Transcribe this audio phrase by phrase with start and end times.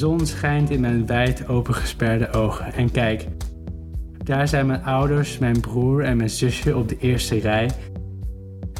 [0.00, 2.72] Zon schijnt in mijn wijd opengesperde ogen.
[2.72, 3.26] En kijk,
[4.24, 7.70] daar zijn mijn ouders, mijn broer en mijn zusje op de eerste rij.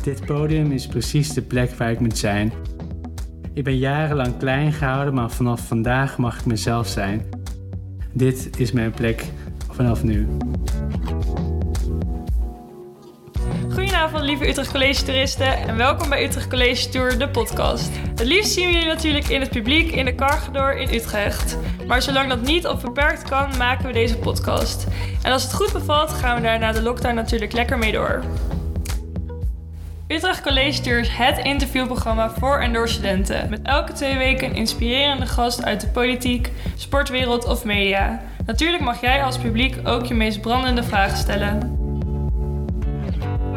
[0.03, 2.53] Dit podium is precies de plek waar ik moet zijn.
[3.55, 7.23] Ik ben jarenlang klein gehouden, maar vanaf vandaag mag ik mezelf zijn.
[8.13, 9.25] Dit is mijn plek
[9.71, 10.27] vanaf nu.
[14.23, 17.91] Lieve Utrecht College toeristen en welkom bij Utrecht College Tour, de podcast.
[18.09, 21.59] Het liefst zien we jullie natuurlijk in het publiek in de Cargador in Utrecht.
[21.87, 24.87] Maar zolang dat niet of beperkt kan, maken we deze podcast.
[25.23, 28.23] En als het goed bevalt, gaan we daar na de lockdown natuurlijk lekker mee door.
[30.09, 33.51] Utrecht College Tour is het interviewprogramma voor en door studenten.
[33.51, 38.23] Met elke twee weken een inspirerende gast uit de politiek, sportwereld of media.
[38.47, 41.80] Natuurlijk mag jij als publiek ook je meest brandende vragen stellen.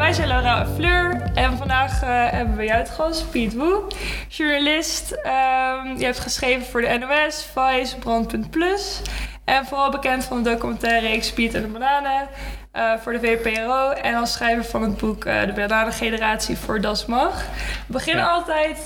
[0.04, 3.82] Wij zijn Laura en Fleur en vandaag eh, hebben we jou te gast, Piet Woe,
[4.28, 5.12] journalist.
[5.12, 9.02] Ehm, je hebt geschreven voor de NOS, Vice, Brandpunt Plus.
[9.45, 12.28] En vooral bekend van de documentaire reeks Piet en de Bananen
[12.72, 13.90] eh, voor de VPRO.
[13.90, 17.42] En als schrijver van het boek uh, De Bananengeneratie voor Das Mag.
[17.88, 18.86] We beginnen altijd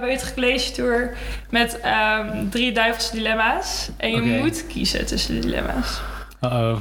[0.00, 1.16] bij Utrecht College Tour
[1.50, 1.80] met
[2.18, 3.90] um, drie duivelse dilemma's.
[3.96, 6.00] En je moet kiezen tussen de dilemma's.
[6.40, 6.76] Uh-oh.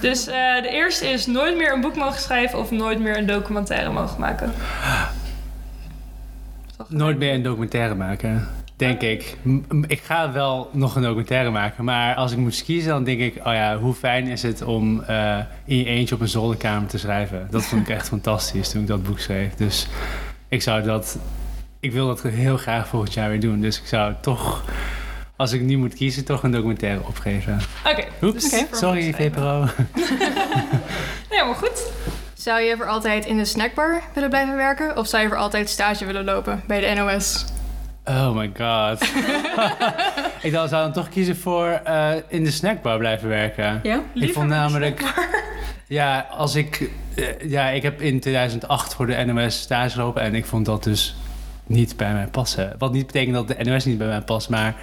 [0.00, 3.26] Dus eh, de eerste is nooit meer een boek mogen schrijven of nooit meer een
[3.26, 4.52] documentaire mogen maken.
[6.88, 9.36] Nooit meer een documentaire maken, denk ik.
[9.86, 13.36] Ik ga wel nog een documentaire maken, maar als ik moet kiezen, dan denk ik,
[13.36, 16.98] oh ja, hoe fijn is het om eh, in je eentje op een zolderkamer te
[16.98, 17.46] schrijven.
[17.50, 19.54] Dat vond ik echt fantastisch toen ik dat boek schreef.
[19.54, 19.88] Dus
[20.48, 21.18] ik zou dat,
[21.80, 23.60] ik wil dat heel graag volgend jaar weer doen.
[23.60, 24.64] Dus ik zou toch,
[25.38, 27.58] als ik nu moet kiezen, toch een documentaire opgeven.
[27.86, 29.12] Oké, Oeps, dus voor sorry.
[29.14, 29.60] VPRO.
[31.30, 31.82] Nee, maar goed.
[32.34, 34.96] Zou je voor altijd in de snackbar willen blijven werken?
[34.96, 37.44] Of zou je voor altijd stage willen lopen bij de NOS?
[38.04, 39.02] Oh my god.
[40.46, 43.80] ik dacht, zou dan toch kiezen voor eh, in de snackbar blijven werken.
[43.82, 44.02] Ja?
[44.14, 45.02] ik vond namelijk.
[45.86, 46.90] Ja, als ik.
[47.14, 50.84] eh, ja, ik heb in 2008 voor de NOS stage gelopen en ik vond dat
[50.84, 51.16] dus
[51.68, 52.72] niet bij mij passen.
[52.78, 54.74] Wat niet betekent dat de NOS niet bij mij past, maar.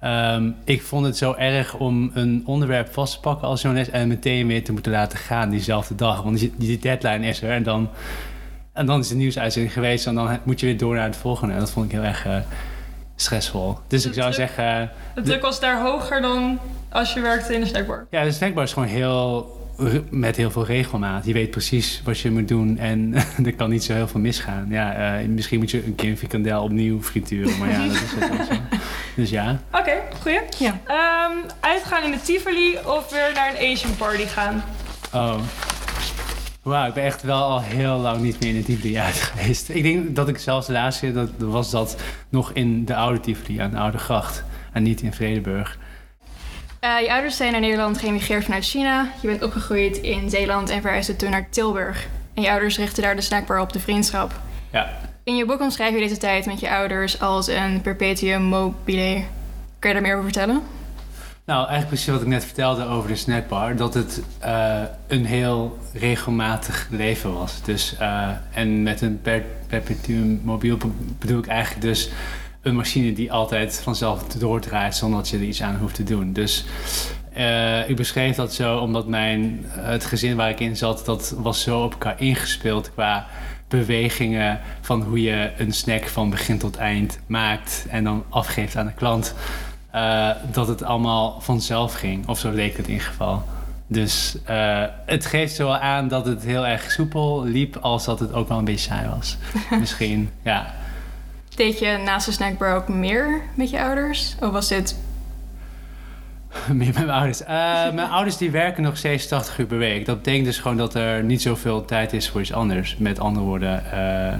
[0.00, 4.08] ehm, ik vond het zo erg om een onderwerp vast te pakken als journalist en
[4.08, 6.22] meteen weer te moeten laten gaan diezelfde dag.
[6.22, 7.88] Want die, die deadline is er en dan,
[8.72, 11.54] en dan is de nieuwsuitzending geweest en dan moet je weer door naar het volgende.
[11.54, 12.36] En dat vond ik heel erg eh,
[13.16, 13.78] stressvol.
[13.86, 14.90] Dus ik zou druk- zeggen.
[15.14, 18.06] De druk was daar hoger dan als je werkte in de snackbar.
[18.10, 19.56] Ja, de snackbar is gewoon heel
[20.10, 21.26] met heel veel regelmaat.
[21.26, 24.66] Je weet precies wat je moet doen en er kan niet zo heel veel misgaan.
[24.70, 28.00] Ja, eh, misschien moet je een keer een frikandel opnieuw frituren, maar ja, dat is
[28.00, 28.52] het wel zo.
[29.16, 29.60] Dus ja.
[29.72, 30.40] Oké, goeie.
[30.58, 30.80] Ja.
[30.84, 34.64] Ehm, uitgaan in de Tivoli of weer naar een Asian party gaan?
[35.12, 35.38] Oh.
[36.62, 39.68] Wauw, ik ben echt wel al heel lang niet meer in de Tivoli uit geweest.
[39.68, 41.96] Ik denk dat ik zelfs de laatste keer dat was dat
[42.28, 44.44] nog in de oude Tivoli aan de Oude Gracht.
[44.72, 45.78] En niet in Vredeburg.
[46.80, 49.08] Eh, je ouders zijn naar Nederland geëmigreerd vanuit China.
[49.20, 52.06] Je bent opgegroeid in Zeeland en verhuisde toen naar Tilburg.
[52.34, 54.32] En je ouders richten daar de snackbar op de vriendschap.
[54.72, 54.90] Ja.
[55.24, 59.22] In je boek omschrijf je deze tijd met je ouders als een perpetuum mobile.
[59.78, 60.62] Kun je daar meer over vertellen?
[61.44, 63.76] Nou, eigenlijk precies wat ik net vertelde over de snackbar.
[63.76, 67.62] Dat het eh, een heel regelmatig leven was.
[67.62, 70.88] Dus, eh, en met een per perpetuum mobiel be-
[71.18, 72.10] bedoel ik eigenlijk dus
[72.62, 76.32] een machine die altijd vanzelf doordraait zonder dat je er iets aan hoeft te doen.
[76.32, 76.64] Dus
[77.32, 81.62] eh, ik beschreef dat zo omdat mijn, het gezin waar ik in zat, dat was
[81.62, 83.26] zo op elkaar ingespeeld qua
[83.68, 88.86] bewegingen van hoe je een snack van begin tot eind maakt en dan afgeeft aan
[88.86, 89.34] de klant.
[89.90, 92.28] eh, dat het allemaal vanzelf ging.
[92.28, 93.42] Of zo leek het in ieder geval.
[93.86, 98.32] Dus eh, het geeft zo aan dat het heel erg soepel liep, als dat het
[98.32, 99.36] ook wel een beetje saai was.
[99.80, 100.74] Misschien, ja.
[101.58, 104.34] Deed je naast de snackbar ook meer met je ouders?
[104.40, 104.96] Of was dit...
[106.72, 107.42] Meer met mijn ouders.
[107.42, 107.48] Eh,
[107.92, 110.06] mijn ouders die werken nog steeds 80 uur per week.
[110.06, 112.96] Dat betekent dus gewoon dat er niet zoveel tijd is voor iets anders.
[112.96, 114.38] Met andere woorden, eh,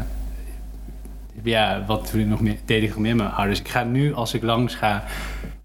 [1.43, 3.61] ja, wat doe nog meer, deed ik nog meer met mijn ouders?
[3.61, 5.05] Ik ga nu, als ik langs ga,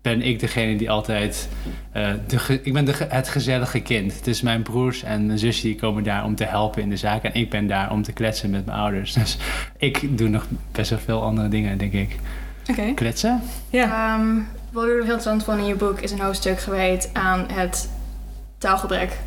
[0.03, 1.47] ben ik degene die altijd...
[1.91, 4.23] eh, de ge- ik ben de, ge- het gezellige kind.
[4.23, 7.23] Dus mijn broers en mijn zusje die komen daar om te helpen in de zaak.
[7.23, 9.13] En ik ben daar om te kletsen met mijn ouders.
[9.13, 9.37] Dus
[9.77, 12.15] ik doe nog best wel veel andere dingen, denk ik.
[12.69, 12.93] Oké.
[12.93, 13.41] Kletsen?
[13.69, 14.15] Ja.
[14.15, 14.35] Ehm,
[14.71, 17.89] wat ik er heel interessant van in je boek is een hoofdstuk gewijd aan het
[18.57, 19.17] taalgebrek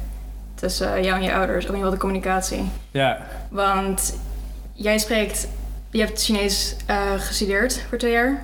[0.54, 2.60] tussen jou en je ouders, of in ieder geval de communicatie.
[2.90, 3.26] Ja.
[3.50, 4.18] Want
[4.72, 5.48] jij spreekt,
[5.90, 8.42] je hebt Chinees eh, gestudeerd voor twee jaar.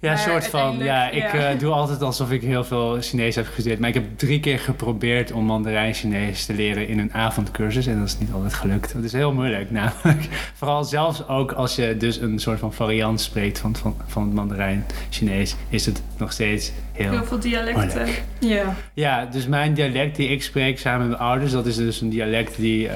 [0.00, 0.78] Ja, een Maar soort van.
[0.78, 1.50] Ja, ik ja.
[1.50, 3.78] eh, doe altijd alsof ik heel veel Chinees heb gestudeerd.
[3.78, 7.86] Maar ik heb drie keer geprobeerd om Mandarijn Chinees te leren in een avondcursus.
[7.86, 8.92] En dat is niet altijd gelukt.
[8.92, 10.28] Het is heel moeilijk namelijk.
[10.54, 14.32] Vooral zelfs ook als je dus een soort van variant spreekt van, van, van het
[14.32, 17.84] Mandarijn Chinees, is het nog steeds heel Heel veel dialecten.
[17.86, 18.22] moeilijk.
[18.38, 18.74] Ja.
[18.94, 22.10] Ja, dus mijn dialect die ik spreek samen met mijn ouders, dat is dus een
[22.10, 22.94] dialect die eh,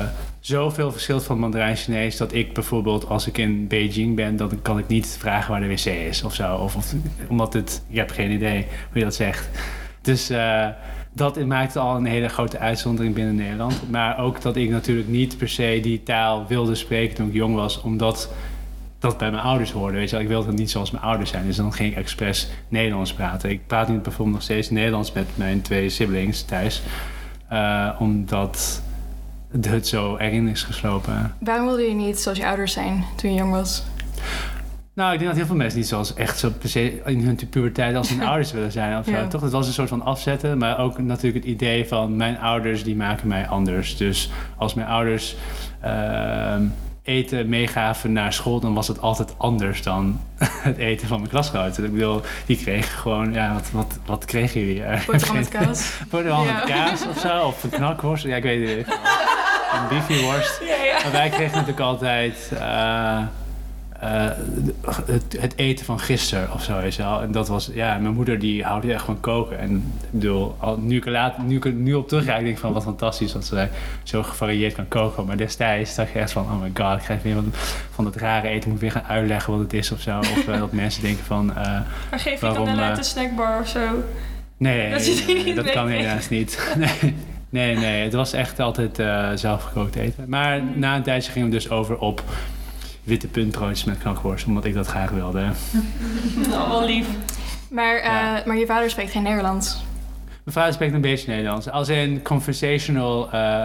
[0.00, 0.04] eh,
[0.42, 4.78] zoveel verschilt van Mandarijn Chinees dat ik bijvoorbeeld als ik in Beijing ben, dan kan
[4.78, 6.56] ik niet vragen waar de wc is of zo.
[6.56, 6.94] Of,
[7.28, 9.48] omdat het, ik heb geen idee hoe je dat zegt.
[10.00, 10.66] Dus eh,
[11.12, 13.90] dat maakt al een hele grote uitzondering binnen Nederland.
[13.90, 17.54] Maar ook dat ik natuurlijk niet per se die taal wilde spreken toen ik jong
[17.54, 18.32] was, omdat
[18.98, 19.96] dat bij mijn ouders hoorde.
[19.96, 20.24] Weet je, wel.
[20.24, 21.46] ik wilde niet zoals mijn ouders zijn.
[21.46, 23.50] Dus dan ging ik expres Nederlands praten.
[23.50, 26.82] Ik praat nu bijvoorbeeld nog steeds Nederlands met mijn twee siblings thuis.
[27.48, 28.82] eh, omdat
[29.60, 31.34] het zo erin is geslopen.
[31.40, 33.82] Waarom wilde je niet zoals je ouders zijn toen je jong was?
[34.94, 37.38] Nou, ik denk dat heel veel mensen niet zoals echt zo per se in hun
[37.50, 38.98] puberteit als hun ouders willen zijn.
[38.98, 39.26] Of zo, Ja.
[39.26, 39.40] toch?
[39.40, 40.58] Het was een soort van afzetten.
[40.58, 43.96] Maar ook natuurlijk het idee van mijn ouders die maken mij anders.
[43.96, 45.36] Dus als mijn ouders
[45.80, 46.62] ehm,
[47.04, 50.20] eten meegaven naar school, dan was het altijd anders dan
[50.68, 51.84] het eten van mijn klasgenoten.
[51.84, 54.82] Ik bedoel, die kregen gewoon, ja, wat, wat, wat kregen jullie?
[55.06, 55.92] Boterham met kaas?
[56.10, 56.54] Boterham Ja.
[56.54, 58.24] met kaas of zo, of een knakworst.
[58.24, 58.86] Ja, ik weet het niet.
[59.72, 60.60] Een biefieworst.
[60.60, 61.02] Ja, ja.
[61.02, 63.18] Maar wij kregen natuurlijk altijd eh,
[64.02, 64.30] eh,
[65.06, 67.22] het, het eten van gisteren of zo, je wel.
[67.22, 69.58] En dat was, ja, mijn moeder die houdt echt van koken.
[69.58, 72.58] En ik bedoel, al, nu, ik er laat, nu ik nu op terugkijk, denk ik
[72.58, 73.68] van wat fantastisch dat ze
[74.02, 75.26] zo gevarieerd kan koken.
[75.26, 77.44] Maar destijds dacht je echt van, oh my god, ik krijg weer wat
[77.90, 80.18] van dat rare eten, moet ik weer gaan uitleggen wat het is of zo.
[80.18, 81.62] Of eh, dat mensen denken van, eh,
[82.10, 83.80] Maar geef je Waarom, dan uit de snackbar of zo?
[84.56, 86.58] nee, Dat nee, niet dat kan helaas niet.
[86.78, 87.14] Nee.
[87.48, 88.96] Nee, nee, het was echt altijd
[89.40, 90.24] zelfgekookt eten.
[90.28, 92.22] Maar na een tijdje gingen we dus over op
[93.04, 95.44] witte puntbroodjes met knakworst, omdat ik dat graag wilde.
[96.48, 97.06] Nou, wel lief.
[97.70, 98.42] Maar, eh, Ja.
[98.46, 99.84] maar je vader spreekt geen Nederlands.
[100.44, 101.70] Mijn vader spreekt een beetje Nederlands.
[101.70, 103.62] Als in conversational eh,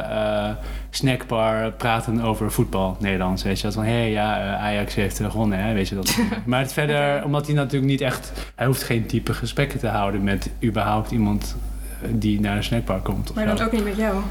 [0.50, 0.56] eh,
[0.90, 3.44] snackbar praten over voetbal Nederlands.
[3.44, 6.18] Weet je, dat van hé hey, ja, Ajax heeft gewonnen, hè, weet je dat.
[6.46, 10.24] maar het verder, omdat hij natuurlijk niet echt, hij hoeft geen diepe gesprekken te houden
[10.24, 11.56] met überhaupt iemand
[12.10, 13.34] die naar de snackbar komt.
[13.34, 14.22] Maar dan ook niet met jou.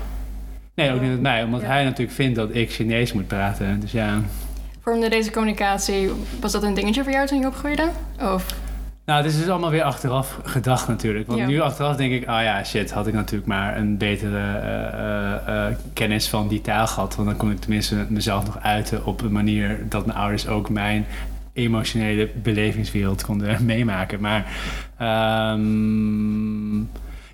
[0.74, 1.66] Nee, ook niet met mij, omdat Ja.
[1.66, 3.80] hij natuurlijk vindt dat ik Chinees moet praten.
[3.80, 4.20] Dus ja.
[4.86, 6.10] Vormde deze communicatie,
[6.40, 7.88] was dat een dingetje voor jou toen je opgroeide?
[8.20, 8.54] Of,
[9.04, 11.26] Nou, het is dus allemaal weer achteraf gedacht natuurlijk.
[11.26, 11.46] Want Ja.
[11.46, 15.66] nu achteraf denk ik, ah ja, shit, had ik natuurlijk maar een betere eh, eh,
[15.68, 17.16] eh, kennis van die taal gehad.
[17.16, 20.68] Want dan kon ik tenminste mezelf nog uiten op een manier dat mijn ouders ook
[20.68, 21.06] mijn
[21.52, 24.20] emotionele belevingswereld konden meemaken.
[24.20, 24.46] Maar
[24.96, 26.78] ehm,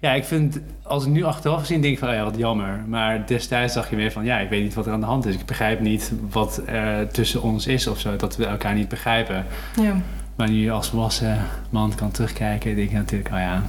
[0.02, 2.84] ja, ik vind, als ik nu achteraf gezien denk ik van, oh ja, wat jammer.
[2.86, 5.26] Maar destijds dacht je meer van, ja, ik weet niet wat er aan de hand
[5.26, 5.34] is.
[5.34, 9.44] Ik begrijp niet wat er tussen ons is of zo, dat we elkaar niet begrijpen.
[9.76, 9.96] ja.
[10.36, 11.38] Maar nu je als volwassen
[11.70, 13.62] man kan terugkijken, denk je natuurlijk, oh ja,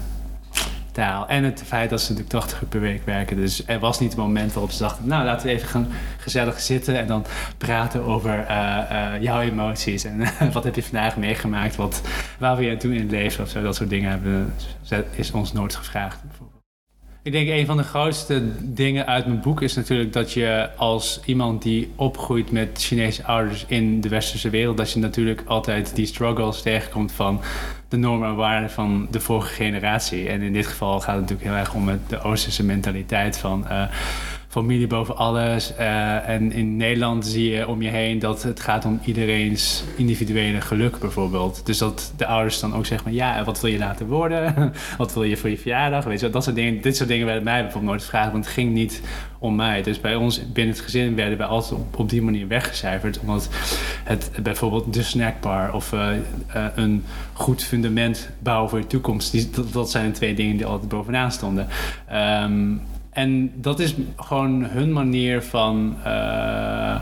[0.98, 3.36] En het feit dat ze natuurlijk 80 uur per week werken.
[3.36, 5.88] Dus er was niet het moment waarop ze dachten, nou laten we even gaan
[6.18, 7.26] gezellig zitten en dan
[7.58, 10.04] praten over eh, eh, jouw emoties.
[10.04, 10.24] En
[10.54, 12.02] wat heb je vandaag meegemaakt, wat,
[12.38, 13.62] waar wil je doen in het leven of zo.
[13.62, 14.54] Dat soort dingen hebben,
[15.16, 16.20] is ons nooit gevraagd.
[17.24, 21.20] Ik denk een van de grootste dingen uit mijn boek is natuurlijk dat je als
[21.26, 26.06] iemand die opgroeit met Chinese ouders in de westerse wereld, dat je natuurlijk altijd die
[26.06, 27.42] struggles tegenkomt van
[27.88, 30.30] de normen en waarden van de vorige generatie.
[30.30, 33.68] En in dit geval gaat het natuurlijk heel erg om het, de Oosterse mentaliteit van
[33.68, 33.84] eh,
[34.54, 35.76] familie boven alles.
[35.76, 40.62] Eh, en in Nederland zie je om je heen dat het gaat om iedereen's individuele
[40.62, 41.66] geluk bijvoorbeeld.
[41.66, 44.74] Dus dat de ouders dan ook zeggen van ja, wat wil je laten worden?
[44.98, 46.04] wat wil je voor je verjaardag?
[46.04, 48.54] Weet je, dat soort dingen, dit soort dingen werden mij bijvoorbeeld nooit gevraagd, want het
[48.54, 49.02] ging niet
[49.40, 49.82] om mij.
[49.82, 53.20] Dus bij ons binnen het gezin werden we altijd op, die manier weggecijferd.
[53.20, 53.50] Omdat
[54.04, 56.16] het bijvoorbeeld de snackbar of eh,
[56.48, 59.32] eh, een goed fundament bouwen voor je toekomst.
[59.32, 61.68] Die, dat, zijn de twee dingen die altijd bovenaan stonden.
[62.08, 62.76] Ehm,
[63.14, 66.96] en dat is gewoon hun manier van, eh,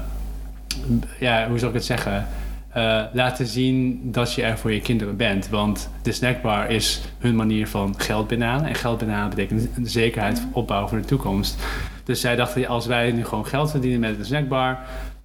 [1.19, 2.27] ja, hoe zal ik het zeggen?
[2.71, 5.49] Eh, laten zien dat je er voor je kinderen bent.
[5.49, 8.65] Want de snackbar is hun manier van geld binnenhalen.
[8.65, 11.57] En geld binnenhalen betekent een zekerheid opbouwen voor de toekomst.
[12.03, 14.79] Dus zij dachten, als wij nu gewoon geld verdienen met de snackbar...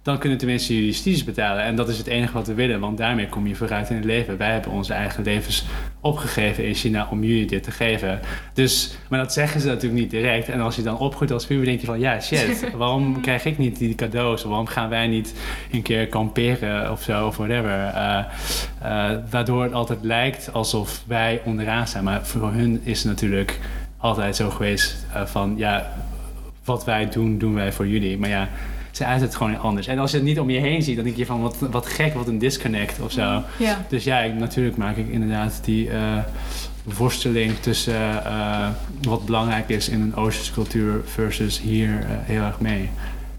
[0.07, 1.63] dan kunnen tenminste jullie studies betalen.
[1.63, 4.05] En dat is het enige wat we willen, want daarmee kom je vooruit in het
[4.05, 4.37] leven.
[4.37, 5.65] Wij hebben onze eigen levens
[6.01, 8.19] opgegeven in China om jullie dit te geven.
[8.53, 10.49] Dus, maar dat zeggen ze natuurlijk niet direct.
[10.49, 11.99] En als je dan opgroeit als puber, denk je van...
[11.99, 14.43] ja, shit, waarom krijg ik niet die cadeaus?
[14.43, 15.33] Waarom gaan wij niet
[15.71, 17.83] een keer kamperen of zo, of whatever?
[18.81, 22.03] Eh, waardoor het altijd lijkt alsof wij onderaan staan.
[22.03, 23.59] Maar voor hun is het natuurlijk
[23.97, 25.53] altijd zo geweest eh, van...
[25.57, 25.93] ja,
[26.63, 28.17] wat wij doen, doen wij voor jullie.
[28.17, 28.49] Maar ja,
[28.97, 29.87] ze uit het gewoon anders.
[29.87, 31.85] En als je het niet om je heen ziet, dan denk je van wat, wat
[31.85, 33.41] gek, wat een disconnect of zo.
[33.57, 33.85] Ja.
[33.89, 36.17] Dus ja, ik, natuurlijk maak ik inderdaad die eh,
[36.83, 38.67] worsteling tussen eh,
[39.01, 42.89] wat belangrijk is in een Oosterse cultuur versus hier eh, heel erg mee.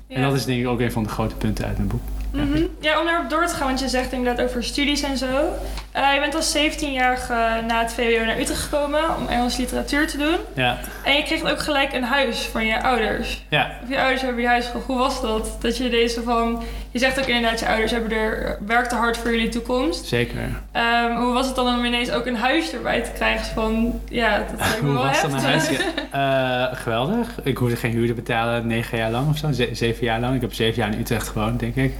[0.09, 2.03] En dat is denk ik ook een van de grote punten uit mijn boek.
[2.33, 2.62] Mhm.
[2.81, 5.53] Ja, om daarop door te gaan, want je zegt inderdaad over studies en zo.
[6.02, 7.35] Eh, je bent als 17-jarige
[7.67, 10.37] na het VWO naar Utrecht gekomen om Engels literatuur te doen.
[10.55, 13.45] Ja, En je kreeg ook gelijk een huis van je ouders.
[13.49, 13.71] ja.
[13.83, 14.87] Of je ouders hebben je huis gekocht.
[14.87, 15.57] Hoe was dat?
[15.61, 16.62] Dat je deze van...
[16.90, 20.07] Je zegt ook inderdaad, je ouders hebben er, werkten hard voor jullie toekomst.
[20.07, 20.38] zeker.
[20.73, 23.47] Ehm, hoe was het dan om ineens ook een huis erbij te krijgen?
[23.55, 25.43] Van, ja, dat lijkt me Hoe wel was dat heftig.
[25.43, 25.78] naar huis?
[26.73, 27.28] Eh, geweldig.
[27.43, 29.52] Ik hoefde geen huur te betalen negen jaar lang of zo.
[29.52, 30.35] Ze- zeven jaar lang.
[30.35, 31.93] Ik heb zeven jaar in Utrecht gewoond, denk ik.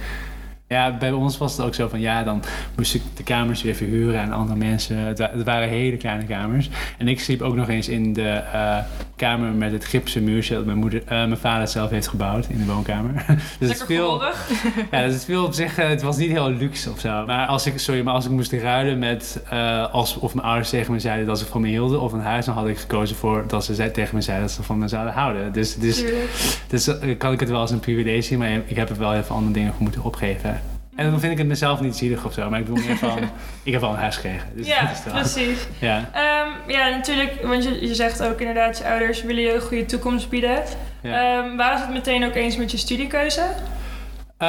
[0.69, 2.43] Ja, bij ons was het ook zo van ja, dan
[2.75, 4.97] moest ik de kamers weer verhuren aan andere mensen.
[4.97, 6.69] Het, wa- het waren hele kleine kamers.
[6.97, 8.77] En ik sliep ook nog eens in de eh,
[9.15, 12.57] kamer met het gipsen muurtje dat mijn, moeder, eh, mijn vader zelf heeft gebouwd in
[12.57, 13.25] de woonkamer.
[13.59, 14.23] dus het veel,
[14.91, 17.25] ja, dus het viel op zich, eh, het was niet heel luxe of zo.
[17.25, 19.43] Maar als ik, sorry, maar als ik moest ruilen met,
[19.91, 22.45] als, of mijn ouders tegen me zeiden dat ze van me hielden of een huis,
[22.45, 25.13] dan had ik gekozen voor dat ze tegen me zeiden dat ze van me zouden
[25.13, 25.53] houden.
[25.53, 26.59] Dus, dus, Tuurlijk.
[26.67, 29.35] dus kan ik het wel als een privilege zien, maar ik heb er wel even
[29.35, 30.58] andere dingen voor moeten opgeven.
[30.99, 33.19] En dan vind ik het mezelf niet zielig of zo, maar ik bedoel meer van,
[33.63, 34.47] ik heb wel een huis gekregen.
[34.55, 35.67] Dus Ja, precies.
[35.79, 39.61] Ja, Ehm, ja, natuurlijk, want je, je zegt ook inderdaad, je ouders willen je een
[39.61, 40.63] goede toekomst bieden.
[41.01, 41.55] ja.
[41.55, 43.41] Waren ze het meteen ook eens met je studiekeuze?
[44.39, 44.47] Eh,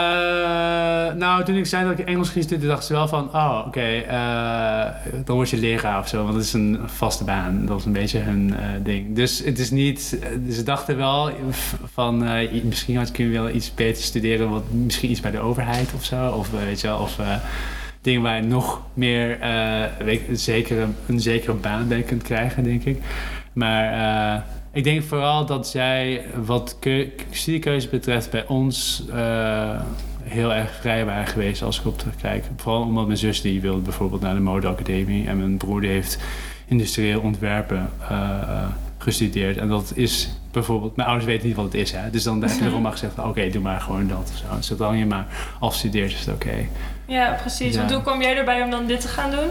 [1.15, 3.81] nou, toen ik zei dat ik Engels ging studeren, dachten ze wel van, oh, oké,
[3.81, 4.85] eh,
[5.25, 7.61] dan word je leraar of zo, want dat is een vaste baan.
[7.61, 9.15] Dat was een beetje hun eh, ding.
[9.17, 10.19] Dus het is niet,
[10.51, 11.31] ze dachten wel
[11.93, 12.25] van,
[12.65, 16.29] misschien had ik wel iets beter studeren, wat, misschien iets bij de overheid of zo,
[16.29, 17.19] of weet je wel, of
[18.01, 19.39] dingen waar je nog meer
[19.99, 23.03] een, zekere, een zekere baan bij kunt krijgen, denk ik.
[23.53, 29.81] Maar ik denk vooral dat zij, wat keu- studiekeuze betreft, bij ons eh,
[30.23, 32.45] heel erg vrij waren geweest als ik op terugkijk.
[32.57, 36.19] Vooral omdat mijn zus die wilde bijvoorbeeld naar de modeacademie en mijn broer die heeft
[36.67, 38.63] industrieel ontwerpen eh, eh,
[38.99, 39.57] gestudeerd.
[39.57, 42.11] En dat is bijvoorbeeld, mijn ouders weten niet wat het is, hè?
[42.11, 44.75] dus dan heb je erom maar gezegd: oké, doe maar gewoon dat of zo.
[44.75, 45.27] Zolang je maar
[45.61, 46.67] afstudeert, is het oké.
[47.07, 47.73] Ja, precies.
[47.75, 47.79] Ja.
[47.79, 49.49] Want hoe kwam jij erbij om dan dit te gaan doen?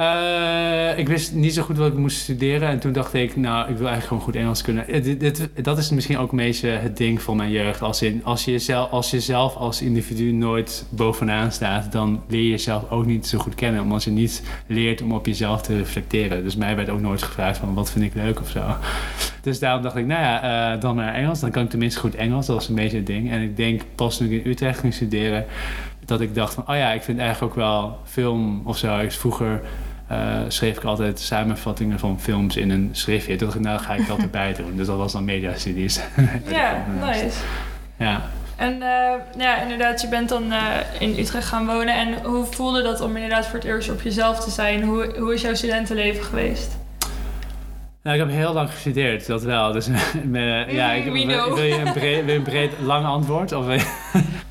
[0.00, 2.68] Eh, ik wist niet zo goed wat ik moest studeren.
[2.68, 4.88] En toen dacht ik, nou, ik wil eigenlijk gewoon goed Engels kunnen.
[4.88, 7.82] Eh, dat is misschien ook een beetje het ding van mijn jeugd.
[7.82, 12.42] Als, in, als, je zelf, als je zelf als individu nooit bovenaan staat, dan leer
[12.42, 13.82] je jezelf ook niet zo goed kennen.
[13.82, 16.42] Omdat je niet leert om op jezelf te reflecteren.
[16.44, 18.62] Dus mij werd ook nooit gevraagd van, wat vind ik leuk of zo.
[19.42, 21.40] Dus daarom dacht ik, nou ja, eh, dan maar Engels.
[21.40, 22.46] Dan kan ik tenminste goed Engels.
[22.46, 23.30] Dat was een beetje het ding.
[23.30, 25.44] En ik denk pas toen ik in Utrecht ging studeren,
[26.04, 28.98] dat ik dacht van, oh ja, ik vind eigenlijk ook wel film of zo.
[28.98, 29.60] Ik vroeger
[30.10, 33.36] eh, schreef ik altijd samenvattingen van films in een schriftje.
[33.36, 34.76] Toen dacht ik, nou ga ik dat erbij doen.
[34.76, 36.00] Dus dat was dan mediastudies.
[36.48, 37.38] Ja, nice.
[37.96, 38.22] Ja.
[38.56, 40.60] En eh, ja, inderdaad, je bent dan eh,
[40.98, 41.94] in Utrecht gaan wonen.
[41.94, 44.82] En hoe voelde dat om inderdaad voor het eerst op jezelf te zijn?
[44.82, 46.78] Hoe, hoe is jouw studentenleven geweest?
[48.02, 49.72] Nou, ik heb heel lang gestudeerd, dat wel.
[49.72, 49.88] Dus
[50.32, 53.52] eh, ja, ik, Mm, wil, je een breed, wil je een breed lang antwoord?
[53.52, 53.64] Of,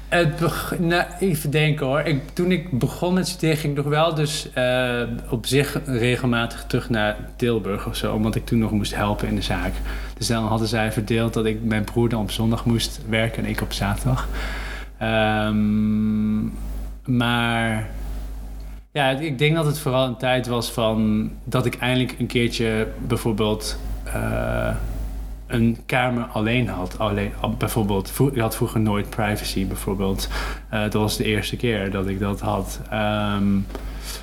[0.10, 2.00] het nou, even denken hoor.
[2.00, 6.64] Ik, toen ik begon met studeren ging ik nog wel dus eh, op zich regelmatig
[6.68, 8.14] terug naar Tilburg of zo.
[8.14, 9.74] Omdat ik toen nog moest helpen in de zaak.
[10.18, 13.50] Dus dan hadden zij verdeeld dat ik mijn broer dan op zondag moest werken en
[13.50, 14.28] ik op zaterdag.
[14.98, 16.42] Ehm,
[17.18, 17.90] maar
[18.92, 22.88] ja, ik denk dat het vooral een tijd was van dat ik eindelijk een keertje
[23.08, 24.76] bijvoorbeeld eh,
[25.50, 27.00] een kamer alleen had.
[27.00, 30.30] Alleen, bijvoorbeeld, ik had vroeger nooit privacy bijvoorbeeld.
[30.70, 32.80] Eh, dat was de eerste keer dat ik dat had.
[32.90, 33.58] Ehm,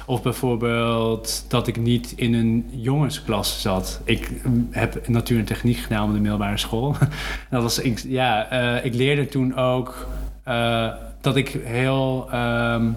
[0.06, 4.00] of bijvoorbeeld dat ik niet in een jongensklas zat.
[4.04, 6.96] Ik mm, heb natuur en techniek gedaan op de middelbare school.
[7.50, 10.06] dat was, ik, ja, eh, ik leerde toen ook
[10.42, 10.88] eh,
[11.20, 12.90] dat ik heel ehm,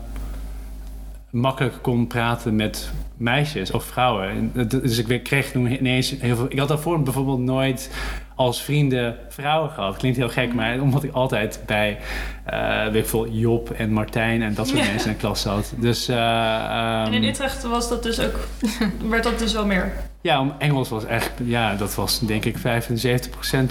[1.29, 4.51] makkelijk kon praten met meisjes of vrouwen.
[4.67, 6.45] Dus ik kreeg toen ineens heel veel...
[6.49, 7.89] Ik had daarvoor bijvoorbeeld nooit
[8.35, 9.97] als vrienden vrouwen gehad.
[9.97, 11.97] Klinkt heel gek, maar omdat ik altijd bij
[12.45, 14.85] eh weet ik veel, Job en Martijn en dat soort Ja.
[14.85, 15.73] mensen in de klas zat.
[15.77, 18.39] Dus eh, ehm, en in Utrecht was dat dus ook,
[19.09, 19.91] werd dat dus wel meer.
[20.21, 22.61] ja, om Engels was echt, ja, dat was denk ik 75%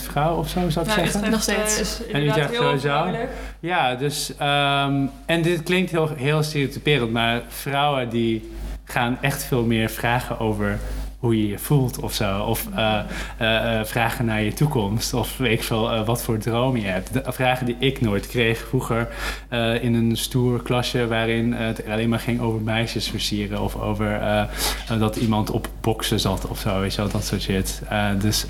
[0.03, 1.31] vrouw of zo, zou ik Nou, zeggen.
[1.31, 1.75] Nog steeds.
[1.75, 3.27] eh, is En inderdaad Utrecht heel sowieso.
[3.61, 8.51] Ja, dus, ehm, en dit klinkt heel, heel stereotyperend, maar vrouwen die
[8.89, 10.79] gaan echt veel meer vragen over
[11.19, 12.41] hoe je je voelt of zo.
[12.41, 13.01] Of eh,
[13.39, 15.15] eh, eh, vragen naar je toekomst.
[15.15, 17.13] Of weet ik veel, wat voor droom je hebt.
[17.13, 19.09] De vragen die ik nooit kreeg vroeger
[19.81, 21.07] in een stoer klasje...
[21.07, 23.61] waarin het alleen maar ging over meisjes versieren.
[23.61, 24.21] Of over
[24.99, 26.81] dat iemand op boksen zat of zo.
[26.81, 27.83] Weet je wel, dat soort shit.
[28.19, 28.47] Dus...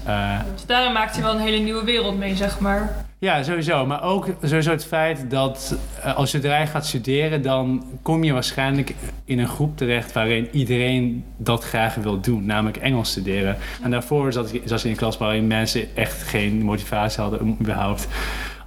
[0.54, 3.06] Dus daarom maakt hij wel een hele nieuwe wereld mee, zeg maar.
[3.20, 3.86] Ja, sowieso.
[3.86, 8.32] Maar ook sowieso het feit dat uh, als je erbij gaat studeren, dan kom je
[8.32, 8.94] waarschijnlijk
[9.24, 13.56] in een groep terecht waarin iedereen dat graag wil doen, namelijk Engels studeren.
[13.82, 17.40] En daarvoor zat ik, zat ik in een klas waarin mensen echt geen motivatie hadden
[17.40, 18.08] om überhaupt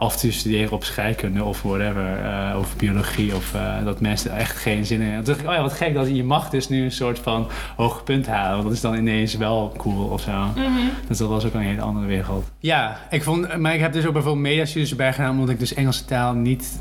[0.01, 4.37] af te studeren op scheikunde of whatever, uh, of biologie, of uh, dat mensen er
[4.37, 5.23] echt geen zin in hebben.
[5.23, 7.47] Toen dacht ik, oh ja, wat gek, dat je mag dus nu een soort van
[7.75, 10.31] hoge punt halen, want dat is dan ineens wel cool of zo.
[10.31, 10.69] Mhm.
[11.07, 12.51] Dus dat was ook een hele andere wereld.
[12.59, 15.73] Ja, ik vond, maar ik heb dus ook bijvoorbeeld mediastudies erbij gedaan, omdat ik dus
[15.73, 16.79] Engelse taal niet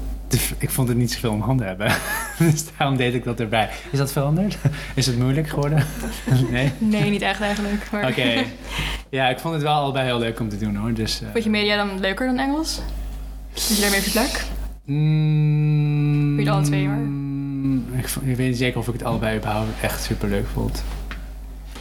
[0.58, 1.92] ik vond het niet zoveel om handen hebben.
[2.38, 3.68] dus daarom deed ik dat erbij.
[3.90, 4.58] Is dat veranderd?
[4.94, 5.86] Is het moeilijk geworden?
[6.50, 6.72] nee?
[6.78, 7.88] Nee, niet echt eigenlijk.
[7.94, 8.06] Oké.
[8.06, 8.46] Okay.
[9.08, 10.92] Ja, ik vond het wel allebei heel leuk om te doen hoor.
[10.92, 11.28] Dus, uh...
[11.32, 12.80] Vond je media dan leuker dan Engels?
[13.54, 14.44] Is je daarmee vergelijk?
[14.84, 17.98] Mm, je alle twee maar?
[17.98, 20.84] Ik, ik weet niet zeker of ik het allebei überhaupt echt super leuk vond.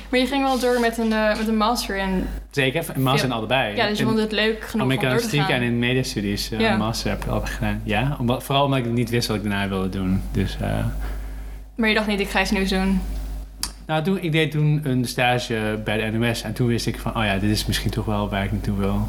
[0.09, 2.25] Maar je ging wel door met een, uh, met een master in...
[2.51, 3.75] Zeker, een master in allebei.
[3.75, 5.49] Ja, dus je vond het leuk genoeg om door te gaan.
[5.49, 6.71] en in mediastudies uh, Ja.
[6.71, 7.81] een master heb ik altijd gedaan.
[7.83, 10.21] Ja, vooral omdat ik niet wist wat ik daarna wilde doen.
[10.31, 10.85] Dus, uh,
[11.75, 13.01] Maar je dacht niet, ik ga iets nieuws doen.
[13.87, 17.17] nou, toen, ik deed toen een stage bij de NOS en toen wist ik van,
[17.17, 19.07] oh ja, dit is misschien toch wel waar ik naartoe wil.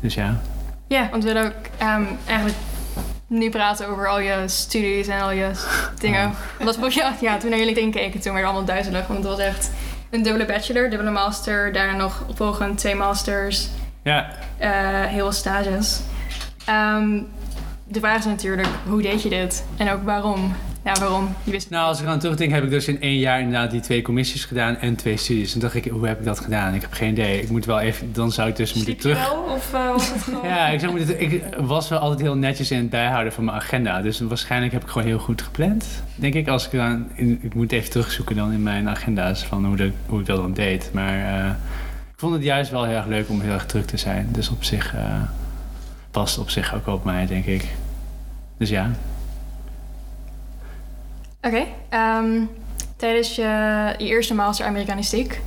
[0.00, 0.40] Dus ja.
[0.88, 2.58] Ja, want we willen ook ehm, eigenlijk
[3.26, 5.50] nu praten over al je studies en al je
[5.98, 6.32] dingen.
[6.58, 9.06] Want dat, ja, ja, toen naar jullie keken, toen werd het allemaal duizelig.
[9.06, 9.70] Want het was echt
[10.10, 11.72] een dubbele bachelor, dubbele master.
[11.72, 13.68] Daarna nog opvolgend twee masters,
[14.02, 14.70] Ja, eh,
[15.04, 16.00] heel veel stages.
[16.64, 17.20] Ehm,
[17.84, 19.64] de vraag is natuurlijk, hoe deed je dit?
[19.76, 20.54] En ook waarom?
[20.86, 21.34] Ja, waarom?
[21.44, 23.80] Je wist nou als ik aan terugdenk heb ik dus in één jaar inderdaad die
[23.80, 25.54] twee commissies gedaan en twee studies.
[25.54, 26.74] En dacht ik, hoe heb ik dat gedaan?
[26.74, 27.42] Ik heb geen idee.
[27.42, 29.28] Ik moet wel even, dan zou ik dus moeten Sliep terug...
[29.28, 29.42] wel?
[29.42, 30.48] Of eh, was het gewoon...
[30.48, 33.56] Ja, ik, zou moeten, ik was wel altijd heel netjes in het bijhouden van mijn
[33.56, 34.02] agenda.
[34.02, 36.02] Dus waarschijnlijk heb ik gewoon heel goed gepland.
[36.14, 37.06] Denk ik, als ik dan...
[37.14, 40.36] In, ik moet even terugzoeken dan in mijn agenda's van hoe, de, hoe ik dat
[40.36, 40.90] dan deed.
[40.92, 41.46] Maar uh,
[42.12, 44.28] ik vond het juist wel heel erg leuk om heel erg druk te zijn.
[44.32, 45.00] Dus op zich uh,
[46.10, 47.64] past op zich ook op mij, denk ik.
[48.58, 48.90] Dus ja.
[51.46, 51.66] Oké.
[51.90, 52.48] Okay, um,
[52.96, 53.42] tijdens je,
[53.98, 55.40] je, eerste master Amerikanistiek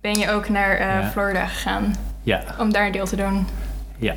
[0.00, 1.10] ben je ook naar uh, ja.
[1.10, 1.94] Florida gegaan.
[2.22, 2.42] Ja.
[2.58, 3.46] Om daar een deel te doen.
[3.98, 4.14] Ja.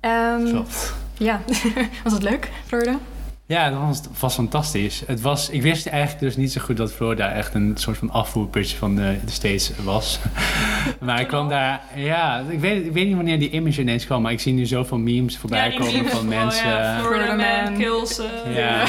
[0.00, 0.94] Um, Klopt.
[1.18, 1.40] Ja.
[2.04, 2.98] was dat leuk, Florida?
[3.46, 5.02] Ja, dat was, was fantastisch.
[5.06, 8.10] Het was, ik wist eigenlijk dus niet zo goed dat Florida echt een soort van
[8.10, 10.18] afvoerputje van de, de States was.
[11.00, 11.80] maar ik kwam daar...
[11.94, 14.66] Ja, ik weet, ik weet niet wanneer die image ineens kwam, maar ik zie nu
[14.66, 16.68] zoveel memes voorbij ja, komen van mensen...
[16.68, 18.20] Ja, Florida man, kills...
[18.20, 18.84] Uh, ja.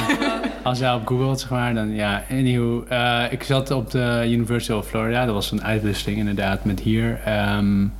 [0.68, 2.24] Als je op Google zeg maar, dan ja.
[2.32, 5.26] Anywho, uh, ik zat op de University of Florida.
[5.26, 7.20] Dat was een uitwisseling inderdaad met hier.
[7.58, 7.94] Um,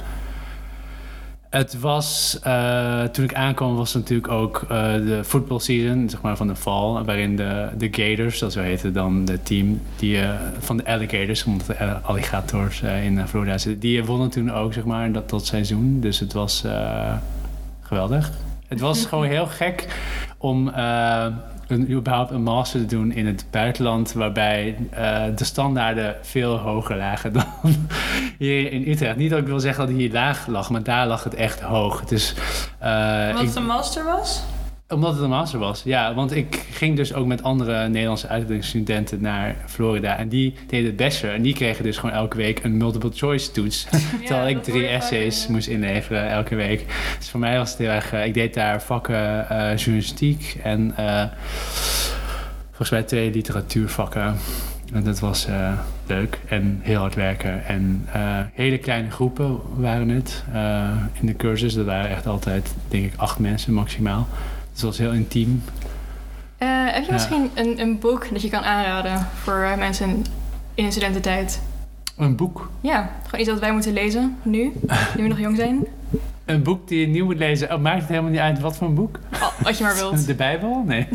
[1.50, 6.38] het was, uh, toen ik aankwam, was natuurlijk ook uh, de football season, zeg maar
[6.38, 10.20] van de fall, waarin de, de Gators, dat zo heette dan de team die,
[10.60, 15.12] van de alligators, omdat de alligators in Florida zitten, die wonnen toen ook, zeg maar,
[15.12, 16.00] dat, dat seizoen.
[16.00, 16.64] Dus het was
[17.82, 18.32] geweldig.
[18.68, 19.88] Het was gewoon heel gek
[20.38, 20.72] om
[21.68, 26.98] een, überhaupt een master te doen in het buitenland, waarbij uh, de standaarden veel hoger
[26.98, 27.46] lagen dan
[28.38, 29.16] hier in Utrecht.
[29.16, 32.06] Niet dat ik wil zeggen dat hier laag lag, maar daar lag het echt hoog.
[32.06, 32.34] Dus,
[32.84, 34.44] uh, Omdat het een master was?
[34.90, 36.14] Omdat het een master was, ja.
[36.14, 40.18] Want ik ging dus ook met andere Nederlandse uitwisselingsstudenten naar Florida.
[40.18, 41.34] En die deden het bachelor.
[41.34, 43.88] En die kregen dus gewoon elke week een multiple choice toets.
[43.92, 46.86] Ja, Terwijl ik drie essays moest inleveren elke week.
[47.18, 48.14] Dus voor mij was het heel erg...
[48.14, 51.24] Uh, ik deed daar vakken uh, journalistiek en uh,
[52.68, 54.36] volgens mij twee literatuurvakken.
[54.94, 55.72] En dat was uh,
[56.06, 57.66] leuk en heel hard werken.
[57.66, 61.74] En uh, hele kleine groepen waren het uh, in de cursus.
[61.74, 64.28] Dat waren echt altijd, denk ik, acht mensen maximaal.
[64.78, 65.64] Dus dat was heel intiem.
[66.58, 70.26] heb je misschien een, een, boek dat je kan aanraden voor mensen
[70.74, 71.62] in een studententijd?
[72.18, 72.70] Een boek?
[72.82, 74.74] Ja, gewoon iets dat wij moeten lezen nu,
[75.16, 75.88] nu we nog jong zijn.
[76.48, 77.74] Een boek die je nieuw moet lezen.
[77.74, 79.20] Oh, maakt het helemaal niet uit wat voor een boek?
[79.34, 80.26] Oh, wat je maar wilt.
[80.26, 80.84] De Bijbel?
[80.86, 81.08] Nee.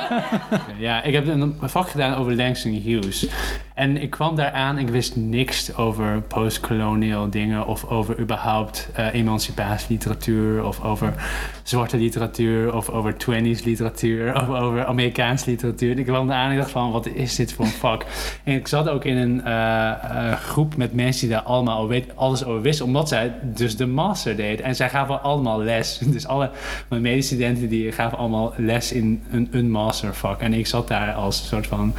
[0.78, 3.26] ja, ik heb een vak gedaan over Langston Hughes.
[3.74, 7.66] En ik kwam daar aan, ik wist niks over postcolonial dingen...
[7.66, 10.64] of over überhaupt uh, emancipatieliteratuur...
[10.64, 11.14] of over
[11.62, 12.74] zwarte literatuur...
[12.74, 14.34] of over 20s literatuur...
[14.34, 15.98] of over Amerikaanse literatuur.
[15.98, 18.04] Ik kwam daar aan en ik dacht van, wat is dit voor een vak?
[18.44, 21.88] En ik zat ook in een uh, uh, groep met mensen die daar allemaal al
[21.88, 22.86] weet, alles over wisten...
[22.86, 24.60] omdat zij dus de master deed.
[24.60, 25.98] En zij gaven allemaal les.
[26.14, 26.50] Dus alle
[26.88, 30.40] mijn medestudenten die gaven allemaal les in een, een mastervak.
[30.40, 31.94] En ik zat daar als soort van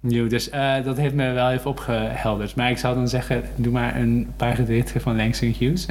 [0.00, 0.28] nieuw.
[0.28, 2.54] Dus uh, dat heeft me wel even opgehelderd.
[2.54, 5.86] Maar ik zou dan zeggen, doe maar een paar gedichten van Langston Hughes.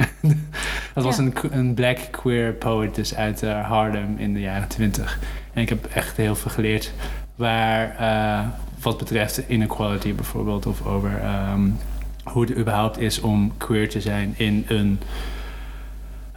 [0.94, 5.20] dat was een, een black queer poet dus uit uh, Harlem in de jaren twintig.
[5.54, 6.94] En ik heb echt heel veel geleerd
[7.36, 8.48] waar, uh,
[8.82, 10.66] wat betreft inequality bijvoorbeeld.
[10.66, 11.12] Of over
[11.54, 11.78] um,
[12.24, 15.00] hoe het überhaupt is om queer te zijn in een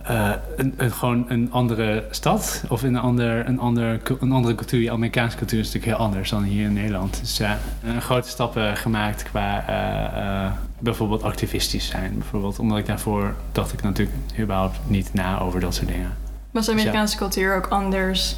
[0.05, 4.55] eh, een, een, gewoon een andere stad of in een, ander, een, ander, een andere
[4.55, 4.81] cultuur.
[4.81, 7.21] Die Amerikaanse cultuur is natuurlijk heel anders dan hier in Nederland.
[7.21, 12.15] Dus ja, uh, grote stappen gemaakt qua uh, bijvoorbeeld activistisch zijn.
[12.19, 16.17] Bijvoorbeeld, omdat ik daarvoor dacht ik natuurlijk überhaupt niet na over dat soort dingen.
[16.51, 17.19] Was de Amerikaanse dus, ja.
[17.19, 18.37] cultuur ook anders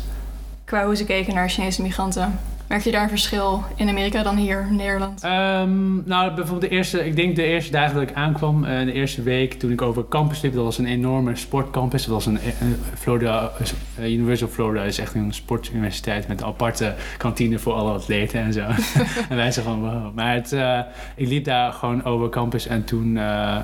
[0.65, 2.39] qua hoe ze keken naar Chinese migranten?
[2.71, 5.25] Merk je daar een verschil in Amerika dan hier in Nederland?
[5.25, 8.93] Um, nou, bijvoorbeeld de eerste, ik denk de eerste dagen dat ik aankwam, uh, de
[8.93, 12.05] eerste week toen ik over campus liep, dat was een enorme sportcampus.
[12.05, 13.53] Dat was een, een Florida,
[13.99, 18.41] uh, University of Florida is echt een sportuniversiteit met een aparte kantine voor alle atleten
[18.41, 18.61] en zo.
[19.31, 20.15] en wij zeiden van wow.
[20.15, 20.57] Maar het,
[21.17, 23.15] ik liep daar gewoon over campus en toen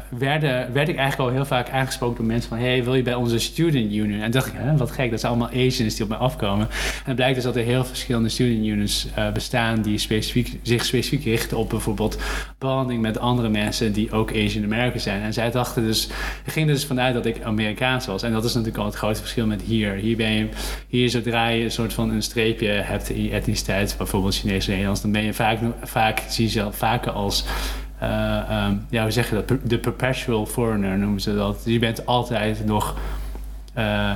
[0.09, 3.15] werden, werd ik eigenlijk al heel vaak aangesproken door mensen van hey, wil je bij
[3.15, 4.21] onze student union?
[4.21, 6.67] En dacht ik, hè, wat gek, dat zijn allemaal Asians die op mij afkomen.
[6.71, 10.85] En het blijkt dus dat er heel verschillende student unions uh, bestaan die specifiek, zich
[10.85, 12.19] specifiek richten op bijvoorbeeld
[12.59, 15.23] behandeling met andere mensen die ook Asian American zijn.
[15.23, 16.09] En zij dachten dus,
[16.45, 18.23] er ging dus vanuit dat ik Amerikaans was.
[18.23, 19.93] En dat is natuurlijk al het grote verschil met hier.
[19.93, 20.49] Hier ben je,
[20.89, 24.69] hier zodra je een soort van een streepje hebt in je etniciteit, bijvoorbeeld Chinees of
[24.69, 27.45] Nederlands, dan ben je vaak, vaak zie je zelf vaker als
[28.03, 29.71] uh, um, ja, hoe zeg je dat?
[29.71, 31.61] De perpetual foreigner noemen ze dat.
[31.65, 32.97] Dus je bent altijd nog.
[33.79, 34.13] Uh,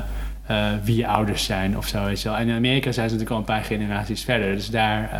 [0.50, 2.04] uh, wie je ouders zijn of zo.
[2.04, 2.36] Weet wel.
[2.36, 4.54] En in Amerika zijn ze natuurlijk al een paar generaties verder.
[4.54, 5.10] Dus daar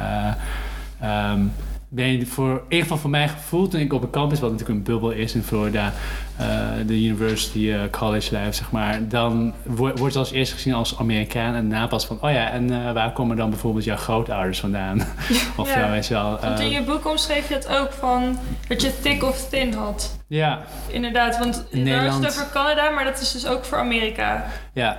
[1.02, 1.52] uh, um,
[1.92, 4.50] ben je voor, in ieder geval voor mijn gevoel, toen ik op een campus, wat
[4.50, 5.92] natuurlijk een bubbel is in Florida,
[6.40, 6.46] uh,
[6.86, 11.68] de University College Life, zeg maar, dan wordt wordt als eerst gezien als Amerikaan en
[11.68, 14.98] daarna pas van, oh ja, en waar komen dan bijvoorbeeld jouw grootouders vandaan?
[15.56, 16.38] of ja, weet je wel.
[16.40, 20.18] want in je boek omschreef je het ook van dat je thick of thin had.
[20.26, 20.62] Ja.
[20.88, 22.24] Inderdaad, want in Nederland...
[22.24, 24.46] is het over Canada, maar dat is dus ook voor Amerika.
[24.72, 24.98] Ja.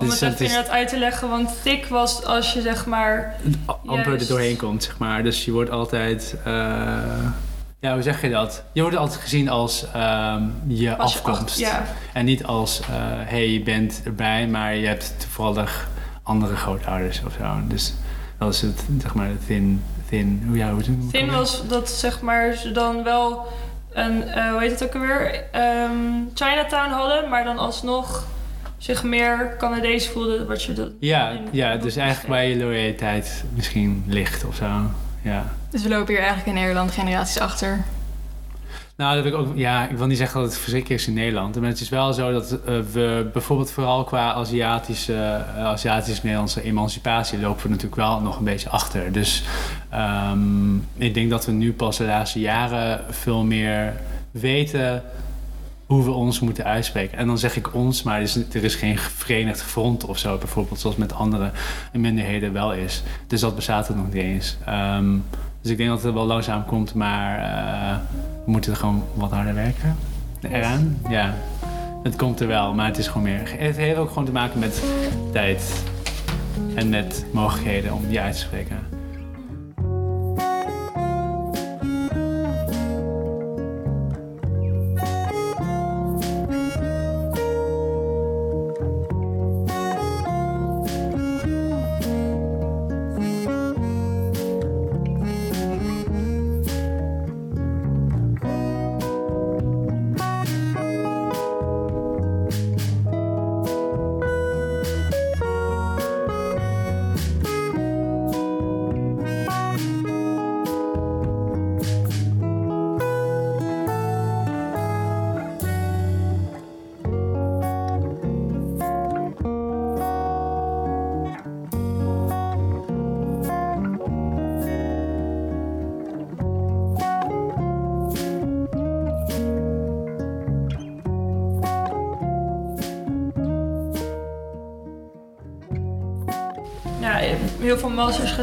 [0.00, 3.36] Om dus het even inderdaad uit te leggen, want thick was als je zeg maar...
[3.66, 4.22] Amper juist...
[4.22, 5.22] er doorheen komt, zeg maar.
[5.22, 6.34] Dus je wordt altijd...
[6.46, 6.52] Uh,
[7.80, 8.62] ja, hoe zeg je dat?
[8.72, 11.58] Je wordt altijd gezien als um, je als afkomst.
[11.58, 11.82] Je ja.
[12.12, 12.86] En niet als, uh,
[13.24, 15.88] hey, je bent erbij, maar je hebt toevallig
[16.22, 17.46] andere grootouders of zo.
[17.68, 17.94] Dus
[18.38, 19.82] dat is het, zeg maar, thin...
[20.08, 23.46] thin hoe, ja, hoe, thin was dat, zeg maar, ze dan wel
[23.92, 28.24] een, uh, hoe heet het ook alweer, um, Chinatown hadden, maar dan alsnog
[28.80, 30.90] zich meer Canadees voelde wat je dat.
[31.00, 34.66] Ja, ja dus eigenlijk waar je loyaliteit misschien ligt of zo.
[35.22, 35.52] Ja.
[35.70, 37.84] Dus we lopen hier eigenlijk in Nederland generaties achter.
[38.96, 41.60] Nou, dat ik ook, ja, ik wil niet zeggen dat het verschrikkelijk is in Nederland.
[41.60, 42.58] Maar het is wel zo dat uh,
[42.92, 48.68] we bijvoorbeeld vooral qua Aziatische, uh, Aziatisch-Nederlandse emancipatie lopen we natuurlijk wel nog een beetje
[48.68, 49.12] achter.
[49.12, 49.44] Dus
[49.94, 53.92] um, ik denk dat we nu pas de laatste jaren veel meer
[54.30, 55.02] weten
[55.90, 57.18] hoe we ons moeten uitspreken.
[57.18, 60.38] En dan zeg ik ons, maar er is, er is geen verenigd front of zo,
[60.38, 61.50] bijvoorbeeld, zoals met andere
[61.92, 63.02] minderheden wel is.
[63.26, 64.56] Dus dat bestaat er nog niet eens.
[64.68, 65.24] Um,
[65.60, 67.98] dus ik denk dat het wel langzaam komt, maar uh,
[68.44, 69.96] we moeten er gewoon wat harder werken.
[70.40, 71.34] Eraan, ja.
[72.02, 73.54] Het komt er wel, maar het is gewoon meer.
[73.58, 74.82] Het heeft ook gewoon te maken met
[75.32, 75.84] tijd
[76.74, 78.99] en met mogelijkheden om die uit te spreken.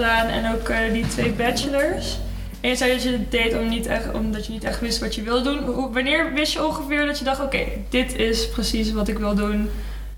[0.03, 2.17] En ook uh, die twee bachelors.
[2.61, 4.99] En je zei dat je het deed om niet echt, omdat je niet echt wist
[4.99, 5.91] wat je wilde doen.
[5.93, 9.69] Wanneer wist je ongeveer dat je dacht, oké, dit is precies wat ik wil doen?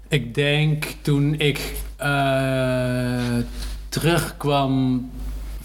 [0.08, 1.60] Ik denk toen ik
[2.02, 3.20] uh,
[3.90, 5.10] terugkwam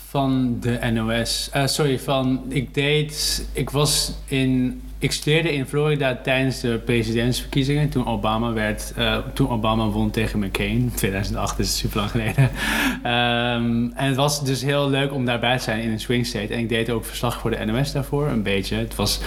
[0.09, 1.51] van de NOS.
[1.57, 3.45] Uh, sorry, van ik deed.
[3.53, 7.89] Ik was in ik studeerde in Florida tijdens de presidentsverkiezingen.
[7.89, 10.93] Toen Obama, werd, uh, toen Obama won tegen McCain.
[10.95, 12.45] 2008 is super lang geleden.
[12.45, 16.53] um, en het was dus heel leuk om daarbij te zijn in een swing state.
[16.55, 18.77] En ik deed ook verslag voor de NOS daarvoor, een beetje.
[18.77, 19.21] Het was,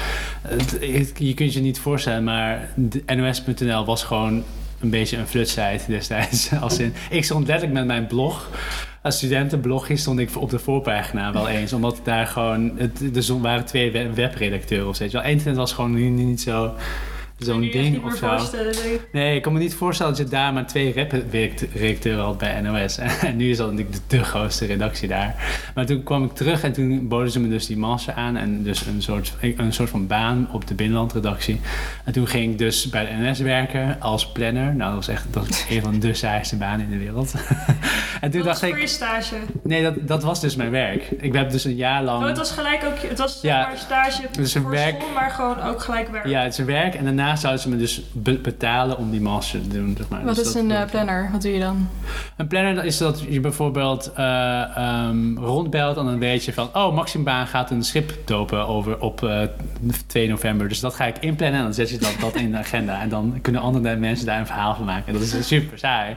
[1.18, 2.74] je kunt je niet voorstellen, maar
[3.16, 4.44] NOS.nl was gewoon
[4.80, 6.52] een beetje een flutsite destijds.
[6.62, 8.50] Als in, ik stond letterlijk met mijn blog
[9.08, 11.74] als studentenblogje stond ik op de voorpagina wel eens.
[11.74, 12.72] Omdat daar gewoon...
[12.76, 15.15] Het, er waren twee webredacteuren of zoiets.
[15.15, 16.74] Wel, internet was gewoon niet, niet zo
[17.38, 18.38] zo'n ding of zo.
[19.12, 19.36] nee.
[19.36, 22.97] Ik kan me niet voorstellen dat je daar maar twee rap-redacteuren had bij NOS.
[22.97, 25.36] En nu is dat natuurlijk de, de grootste redactie daar.
[25.76, 28.38] Maar toen kwam ik terug en toen boden ze me dus die master aan.
[28.38, 31.60] En dus een soort, een soort van baan op de binnenlandredactie.
[32.04, 34.76] En toen ging ik dus bij de NS werken als planner.
[34.76, 37.34] Nou, dat was echt dat was een van de saaiste banen in de wereld.
[38.21, 38.80] en toen Dat was dacht voor ik...
[38.82, 39.36] je stage.
[39.63, 41.10] Nee, dat, dat was dus mijn werk.
[41.17, 42.21] Ik heb dus een jaar lang...
[42.21, 43.10] Oh, het was gelijk ook...
[43.10, 46.10] Het was zeg Ja, maar stage dus een voor werk- school, maar gewoon ook gelijk
[46.10, 46.26] werk.
[46.28, 46.93] Ja, het is een werk.
[46.95, 49.94] En daarna zouden ze me dus be- betalen om die master te doen.
[49.98, 50.26] Zeg maar.
[50.26, 51.30] Wat Dus is een eh, planner?
[51.32, 51.90] Wat doe je dan?
[52.38, 56.70] Een planner is dat je bijvoorbeeld eh, ehm, rondbelt en dan weet je van...
[56.74, 59.42] Oh, Maximbaan gaat een schip dopen over op eh,
[60.08, 60.70] 2 november.
[60.70, 63.02] Dus dat ga ik inplannen en dan zet je dat, dat in de agenda.
[63.02, 65.08] En dan kunnen andere mensen daar een verhaal van maken.
[65.08, 66.16] En dat is super saai.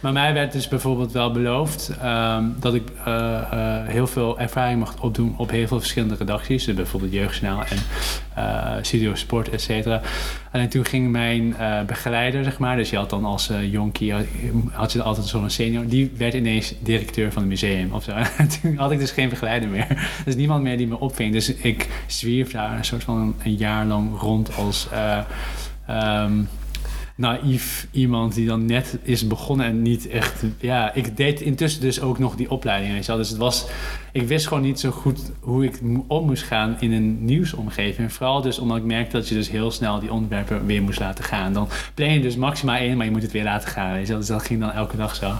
[0.00, 1.90] Maar mij werd dus bijvoorbeeld wel beloofd...
[2.02, 2.82] ehm, dat ik
[3.86, 6.64] heel veel ervaring mocht opdoen op heel veel verschillende redacties.
[6.64, 7.78] Dus bijvoorbeeld Jeugdjournaal en
[8.84, 10.00] Studio Sport, et cetera.
[10.58, 14.12] En toen ging mijn eh, begeleider, zeg maar, dus je had dan als eh, jonkie,
[14.12, 14.24] had,
[14.70, 18.12] had je altijd zo'n senior, die werd ineens directeur van het museum of zo.
[18.38, 19.86] En toen had ik dus geen begeleider meer.
[20.24, 21.32] Dus niemand meer die me opving.
[21.32, 25.18] Dus ik zwierf daar een soort van een jaar lang rond als eh,
[25.86, 26.42] ehm,
[27.18, 30.44] naïef iemand die dan net is begonnen en niet echt...
[30.60, 33.16] Ja, ik deed intussen dus ook nog die opleiding, weet je.
[33.16, 33.66] Dus het was...
[34.12, 38.12] Ik wist gewoon niet zo goed hoe ik om moest gaan in een nieuwsomgeving.
[38.12, 41.24] Vooral dus omdat ik merkte dat je dus heel snel die onderwerpen weer moest laten
[41.24, 41.52] gaan.
[41.52, 44.06] Dan plan je dus maximaal één, maar je moet het weer laten gaan, weet.
[44.06, 45.32] Dus dat ging dan elke dag zo.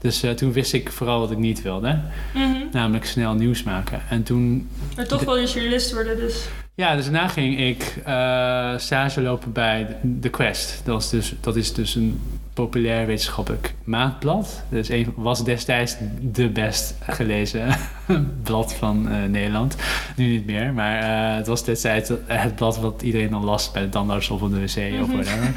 [0.00, 2.00] Dus eh, toen wist ik vooral wat ik niet wilde.
[2.34, 2.56] Mhm.
[2.72, 4.02] Namelijk snel nieuws maken.
[4.08, 6.48] En toen Maar toch wil je journalist worden, dus...
[6.74, 10.80] ja, dus daarna ging ik eh, stage lopen bij The Quest.
[10.84, 12.20] Dat, was dus, dat is dus een
[12.60, 14.62] populair wetenschappelijk maandblad.
[14.68, 17.68] Dus een, was destijds de best gelezen
[18.42, 19.76] blad van eh, Nederland.
[20.16, 20.98] Nu niet meer, maar
[21.30, 24.50] eh, het was destijds het blad wat iedereen dan las bij de tandarts of op
[24.50, 25.16] de wc of Mhm.
[25.16, 25.52] whatever.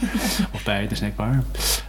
[0.53, 1.43] of bij de snackbar.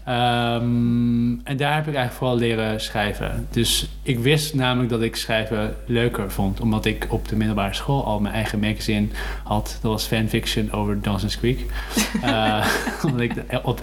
[0.04, 3.46] Ehm, en daar heb ik eigenlijk vooral leren schrijven.
[3.50, 6.60] Dus ik wist namelijk dat ik schrijven leuker vond.
[6.60, 9.06] Omdat ik op de middelbare school al mijn eigen magazine
[9.44, 9.78] had.
[9.82, 11.60] Dat was fanfiction over Dawson's Creek.
[12.22, 12.66] Eh,
[13.04, 13.32] omdat ik,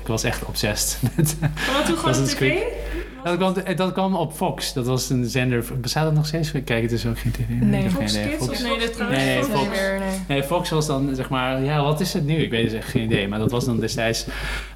[0.02, 1.36] ik was echt obsessed met...
[1.76, 2.36] Wat toen gewoon tv?
[2.36, 2.64] Creek.
[3.24, 4.74] Dat kwam, dat kwam op Fox.
[4.74, 5.64] Dat was een zender...
[5.82, 6.52] Bestaat dat nog steeds?
[6.52, 7.66] Ik kijk het dus ook geen tv meer.
[7.66, 7.90] Nee.
[7.90, 8.38] Fox geen idee.
[8.38, 8.46] Kids?
[8.46, 9.62] Fox- nee, dat trouwens Nee, Fox Fox.
[9.62, 10.20] niet meer, nee.
[10.28, 12.36] Nee, Fox was dan zeg maar, ja, wat is het nu?
[12.36, 13.28] Ik weet dus echt geen idee.
[13.28, 14.26] Maar dat was dan destijds,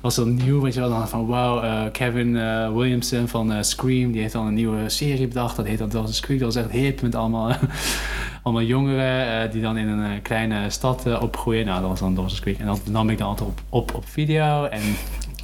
[0.01, 3.61] was dan nieuw, weet je wel, dan van wow, eh, Kevin eh, Williamson van eh,
[3.61, 5.55] Scream, die heeft dan een nieuwe serie bedacht.
[5.55, 6.39] Dat heet dan Dawson's Creek.
[6.39, 7.51] Dat was echt hip met allemaal,
[8.43, 11.65] allemaal jongeren eh, die dan in een eh, kleine stad eh, opgroeien.
[11.65, 12.59] Nou, dat was dan Dawson's Creek.
[12.59, 14.65] En dat nam ik dan altijd op, op, op video.
[14.65, 14.81] En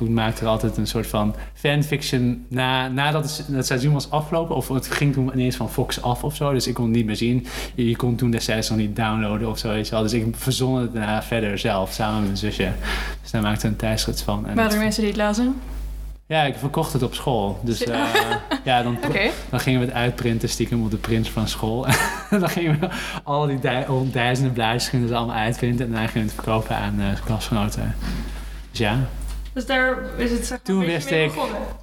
[0.05, 4.55] toen maakte er altijd een soort van fanfiction na, nadat het, seizoen was afgelopen.
[4.55, 6.53] Of het ging toen ineens van Fox af of zo.
[6.53, 7.47] Dus ik kon het niet meer zien.
[7.75, 9.73] Je, kon toen destijds nog niet downloaden of zo.
[9.73, 12.71] Dus ik verzon het daarna verder zelf, samen met mijn zusje.
[13.21, 14.47] Dus daar maakte een tijdschrift van.
[14.47, 15.55] En Waren er mensen die het lazen?
[16.25, 17.59] ja, ik verkocht het op school.
[17.63, 18.13] Dus Ja.
[18.13, 18.97] eh, ja, dan,
[19.49, 21.85] dan gingen we het uitprinten stiekem op de print van school.
[22.29, 22.89] dan gingen we
[23.23, 23.59] al die
[24.11, 25.85] duizenden blaadjes gingen ze allemaal uitprinten.
[25.85, 27.95] En daarna gingen we het verkopen aan eh klasgenoten.
[28.71, 28.99] Dus ja.
[29.53, 31.31] Dus daar is het zeg maar, Toen wist ik-.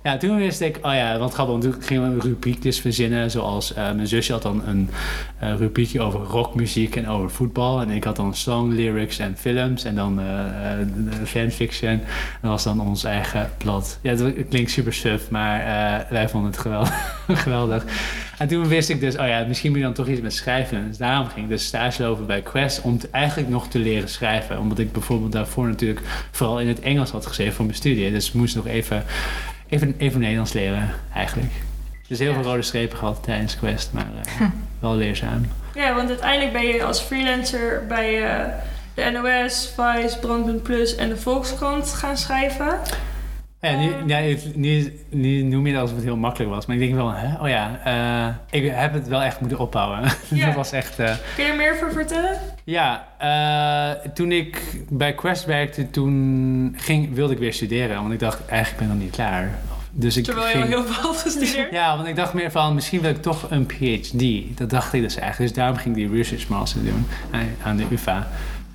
[0.02, 1.52] Ja, toen wist ik, oh ja, wat grappig.
[1.54, 3.30] want Toen gingen we een rubriekjes verzinnen.
[3.30, 4.90] Zoals eh, mijn zusje had dan een
[5.38, 7.80] eh, rubriekje over rockmuziek en over voetbal.
[7.80, 9.84] En ik had dan song lyrics en films.
[9.84, 10.26] En dan eh,
[11.24, 12.00] fanfiction.
[12.42, 13.98] Dat was dan ons eigen blad.
[14.02, 15.58] Ja, het klinkt super suf, maar
[16.10, 17.24] wij vonden het geweldig.
[17.28, 17.84] geweldig.
[18.38, 20.86] En toen wist ik dus, oh ja, misschien moet je dan toch iets met schrijven.
[20.88, 24.58] Dus daarom ging ik dus stage lopen bij Quest om eigenlijk nog te leren schrijven.
[24.58, 28.10] Omdat ik bijvoorbeeld daarvoor natuurlijk vooral in het Engels had geschreven voor mijn studie.
[28.10, 29.04] Dus ik moest nog even,
[29.68, 31.52] even, even Nederlands leren, eigenlijk.
[32.08, 32.34] Dus heel Ja.
[32.34, 34.46] veel rode strepen gehad tijdens Quest, maar eh,
[34.80, 35.46] wel leerzaam.
[35.74, 38.44] Ja, want uiteindelijk ben je als freelancer bij eh,
[38.94, 42.78] de NOS, Vice, Brandpunt Plus en de Volkskrant gaan schrijven.
[43.60, 46.66] Ja, nu, ja, het- nu, nu noem je dat alsof het heel makkelijk was.
[46.66, 47.42] Maar ik denk wel, hè?
[47.42, 47.80] oh ja,
[48.50, 50.00] eh, ik heb het wel echt moeten opbouwen.
[50.28, 50.46] Ja.
[50.46, 50.98] dat was echt...
[50.98, 52.38] eh, Kun je er meer over vertellen?
[52.64, 58.00] Ja, eh, toen ik bij Quest werkte, toen ging, wilde ik weer studeren.
[58.00, 59.58] Want ik dacht, eigenlijk ben ik nog niet klaar.
[59.90, 61.70] Dus ik Terwijl je ging, heel veel gestudeerd.
[61.72, 64.22] Ja, want ik dacht meer van, misschien wil ik toch een PhD.
[64.58, 65.50] Dat dacht ik dus eigenlijk.
[65.50, 68.28] Dus daarom ging ik die research master doen aan, aan de UvA.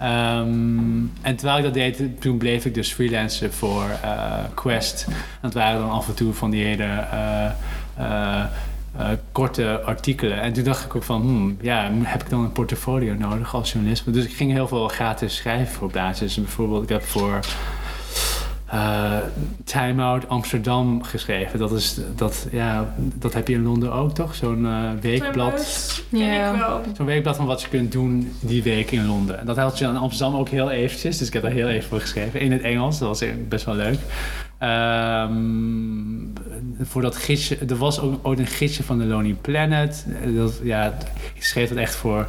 [0.03, 5.07] Ehm, en terwijl ik dat deed, toen bleef ik dus freelancer voor eh, Quest.
[5.41, 7.45] Dat waren dan af en toe van die hele eh,
[8.97, 10.41] eh, korte artikelen.
[10.41, 13.71] En toen dacht ik ook van, hmm, ja, heb ik dan een portfolio nodig als
[13.71, 14.13] journalist?
[14.13, 16.35] Dus ik ging heel veel gratis schrijven voor blaadjes.
[16.35, 17.39] Bijvoorbeeld, ik heb voor
[18.73, 19.17] eh,
[19.63, 21.59] Time Out Amsterdam geschreven.
[21.59, 24.35] Dat, is, dat, ja, dat heb je in Londen ook toch?
[24.35, 26.03] Zo'n eh, weekblad.
[26.11, 26.51] Ken Ja.
[26.53, 26.81] ik wel.
[26.97, 29.39] Zo'n weekblad van wat je kunt doen die week in Londen.
[29.39, 31.17] En dat had je in Amsterdam ook heel eventjes.
[31.17, 32.39] Dus ik heb daar heel even voor geschreven.
[32.39, 32.99] In het Engels.
[32.99, 33.99] Dat was best wel leuk.
[34.57, 35.31] Ehm,
[36.81, 37.57] voor dat gidsje...
[37.67, 40.05] Er was ook ooit een gidsje van de Lonely Planet.
[40.35, 40.93] Dat, ja,
[41.33, 42.27] ik schreef dat echt voor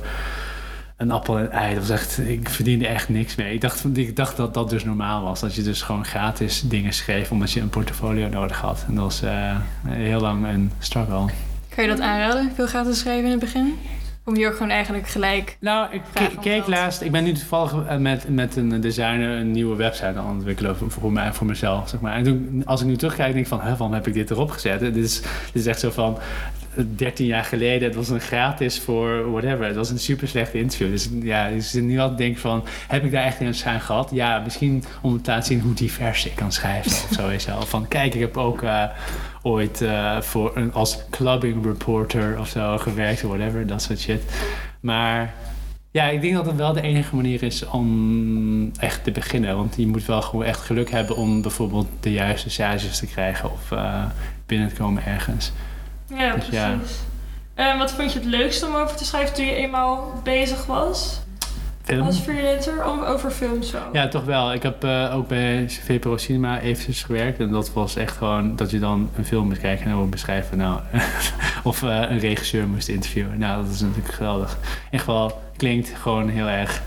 [0.96, 1.74] een appel en ei.
[1.74, 2.18] Dat was echt...
[2.18, 3.54] Ik verdiende echt niks mee.
[3.54, 5.40] Ik dacht, ik dacht dat dat dus normaal was.
[5.40, 7.30] Dat je dus gewoon gratis dingen schreef...
[7.30, 8.84] omdat je een portfolio nodig had.
[8.88, 11.26] En dat was eh, heel lang een struggle.
[11.68, 12.52] Kan je dat aanraden?
[12.54, 13.74] Veel gratis schrijven in het begin?
[14.26, 15.56] Om je ook gewoon eigenlijk gelijk...
[15.60, 16.02] Nou, ik
[16.40, 17.00] keek laatst.
[17.00, 20.76] Ik ben nu toevallig eh, met, met een designer een nieuwe website aan het ontwikkelen
[20.76, 21.88] voor, voor, mij, voor mezelf.
[21.88, 22.14] Zeg maar.
[22.14, 24.50] En toen, als ik nu terugkijk, denk ik van, hè, waarom heb ik dit erop
[24.50, 24.80] gezet?
[24.80, 26.18] Dit is, dit is echt zo van.
[26.74, 29.66] eh, 13 jaar geleden, het was een gratis voor whatever.
[29.66, 30.90] Het was een super slechte interview.
[30.90, 33.80] Dus ja, ik zit nu altijd te denken van, heb ik daar echt een aan
[33.80, 34.10] gehad?
[34.12, 37.08] Ja, misschien om te laten zien hoe divers ik kan schrijven of
[37.40, 37.50] zo.
[37.50, 37.62] Wel.
[37.62, 38.84] Van, kijk, ik heb ook eh,
[39.44, 44.22] ooit eh, voor een, als clubbing reporter of zo gewerkt, of whatever, dat soort shit.
[44.80, 45.34] Maar
[45.90, 49.56] ja, ik denk dat het wel de enige manier is om echt te beginnen.
[49.56, 53.50] Want je moet wel gewoon echt geluk hebben om bijvoorbeeld de juiste stages te krijgen
[53.52, 54.04] of eh,
[54.46, 55.52] binnen te komen ergens.
[56.08, 56.54] Ja, Dus precies.
[56.54, 56.78] ja.
[57.54, 61.20] En wat vond je het leukste om over te schrijven toen je eenmaal bezig was?
[61.84, 62.06] Film?
[62.06, 62.86] Als freelancer?
[62.86, 63.78] Om, over films zo?
[63.92, 64.52] Ja, toch wel.
[64.52, 67.40] Ik heb eh, ook bij VPRO Cinema eventjes gewerkt.
[67.40, 70.58] En dat was echt gewoon dat je dan een film moest kijken en dan beschrijven.
[70.58, 70.80] Nou,
[71.62, 73.38] of eh, een regisseur moest interviewen.
[73.38, 74.58] Nou, dat is natuurlijk geweldig.
[74.90, 76.82] In geval klinkt gewoon heel erg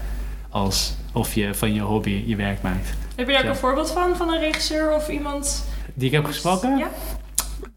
[0.50, 2.94] als of je van je hobby je werk maakt.
[3.16, 4.16] Heb je daar ook een voorbeeld van?
[4.16, 5.66] Van een regisseur of iemand?
[5.94, 6.78] Die ik heb gesproken?
[6.78, 6.88] Ja.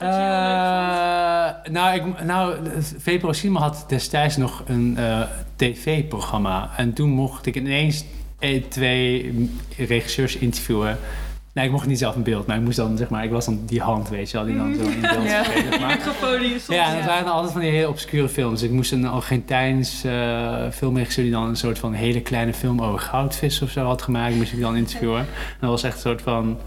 [0.01, 0.21] Dat je
[1.65, 2.55] Eh, nou, ik, nou,
[2.99, 5.21] VPRO Cinema had destijds nog een eh,
[5.57, 6.71] tv-programma.
[6.77, 8.05] En toen mocht ik ineens
[8.39, 9.33] eh, twee
[9.77, 10.99] regisseurs interviewen.
[11.53, 13.45] Nee, ik mocht niet zelf in beeld, maar ik moest dan, zeg maar, ik was
[13.45, 15.45] dan die hand, weet je wel, die dan zo in beeld Ja.
[15.45, 15.99] zeg maar.
[16.75, 18.63] Ja, en dat waren dan altijd van die hele obscure films.
[18.63, 22.99] Ik moest een Argentijns eh filmregisseur die dan een soort van hele kleine film over
[22.99, 25.19] goudvis of zo had gemaakt, moest ik dan interviewen.
[25.21, 25.27] En
[25.61, 26.59] dat was echt een soort van.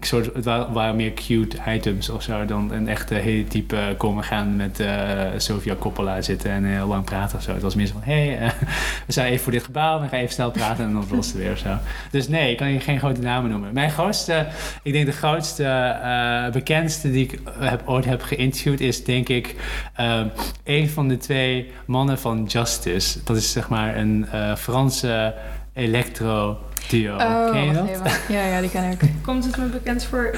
[0.00, 4.24] Soort, het waren, meer cute items of zo dan een echte hele type eh, komen
[4.24, 7.52] gaan met eh, Sofia Coppola zitten en heel lang praten of zo.
[7.52, 8.52] Het was meer zo van, hé, hey, eh,
[9.06, 11.36] we zijn even voor dit gebouw, we gaan even snel praten en dan was het
[11.36, 11.76] weer of zo.
[12.10, 13.72] Dus nee, ik kan je geen grote namen noemen.
[13.72, 14.46] Mijn grootste,
[14.82, 19.54] ik denk de grootste, eh, bekendste die ik heb, ooit heb geïnterviewd is denk ik
[19.94, 20.20] eh,
[20.64, 23.18] een van de twee mannen van Justice.
[23.24, 25.34] Dat is zeg maar een eh, Franse
[25.72, 26.58] electro
[26.90, 27.14] duo.
[27.16, 28.06] Oh, Ken je wacht dat?
[28.06, 28.34] even.
[28.34, 29.00] Ja, ja, die ken ik.
[29.22, 30.30] Komt het me bekend voor?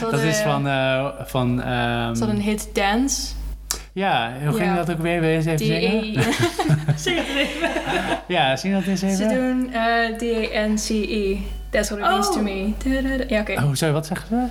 [0.00, 0.68] Dat is hadden- van...
[0.68, 3.32] eh, van ehm, Ze hadden een hit Dance.
[3.92, 4.74] ja, hoe ging Ja.
[4.76, 5.20] dat ook weer?
[5.20, 5.66] Wil je eens even?
[6.96, 7.68] Zeg het even.
[8.28, 9.16] Ja, zie dat eens even?
[9.16, 11.36] Ze doen eh, D-A-N-C-E.
[11.70, 12.42] That's what it means to Oh.
[12.42, 13.24] me.
[13.28, 13.52] Ja, oké.
[13.52, 14.46] Oh, sorry, wat zeggen ze?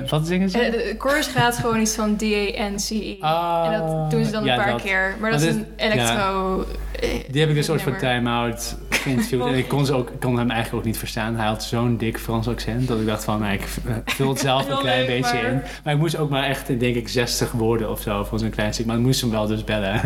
[0.10, 0.58] Wat zingen ze?
[0.58, 3.16] Eh, de chorus gaat gewoon iets van D-A-N-C-E.
[3.20, 4.82] Oh, en dat doen ze dan ja, een paar dat.
[4.82, 5.14] keer.
[5.20, 6.60] Maar dat is een electro...
[7.00, 8.10] eh, Die heb ik dus ooit voor nummer.
[8.10, 9.46] Time Out geïnterviewd.
[9.52, 11.36] en ik kon, ze ook, kon hem eigenlijk ook niet verstaan.
[11.36, 14.38] Hij had zo'n dik Frans accent dat ik dacht van, nou, ik eh, vul het
[14.38, 15.62] zelf een klein leuk, beetje maar- in.
[15.84, 18.74] Maar ik moest ook maar echt, denk ik, 60 woorden of zo voor zo'n klein
[18.74, 18.86] stuk.
[18.86, 20.00] Maar ik moest hem wel dus bellen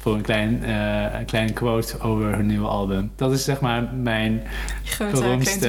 [0.00, 0.62] voor een klein,
[1.18, 3.10] een klein quote over hun nieuwe album.
[3.16, 4.42] Dat is zeg maar mijn
[4.98, 5.68] beroemdste...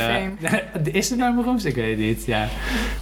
[0.83, 1.69] is het mijn beroemdste?
[1.69, 2.47] Ik weet het niet, ja.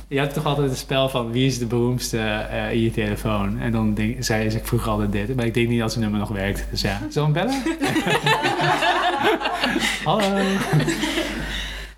[0.07, 3.59] Je had toch altijd het spel van wie is de beroemdste eh, in je telefoon.
[3.59, 5.35] En dan denk, zei ze, ik vroeg altijd dit.
[5.35, 6.65] Maar ik denk niet dat zijn nummer nog werkt.
[6.71, 7.61] Dus ja, zullen we bellen?
[10.03, 10.37] Hallo.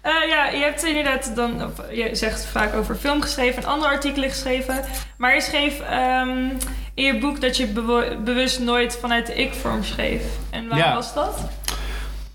[0.01, 4.29] Eh, ja, je hebt inderdaad dan, je zegt vaak over film geschreven en andere artikelen
[4.29, 4.79] geschreven.
[5.17, 6.37] Maar je schreef ehm,
[6.93, 7.67] in je boek dat je
[8.23, 10.23] bewust nooit vanuit de ik-vorm schreef.
[10.49, 10.93] En waarom Ja.
[10.95, 11.39] was dat?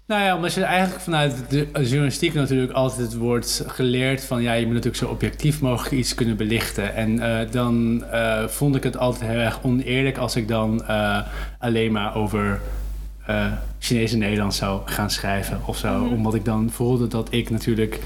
[0.08, 4.64] Nou ja, omdat je eigenlijk vanuit de journalistiek natuurlijk altijd wordt geleerd van ja, je
[4.64, 6.94] moet natuurlijk zo objectief mogelijk iets kunnen belichten.
[6.94, 11.20] En eh, dan eh, vond ik het altijd heel erg oneerlijk als ik dan eh,
[11.58, 12.60] alleen maar over
[13.78, 16.04] Chinees en Nederlands zou gaan schrijven of zo.
[16.04, 16.12] Mhm.
[16.12, 18.00] Omdat ik dan voelde dat ik natuurlijk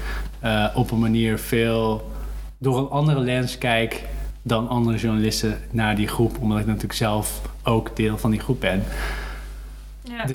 [0.73, 2.11] op een manier veel
[2.57, 4.03] door een andere lens kijk
[4.41, 6.37] dan andere journalisten naar die groep.
[6.39, 8.83] Omdat ik natuurlijk zelf ook deel van die groep ben.
[10.01, 10.25] Ja.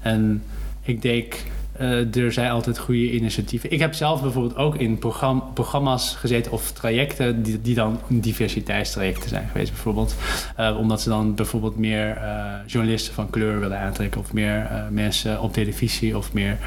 [0.00, 0.42] En
[0.82, 1.36] ik denk,
[1.72, 3.70] eh, er zijn altijd goede initiatieven.
[3.70, 9.28] Ik heb zelf bijvoorbeeld ook in program- programma's gezeten of trajecten die, die dan diversiteitstrajecten
[9.28, 10.14] zijn geweest bijvoorbeeld.
[10.56, 15.40] Eh, omdat ze dan bijvoorbeeld meer eh, journalisten van kleur willen aantrekken of meer mensen
[15.40, 16.58] op televisie of meer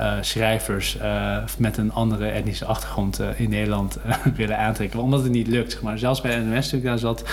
[0.00, 3.98] eh, schrijvers eh, met een andere etnische achtergrond eh, in Nederland
[4.36, 5.00] willen aantrekken.
[5.00, 5.98] Omdat het niet lukt, maar.
[5.98, 7.24] Zelfs bij NOS toen ik daar zat,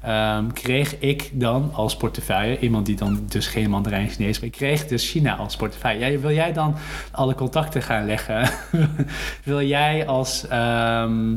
[0.00, 4.86] ehm, kreeg ik dan als portefeuille, iemand die dan dus geen Mandarijn Chinees spreekt, kreeg
[4.86, 6.18] dus China als portefeuille.
[6.18, 6.74] Wil jij dan
[7.10, 8.50] alle contacten gaan leggen?
[9.44, 10.48] wil jij als...
[10.48, 11.36] ehm,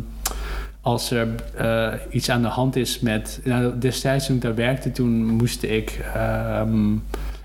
[0.81, 1.27] als er
[2.09, 3.41] iets aan de hand is met.
[3.43, 6.93] Nou, destijds toen ik daar werkte, toen moest ik ehm,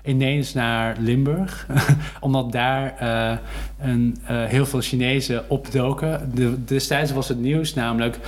[0.03, 1.67] ineens naar Limburg.
[2.19, 3.37] omdat daar eh,
[3.79, 6.31] een, eh, heel veel Chinezen opdoken.
[6.33, 8.19] De, destijds was het nieuws namelijk.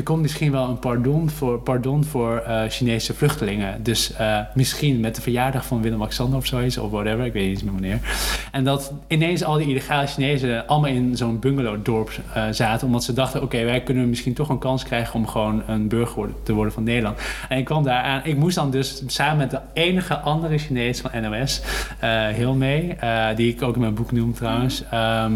[0.00, 3.82] Er komt misschien wel een pardon voor, pardon voor eh, Chinese vluchtelingen.
[3.82, 7.62] Dus eh, misschien met de verjaardag van Willem-Alexander of zoiets, of whatever, ik weet niet
[7.62, 8.00] meer wanneer.
[8.52, 13.12] En dat ineens al die illegale Chinezen allemaal in zo'n bungalowdorp eh zaten, omdat ze
[13.12, 16.72] dachten: oké, wij kunnen misschien toch een kans krijgen om gewoon een burger te worden
[16.72, 17.18] van Nederland.
[17.48, 21.00] En ik kwam daar aan, ik moest dan dus samen met de enige andere Chinees
[21.00, 21.60] van NOS,
[22.32, 22.96] heel mee,
[23.36, 24.82] die ik ook in mijn boek noem trouwens.
[24.90, 25.32] ehm,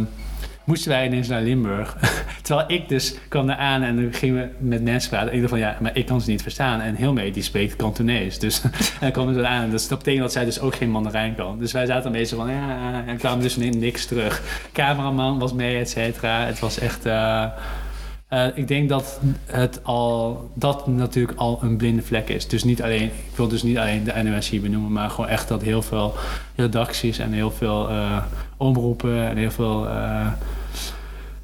[0.64, 1.96] moesten wij ineens naar Limburg.
[2.42, 5.28] Terwijl ik dus kwam daar aan en dan gingen we met mensen praten.
[5.28, 6.80] En ik dacht van ja, maar ik kan ze niet verstaan.
[6.80, 8.38] En heel mee, die spreekt Kantonees.
[8.38, 8.62] Dus
[9.00, 9.70] en kwam er aan.
[9.70, 11.58] Dus dat betekent dat zij dus ook geen Mandarijn kan.
[11.58, 14.42] Dus wij zaten beetje van ja, en kwamen dus ni- niks terug.
[14.72, 16.44] Cameraman was mee, et cetera.
[16.46, 17.06] Het was echt...
[17.06, 17.44] eh,
[18.28, 22.48] eh, ik denk dat het al, dat natuurlijk al een blinde vlek is.
[22.48, 25.48] Dus niet alleen, ik wil dus niet alleen de NOS hier benoemen, maar gewoon echt
[25.48, 26.14] dat heel veel
[26.54, 28.16] redacties en heel veel eh,
[28.56, 30.26] omroepen en heel veel eh,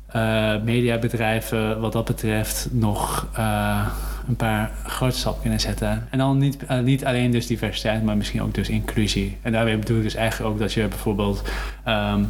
[0.06, 3.86] eh, mediabedrijven wat dat betreft nog eh,
[4.28, 6.06] een paar grote stappen kunnen zetten.
[6.10, 9.36] En dan niet, niet alleen dus diversiteit, maar misschien ook dus inclusie.
[9.42, 11.42] En daarmee bedoel ik dus eigenlijk ook dat je bijvoorbeeld
[11.84, 12.24] ehm,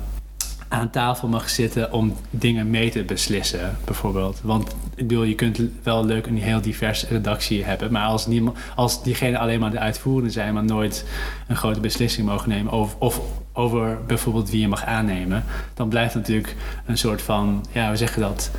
[0.73, 4.41] aan tafel mag zitten om dingen mee te beslissen, bijvoorbeeld.
[4.43, 8.57] Want ik bedoel, je kunt wel leuk een heel diverse redactie hebben, maar als, niemand,
[8.77, 11.05] als diegenen alleen maar de uitvoerende zijn, maar nooit
[11.49, 13.21] een grote beslissing mogen nemen over, of
[13.53, 15.45] over bijvoorbeeld wie je mag aannemen,
[15.75, 16.57] dan blijft natuurlijk
[16.87, 18.51] een soort van, ja, hoe zeg je dat,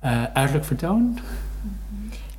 [0.00, 1.18] Eh uiterlijk vertoon?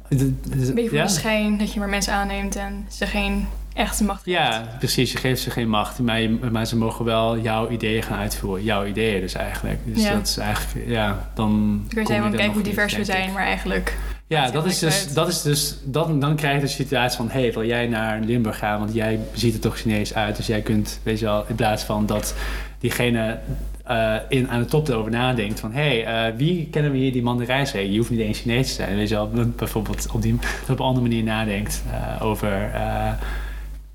[0.07, 0.39] De- Een
[0.73, 1.03] beetje voor ja?
[1.03, 4.25] de schijn dat je maar mensen aanneemt en ze geen echte macht.
[4.25, 5.11] Ja, precies.
[5.11, 8.63] Je geeft ze geen macht, maar, je- maar ze mogen wel jouw ideeën gaan uitvoeren.
[8.63, 9.79] Jouw ideeën dus eigenlijk.
[9.85, 10.13] Dus Ja.
[10.13, 11.49] dat is eigenlijk, ja, dan...
[11.49, 13.33] Dan kun je kom zeggen, er van, kijk nog hoe divers we zijn, ik.
[13.33, 13.97] maar eigenlijk...
[14.27, 15.15] Ja, maakt dat is dus, uit.
[15.15, 17.29] dat is dus dan, dan krijg je de situatie van...
[17.29, 18.79] hé, hey, wil jij naar Limburg gaan?
[18.79, 20.35] Want jij ziet er toch Chinees uit.
[20.35, 22.35] Dus jij kunt, weet je wel, in plaats van dat
[22.79, 23.39] diegene
[23.85, 25.59] eh, in, aan de top erover nadenkt...
[25.59, 27.91] van hé, hey, eh, wie kennen we hier die Mandarijn?
[27.91, 28.95] Je hoeft niet eens Chinees te zijn.
[28.95, 30.33] Weet je wel, bijvoorbeeld op, die,
[30.69, 32.71] op een andere manier nadenkt eh, over...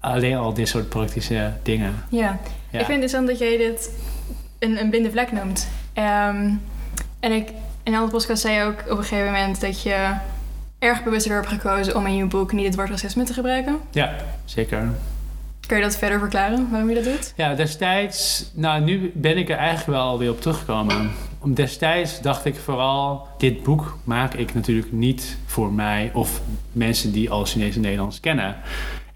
[0.00, 2.04] alleen al dit soort praktische dingen.
[2.08, 2.38] Ja.
[2.70, 2.78] Ja.
[2.78, 3.90] Ik vind het interessant dat jij dit
[4.58, 5.68] een, een blinde vlek noemt.
[5.92, 6.50] Ehm,
[7.20, 7.48] en ik,
[7.82, 10.16] in een andere podcast zei je ook op een gegeven moment dat je
[10.78, 13.78] erg bewust ervoor hebt gekozen om in je boek niet het woord racisme te gebruiken.
[13.90, 14.88] Ja, zeker.
[15.66, 17.32] Kun je dat verder verklaren, waarom je dat doet?
[17.36, 21.10] Ja, destijds, nou nu ben ik er eigenlijk wel weer op teruggekomen.
[21.38, 26.40] Om destijds dacht ik vooral, dit boek maak ik natuurlijk niet voor mij of
[26.72, 28.56] mensen die al Chinees en Nederlands kennen.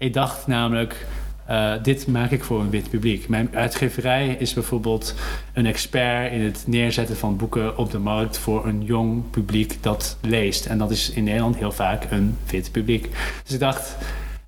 [0.03, 1.05] Ik dacht namelijk,
[1.45, 3.27] eh, dit maak ik voor een wit publiek.
[3.27, 5.15] Mijn uitgeverij is bijvoorbeeld
[5.53, 10.17] een expert in het neerzetten van boeken op de markt voor een jong publiek dat
[10.21, 10.65] leest.
[10.65, 13.09] En dat is in Nederland heel vaak een wit publiek.
[13.43, 13.97] Dus ik dacht,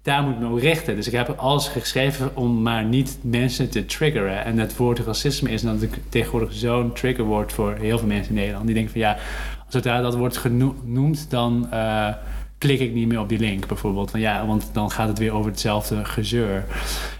[0.01, 0.95] daar moet ik me op richten.
[0.95, 4.45] Dus ik heb alles geschreven om maar niet mensen te triggeren.
[4.45, 8.65] En het woord racisme is natuurlijk tegenwoordig zo'n triggerwoord voor heel veel mensen in Nederland.
[8.65, 9.17] Die denken van ja,
[9.67, 12.07] zodra dat wordt genoemd, dan eh,
[12.57, 14.11] klik ik niet meer op die link bijvoorbeeld.
[14.11, 16.65] Van ja, want dan gaat het weer over hetzelfde gezeur.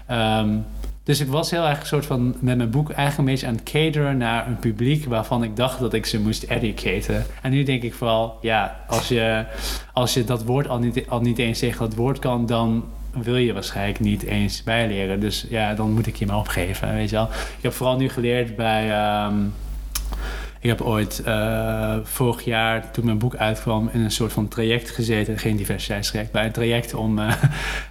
[0.06, 0.58] Ehm,
[1.06, 3.54] dus ik was heel erg een soort van met mijn boek eigenlijk een beetje aan
[3.54, 7.26] het cateren naar een publiek waarvan ik dacht dat ik ze moest educaten.
[7.42, 9.44] En nu denk ik vooral, ja, als je,
[9.92, 12.84] als je dat woord al niet, al niet eens tegen dat woord kan, dan
[13.22, 15.20] wil je waarschijnlijk niet eens bijleren.
[15.20, 17.28] Dus ja, dan moet ik je maar opgeven, weet je wel.
[17.56, 18.90] Ik heb vooral nu geleerd bij...
[18.90, 19.34] ehm,
[20.66, 24.90] ik heb ooit eh, vorig jaar, toen mijn boek uitkwam, in een soort van traject
[24.90, 25.38] gezeten.
[25.38, 27.32] Geen diversiteitstraject, maar een traject om eh,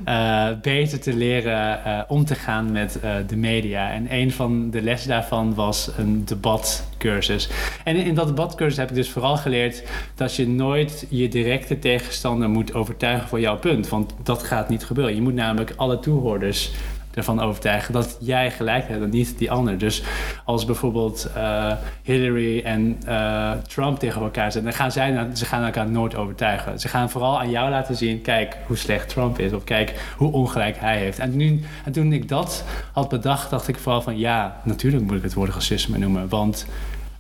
[0.49, 3.91] eh, beter te leren om te gaan met de media.
[3.91, 7.49] En een van de lessen daarvan was een debatcursus.
[7.83, 9.83] En in, in dat debatcursus heb ik dus vooral geleerd
[10.15, 13.89] dat je nooit je directe tegenstander moet overtuigen voor jouw punt.
[13.89, 15.15] Want dat gaat niet gebeuren.
[15.15, 16.71] Je moet namelijk alle toehoorders
[17.15, 19.77] ervan overtuigen dat jij gelijk hebt en niet die ander.
[19.77, 20.03] Dus
[20.45, 21.71] als bijvoorbeeld eh,
[22.03, 26.79] Hillary en eh, Trump tegen elkaar zijn, dan gaan zij ze gaan elkaar nooit overtuigen.
[26.79, 30.31] Ze gaan vooral aan jou laten zien, kijk hoe slecht Trump is of kijk hoe
[30.31, 31.19] ongelijk hij heeft.
[31.19, 35.17] En, nu, en toen ik dat had bedacht, dacht ik vooral van ja, natuurlijk moet
[35.17, 36.65] ik het woord racisme noemen, want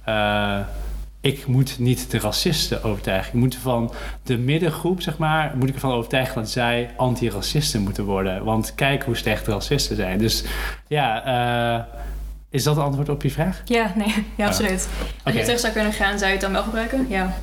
[0.03, 0.59] eh,
[1.25, 3.33] ik moet niet de racisten overtuigen.
[3.33, 8.03] Ik moet van de middengroep, zeg maar, moet ik ervan overtuigen dat zij antiracisten moeten
[8.03, 8.43] worden.
[8.43, 10.17] Want kijk hoe slecht racisten zijn.
[10.17, 10.43] Dus
[10.87, 11.83] ja, eh,
[12.49, 13.61] Is dat het antwoord op je vraag?
[13.65, 14.87] Ja, nee, ja, absoluut.
[15.23, 17.05] Als je terug zou kunnen gaan, zou je het dan wel gebruiken?
[17.09, 17.33] Ja.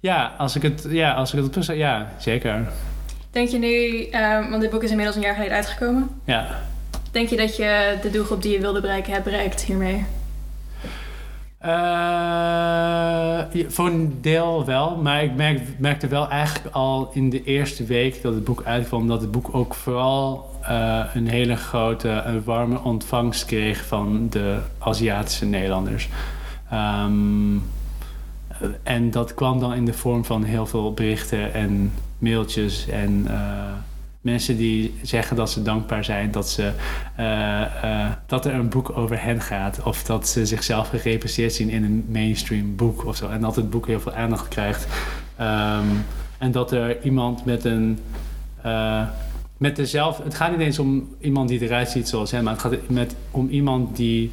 [0.00, 1.78] Ja, als ik het, ja, als ik het op terug zou...
[1.78, 2.68] Ja, zeker.
[3.30, 6.08] Denk je nu, ehm, want dit boek is inmiddels een jaar geleden uitgekomen.
[6.24, 6.46] Ja.
[7.10, 10.04] Denk je dat je de doelgroep die je wilde bereiken hebt bereikt hiermee?
[11.58, 17.84] Eh, voor een deel wel, maar ik merk, merkte wel eigenlijk al in de eerste
[17.84, 22.44] week dat het boek uitkwam, dat het boek ook vooral eh, een hele grote, een
[22.44, 26.08] warme ontvangst kreeg van de Aziatische Nederlanders.
[26.70, 27.56] Ehm,
[28.82, 33.72] en dat kwam dan in de vorm van heel veel berichten en mailtjes en eh,
[34.30, 36.72] mensen die zeggen dat ze dankbaar zijn dat, ze,
[37.16, 37.62] eh,
[38.04, 39.82] eh, dat er een boek over hen gaat.
[39.82, 43.28] Of dat ze zichzelf gerepresenteerd zien in een mainstream boek of zo.
[43.28, 44.86] En dat het boek heel veel aandacht krijgt.
[45.36, 45.86] Ehm,
[46.38, 47.98] en dat er iemand met een.
[48.62, 49.02] eh,
[49.56, 50.22] met dezelfde.
[50.22, 53.14] Het gaat niet eens om iemand die eruit ziet zoals hen, maar het gaat met,
[53.30, 54.30] om iemand die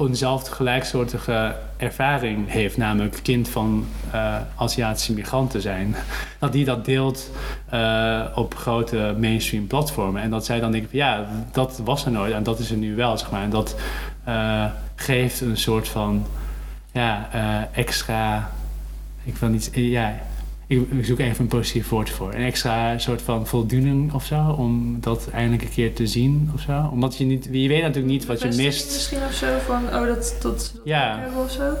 [0.00, 5.94] eenzelfde gelijksoortige ervaring heeft, namelijk kind van eh, Aziatische migranten zijn.
[6.38, 7.30] Dat die dat deelt
[7.68, 10.22] eh, op grote mainstream platformen.
[10.22, 12.94] En dat zij dan denken ja, dat was er nooit en dat is er nu
[12.94, 13.42] wel, zeg maar.
[13.42, 13.76] En dat
[14.24, 16.26] eh, geeft een soort van
[16.92, 17.28] ja,
[17.72, 18.50] extra.
[19.24, 19.70] Ik wil niet.
[19.72, 20.14] Ja,
[20.70, 22.34] ik ik zoek even een positief woord voor.
[22.34, 24.54] Een extra soort van voldoening of zo.
[24.58, 26.88] Om dat eindelijk een keer te zien of zo.
[26.92, 27.48] Omdat je niet.
[27.52, 28.92] Je weet natuurlijk niet wat je mist.
[28.92, 31.28] Misschien of zo van, oh, dat, dat, dat Ja.
[31.44, 31.72] of zo.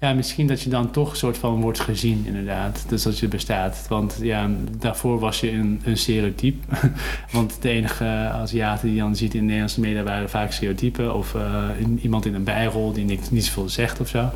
[0.00, 2.84] Ja, misschien dat je dan toch een soort van wordt gezien, inderdaad.
[2.88, 3.86] Dus dat je bestaat.
[3.88, 6.76] Want ja, daarvoor was je een, een stereotype.
[7.32, 11.14] Want de enige Aziaten die je dan ziet in de Nederlandse media waren vaak stereotypen.
[11.14, 11.68] Of eh,
[12.00, 14.30] iemand in een bijrol die niks, niet zoveel zegt of zo.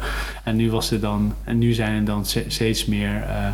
[0.45, 3.49] En nu, was er dan, en nu zijn er dan steeds meer eh,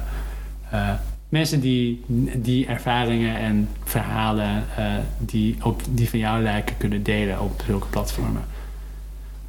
[0.72, 0.88] eh,
[1.28, 2.04] mensen die
[2.36, 4.84] die ervaringen en verhalen eh,
[5.18, 8.44] die, op, die van jou lijken kunnen delen op zulke platformen.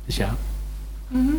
[0.06, 0.36] Dus ja.
[1.08, 1.34] Mhm.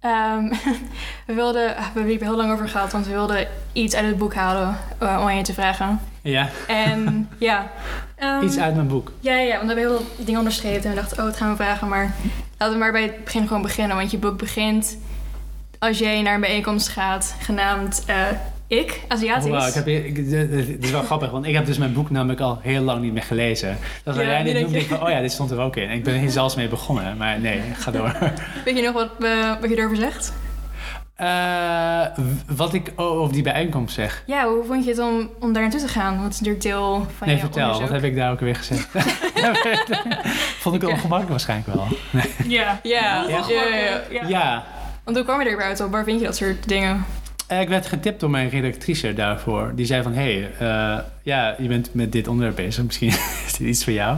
[0.00, 0.44] Ehm,
[1.26, 4.18] we wilden, we hebben er heel lang over gehad, want we wilden iets uit het
[4.18, 6.00] boek halen eh, om aan je te vragen.
[6.20, 7.70] Ja, En ja.
[8.16, 9.12] ehm, iets uit mijn boek.
[9.20, 11.50] Ja, ja, want we hebben heel veel dingen onderstreept en we dachten, oh, wat gaan
[11.50, 11.88] we vragen?
[11.88, 12.14] Maar
[12.58, 14.96] laten we maar bij het begin gewoon beginnen, want je boek begint
[15.78, 18.04] als jij naar een bijeenkomst gaat, genaamd
[18.78, 19.50] Ik, Aziatisch.
[19.50, 22.40] Oh, ik heb, ik, het is wel grappig, want ik heb dus mijn boek namelijk
[22.40, 23.78] al heel lang niet meer gelezen.
[24.04, 25.90] Dat Ja, jij dit noemde, ik van, oh ja, dit stond er ook in.
[25.90, 28.16] Ik ben hier zelfs mee begonnen, maar nee, ga door.
[28.64, 30.32] Weet je nog wat, we- wat je erover zegt?
[31.14, 32.00] Eh,
[32.56, 34.22] wat ik over die bijeenkomst zeg.
[34.26, 36.10] Ja, hoe vond je het om, om daar naartoe te gaan?
[36.12, 38.56] Want het is natuurlijk deel van Nee, je vertel, wat heb ik daar ook weer
[38.56, 38.88] gezegd?
[40.62, 41.86] Vond ik wel ongemakkelijk waarschijnlijk wel.
[42.48, 42.80] Ja.
[42.82, 43.44] Ja, Ja?
[43.48, 44.28] ja, ja, ja.
[44.28, 44.64] Ja,
[45.04, 45.90] Want hoe kwam je erbij uit op?
[45.92, 47.04] Waar vind je dat soort dingen?
[47.46, 49.72] Eh, Ik werd getipt door mijn redactrice daarvoor.
[49.74, 52.84] Die zei van, hé, hey, eh, ja, je bent met dit onderwerp bezig.
[52.84, 53.08] Misschien
[53.46, 54.16] is dit iets voor jou.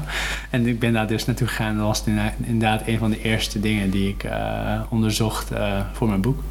[0.50, 1.68] En ik ben daar dus naartoe gegaan.
[1.70, 2.04] En dat was
[2.46, 5.50] inderdaad- een van de eerste dingen die ik eh, onderzocht
[5.92, 6.42] voor mijn boek.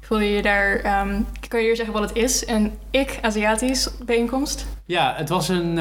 [0.00, 0.76] Voel je je daar...
[0.76, 2.46] ehm, kan je hier zeggen wat het is?
[2.48, 4.66] Een ik-Aziatisch bijeenkomst?
[4.84, 5.78] Ja, het was een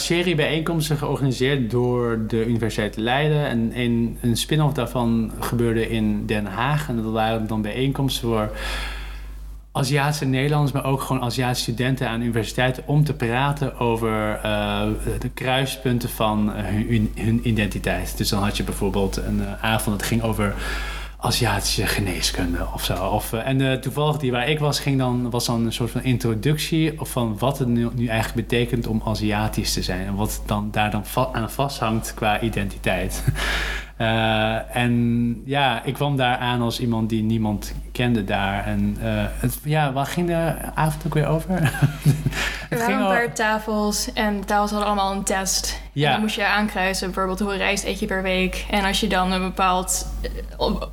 [0.00, 3.46] serie bijeenkomsten georganiseerd door de Universiteit Leiden.
[3.46, 6.88] En een, een spin-off daarvan gebeurde in Den Haag.
[6.88, 8.50] En dat waren dan bijeenkomsten voor
[9.76, 14.82] Aziatische Nederlanders, maar ook gewoon Aziatische studenten aan universiteiten om te praten over eh,
[15.18, 18.16] de kruispunten van eh, hun, hun identiteit.
[18.16, 20.54] Dus dan had je bijvoorbeeld een eh, avond dat ging over
[21.18, 23.06] Aziatische geneeskunde of zo.
[23.06, 26.92] Of, en toevallig die waar ik was, ging dan, was dan een soort van introductie
[26.96, 30.06] van wat het nu, nu eigenlijk betekent om Aziatisch te zijn.
[30.06, 33.24] En wat dan, daar dan va- aan vasthangt qua identiteit.
[33.96, 38.64] Eh, en ja, ik kwam daar aan als iemand die niemand kende daar.
[38.64, 41.54] En eh, het, ja, waar ging de avond ook weer over?
[42.70, 45.80] Er waren een paar tafels en de tafels hadden allemaal een test.
[45.96, 46.12] En Ja.
[46.12, 48.66] dan moest je aankruisen bijvoorbeeld hoeveel rijst eet je per week.
[48.70, 50.30] En als je dan een bepaald, eh,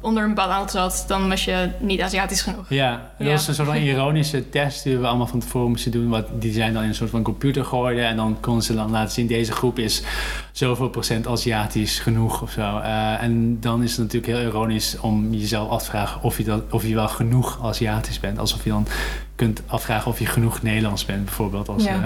[0.02, 2.66] onder een bepaald aantal zat, dan was je niet Aziatisch genoeg.
[2.70, 3.34] Ja, dat Ja.
[3.34, 6.10] was een soort van ironische test die we allemaal van tevoren moesten doen.
[6.10, 8.06] Wat, die zijn dan in een soort van computer gooiden.
[8.06, 10.04] En dan konden ze dan laten zien, deze groep is
[10.52, 12.78] zoveel procent Aziatisch genoeg of zo.
[12.78, 16.44] Eh, en dan is het natuurlijk heel ironisch om jezelf af te vragen of je,
[16.44, 18.40] dat, of je wel genoeg Aziatisch bent.
[18.40, 18.88] Alsof je dan
[19.36, 21.70] kunt afvragen of je genoeg Nederlands bent, bijvoorbeeld.
[21.70, 22.02] Als, Ja.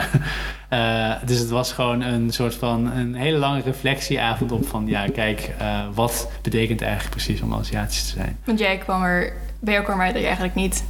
[0.69, 4.87] eh, eh, dus het was gewoon een soort van een hele lange reflectieavond op van...
[4.87, 8.37] ja, kijk, eh, wat betekent eigenlijk precies om Aziatisch te zijn?
[8.43, 10.83] Want jij kwam er, bij jou kwam er uit dat je eigenlijk niet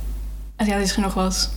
[0.56, 1.50] Aziatisch genoeg was.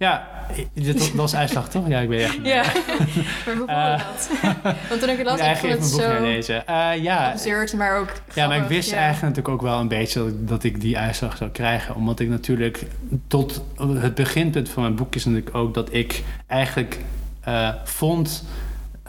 [0.00, 0.28] Ja,
[0.72, 1.88] dit was- uitslag toch?
[1.88, 2.38] Ja, ik ben echt...
[2.42, 2.62] Ja,
[3.46, 4.30] maar hoe Eh, dat?
[4.88, 6.66] Want toen ik het las, ik vond het zo herlezen.
[6.66, 8.96] Eh, ja, absurd, maar ook ja, maar ik wist ja.
[8.96, 11.94] eigenlijk natuurlijk ook wel een beetje dat, dat ik die uitslag zou krijgen.
[11.94, 12.86] Omdat ik natuurlijk
[13.26, 16.98] tot het beginpunt van mijn boek is natuurlijk ook dat ik eigenlijk
[17.40, 18.44] eh, vond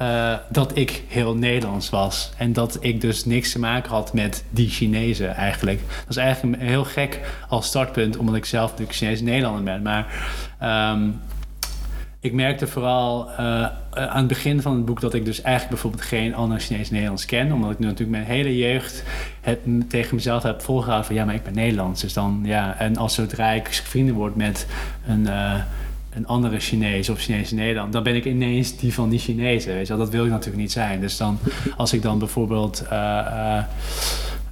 [0.01, 2.31] eh, dat ik heel Nederlands was.
[2.37, 5.79] En dat ik dus niks te maken had met die Chinezen eigenlijk.
[5.87, 9.81] Dat is eigenlijk heel gek als startpunt, omdat ik zelf natuurlijk Chinese Nederlander ben.
[9.81, 10.07] Maar
[10.59, 11.09] ehm,
[12.19, 13.37] ik merkte vooral uh,
[13.93, 17.25] aan het begin van het boek dat ik dus eigenlijk bijvoorbeeld geen ander Chinees Nederlands
[17.25, 17.51] ken.
[17.51, 19.03] Omdat ik nu natuurlijk mijn hele jeugd
[19.41, 22.01] het, tegen mezelf heb volgehouden van ja, maar ik ben Nederlands.
[22.01, 24.67] Dus dan ja, en als zodra ik vrienden word met
[25.07, 25.27] een.
[26.13, 29.73] Een andere Chinees of Chinese Nederland, dan ben ik ineens die van die Chinezen.
[29.73, 30.03] Weet je wel?
[30.03, 30.99] Dat wil ik natuurlijk niet zijn.
[30.99, 31.39] Dus dan,
[31.77, 33.63] als ik dan bijvoorbeeld uh,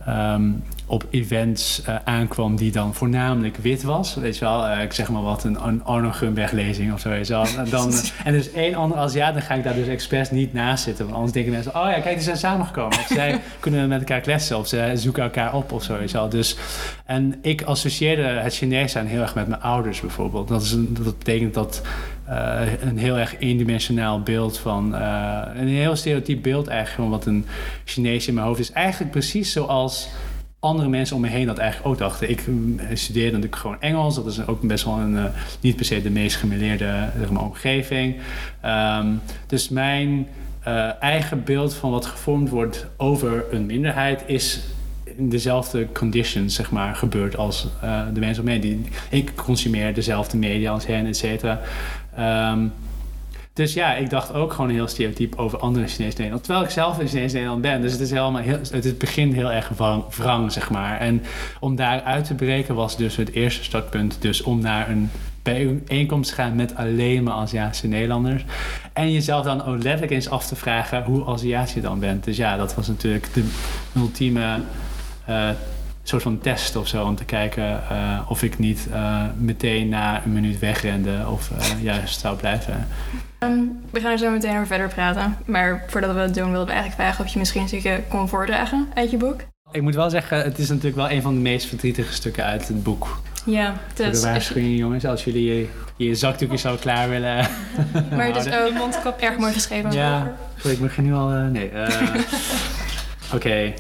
[0.08, 4.16] um, op events uh, aankwam die dan voornamelijk wit was.
[4.16, 7.10] Weet je wel, uh, ik zeg maar wat, een, een Arno Gunberg lezing of zo.
[7.10, 7.46] Weet je wel.
[7.58, 7.94] En, dan,
[8.26, 11.04] en dus één ander Aziat, dan ga ik daar dus expres niet naast zitten.
[11.04, 12.98] Want anders denken mensen, oh ja, kijk, die zijn samengekomen.
[12.98, 15.98] Of zij kunnen met elkaar kletsen of ze zoeken elkaar op of zo.
[15.98, 16.30] Weet je wel.
[16.30, 16.58] Dus,
[17.06, 20.48] en ik associeerde het Chinees zijn heel erg met mijn ouders bijvoorbeeld.
[20.48, 21.82] Dat, is een, dat betekent dat
[22.30, 24.94] uh, een heel erg eendimensionaal beeld van...
[25.56, 27.46] Een heel stereotyp beeld eigenlijk van wat een
[27.86, 28.72] Chinees in mijn hoofd is.
[28.72, 30.10] Eigenlijk precies zoals
[30.60, 32.30] andere mensen om me heen dat eigenlijk ook dachten.
[32.30, 32.46] Ik
[32.94, 34.16] studeerde natuurlijk gewoon Engels.
[34.16, 35.24] Dat is ook best wel een, uh,
[35.62, 38.16] niet per se de meest gemeleerde maar, omgeving.
[38.66, 40.28] Um, dus mijn
[40.68, 44.60] uh, eigen beeld van wat gevormd wordt over een minderheid is
[45.18, 47.68] in dezelfde conditions, zeg maar, gebeurd als
[48.14, 48.88] de mensen om me heen.
[49.10, 51.60] Ik consumeer dezelfde media als hen, et cetera.
[52.52, 52.74] Um,
[53.60, 56.44] dus ja, ik dacht ook gewoon heel stereotyp over andere Chinese Nederland.
[56.44, 57.82] Terwijl ik zelf een Chinese Nederland ben.
[57.82, 59.72] Dus het is helemaal heel, het begint heel erg
[60.16, 61.00] wrang, zeg maar.
[61.00, 61.24] En
[61.60, 64.18] om daar uit te breken was dus het eerste startpunt.
[64.22, 65.10] Dus om naar een
[65.44, 68.46] bijeenkomst te gaan met alleen maar Aziatische Nederlanders.
[68.94, 72.24] En jezelf dan ook letterlijk eens af te vragen hoe Aziatisch je dan bent.
[72.24, 73.44] Dus ja, dat was natuurlijk de
[73.96, 74.60] ultieme
[75.30, 75.50] uh,
[76.04, 77.06] soort van test of zo.
[77.06, 81.52] Om te kijken uh, of ik niet uh, meteen na een minuut wegrende of
[81.82, 82.88] juist zou blijven.
[83.40, 85.38] Um, we gaan er zo meteen over verder praten.
[85.46, 88.28] Maar voordat we het doen, wilden we eigenlijk vragen of je misschien een stukje kon
[88.28, 89.42] voordragen uit je boek.
[89.72, 92.68] Ik moet wel zeggen, het is natuurlijk wel een van de meest verdrietige stukken uit
[92.68, 93.22] het boek.
[93.46, 93.74] Ja.
[93.94, 97.48] Voor de waarschuwing, jongens, als jullie je, je zakdoekje zo klaar willen.
[98.16, 99.92] maar het is ook mondkap erg mooi geschreven.
[99.92, 101.34] Ja, sorry, ik begin nu al.
[101.34, 101.72] Uh, nee.
[101.72, 101.88] Uh,
[103.34, 103.36] Oké.
[103.36, 103.74] Okay.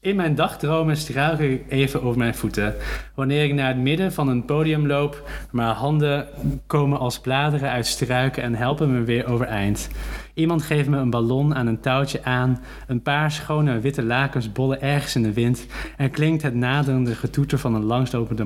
[0.00, 2.74] In mijn dagdromen struikel ik even over mijn voeten.
[3.14, 6.26] Wanneer ik naar het midden van een podium loop, mijn handen
[6.66, 9.88] komen als bladeren uit struiken en helpen me weer overeind.
[10.34, 14.80] Iemand geeft me een ballon aan een touwtje aan, een paar schone witte lakens bollen
[14.80, 18.44] ergens in de wind en klinkt het naderende getoeter van een langslopende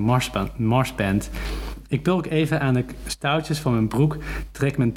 [0.56, 1.30] marsband.
[1.92, 2.84] Ik pulk even aan de
[3.18, 4.16] touwtjes van mijn broek,
[4.50, 4.94] trek mijn,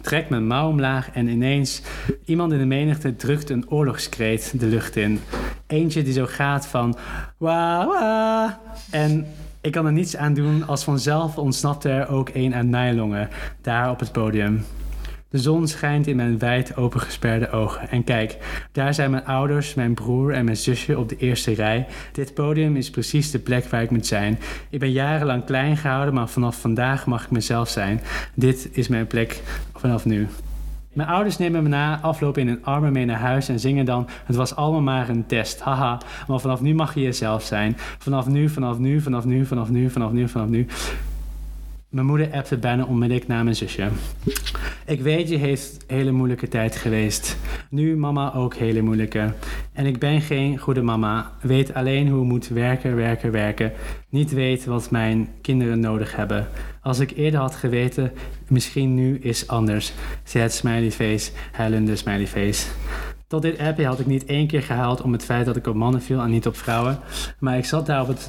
[0.00, 1.82] trek mijn mouw omlaag en ineens
[2.24, 5.20] iemand in de menigte drukt een oorlogskreet de lucht in.
[5.66, 6.96] Eentje die zo gaat van
[7.36, 8.60] wa wa.
[8.90, 9.26] En
[9.60, 13.28] ik kan er niets aan doen als vanzelf ontsnapt er ook een uit mijn longen,
[13.62, 14.64] daar op het podium.
[15.30, 17.88] De zon schijnt in mijn wijd opengesperde ogen.
[17.88, 18.36] En kijk,
[18.72, 21.86] daar zijn mijn ouders, mijn broer en mijn zusje op de eerste rij.
[22.12, 24.38] Dit podium is precies de plek waar ik moet zijn.
[24.70, 28.00] Ik ben jarenlang klein gehouden, maar vanaf vandaag mag ik mezelf zijn.
[28.34, 29.42] Dit is mijn plek
[29.74, 30.28] vanaf nu.
[30.92, 34.08] Mijn ouders nemen me na afloop in hun armen mee naar huis en zingen dan:
[34.24, 35.60] Het was allemaal maar een test.
[35.60, 37.76] Haha, maar vanaf nu mag je jezelf zijn.
[37.98, 40.66] Vanaf nu, vanaf nu, vanaf nu, vanaf nu, vanaf nu, vanaf nu.
[41.90, 43.88] Mijn moeder appte bijna onmiddellijk naar mijn zusje.
[44.86, 47.36] Ik weet, je heeft hele moeilijke tijd geweest.
[47.70, 49.32] Nu mama ook hele moeilijke.
[49.72, 51.32] En ik ben geen goede mama.
[51.40, 53.72] Weet alleen hoe moet werken, werken, werken.
[54.08, 56.48] Niet weet wat mijn kinderen nodig hebben.
[56.82, 58.12] Als ik eerder had geweten,
[58.48, 59.92] misschien nu is anders.
[60.24, 62.66] Zei het smiley face, huilende smiley face.
[63.26, 65.74] Tot dit appje had ik niet één keer gehaald om het feit dat ik op
[65.74, 66.98] mannen viel en niet op vrouwen.
[67.38, 68.28] Maar ik zat daar op het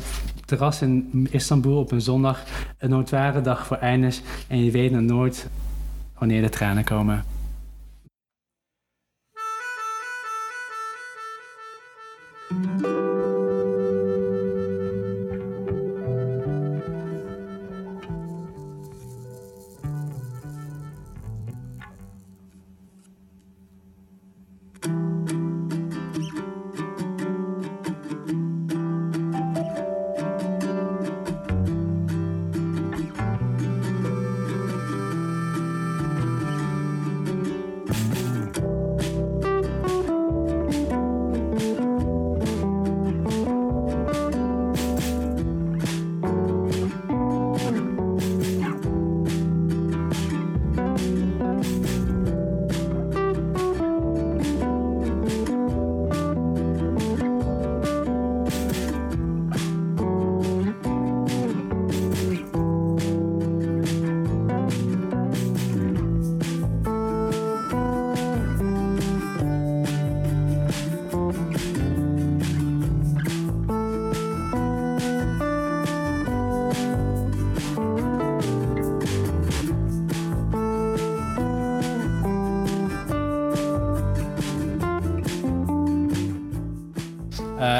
[0.57, 2.43] terras in Istanbul op een zondag
[2.77, 5.49] een noodware dag voor Eines en je weet nog nooit
[6.17, 7.23] wanneer de tranen komen.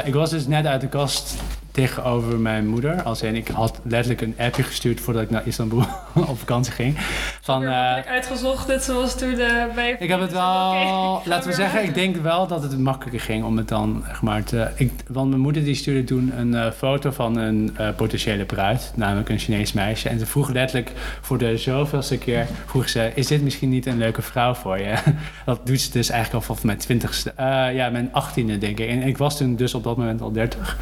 [0.04, 1.34] Ik was dus net uit de kast
[1.70, 3.02] tegenover mijn moeder.
[3.02, 5.84] Als in, ik had letterlijk een appje gestuurd voordat ik naar Istanbul
[6.14, 6.96] op vakantie ging.
[7.44, 9.96] Van, Van, eh, uitgezocht, dit zoals toen de, bij...
[9.98, 10.72] ik heb het wel,
[11.20, 14.22] ik laten we zeggen, ik denk wel dat het makkelijker ging om het dan, zeg
[14.22, 17.88] maar, te, ik, want mijn moeder die stuurde toen een eh, foto van een eh,
[17.96, 20.08] potentiële bruid, namelijk een Chinees meisje.
[20.08, 23.98] En ze vroeg letterlijk voor de zoveelste keer, vroeg ze, is dit misschien niet een
[23.98, 24.94] leuke vrouw voor je?
[25.44, 28.88] dat doet ze dus eigenlijk al vanaf mijn twintigste, eh, ja, mijn achttiende denk ik.
[28.88, 30.78] En ik was toen dus op dat moment al dertig.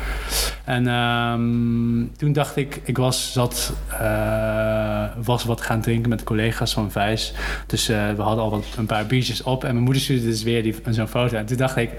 [0.64, 6.72] En ehm, toen dacht ik, ik was, zat, eh, was wat gaan drinken met collega's
[6.72, 7.32] van Vijs.
[7.66, 9.64] Dus eh, we hadden al wat, een paar biertjes op.
[9.64, 11.36] En mijn moeder stuurde dus weer die- zo'n foto.
[11.36, 11.90] En toen dacht ik,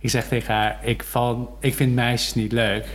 [0.00, 2.86] ik zeg tegen haar, ik, val, ik vind meisjes niet leuk.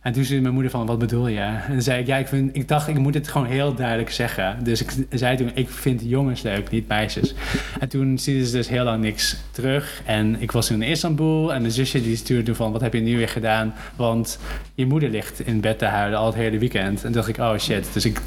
[0.00, 1.40] En toen zei mijn moeder van, wat bedoel je?
[1.68, 4.64] En zei ik, ja, ik, vind, ik dacht, ik moet het gewoon heel duidelijk zeggen.
[4.64, 7.34] Dus ik zei toen, ik vind jongens leuk, niet meisjes.
[7.80, 10.02] En toen stuurde ze dus heel lang niks terug.
[10.04, 12.92] En ik was toen in Istanbul en mijn zusje die stuurde toen van, wat heb
[12.94, 13.74] je nu weer gedaan?
[13.96, 14.38] Want
[14.74, 16.96] je moeder ligt in bed te huilen al het hele weekend.
[16.96, 17.88] En toen dacht ik, oh shit.
[17.92, 18.20] Dus ik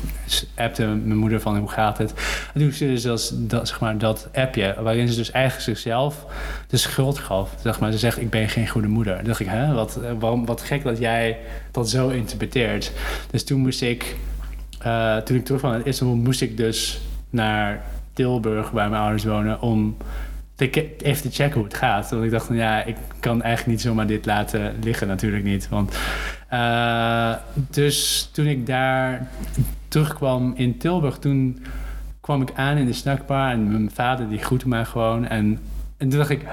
[0.55, 2.13] appte mijn moeder van, hoe gaat het?
[2.53, 6.25] En toen stuurde ze dus dat, zeg maar, dat appje, waarin ze dus eigenlijk zichzelf
[6.67, 7.55] de schuld gaf.
[7.63, 9.15] Zeg maar, ze zegt, ik ben geen goede moeder.
[9.15, 11.37] Toen dacht ik, hè, wat, waarom, wat gek dat jij
[11.71, 12.91] dat zo interpreteert.
[13.31, 14.15] Dus toen moest ik,
[14.79, 19.61] eh, toen ik terugkwam uit Istanbul, moest ik dus naar Tilburg, waar mijn ouders wonen,
[19.61, 19.97] om
[20.61, 22.09] even te checken hoe het gaat.
[22.09, 25.69] Want ik dacht van, ja, ik kan eigenlijk niet zomaar dit laten liggen, natuurlijk niet.
[25.69, 25.97] Want,
[26.47, 29.27] eh, dus toen ik daar
[29.87, 31.63] terugkwam in Tilburg, toen
[32.21, 35.27] kwam ik aan in de snackbar en mijn vader die groette mij gewoon.
[35.27, 35.59] En,
[35.97, 36.45] en toen dacht ik,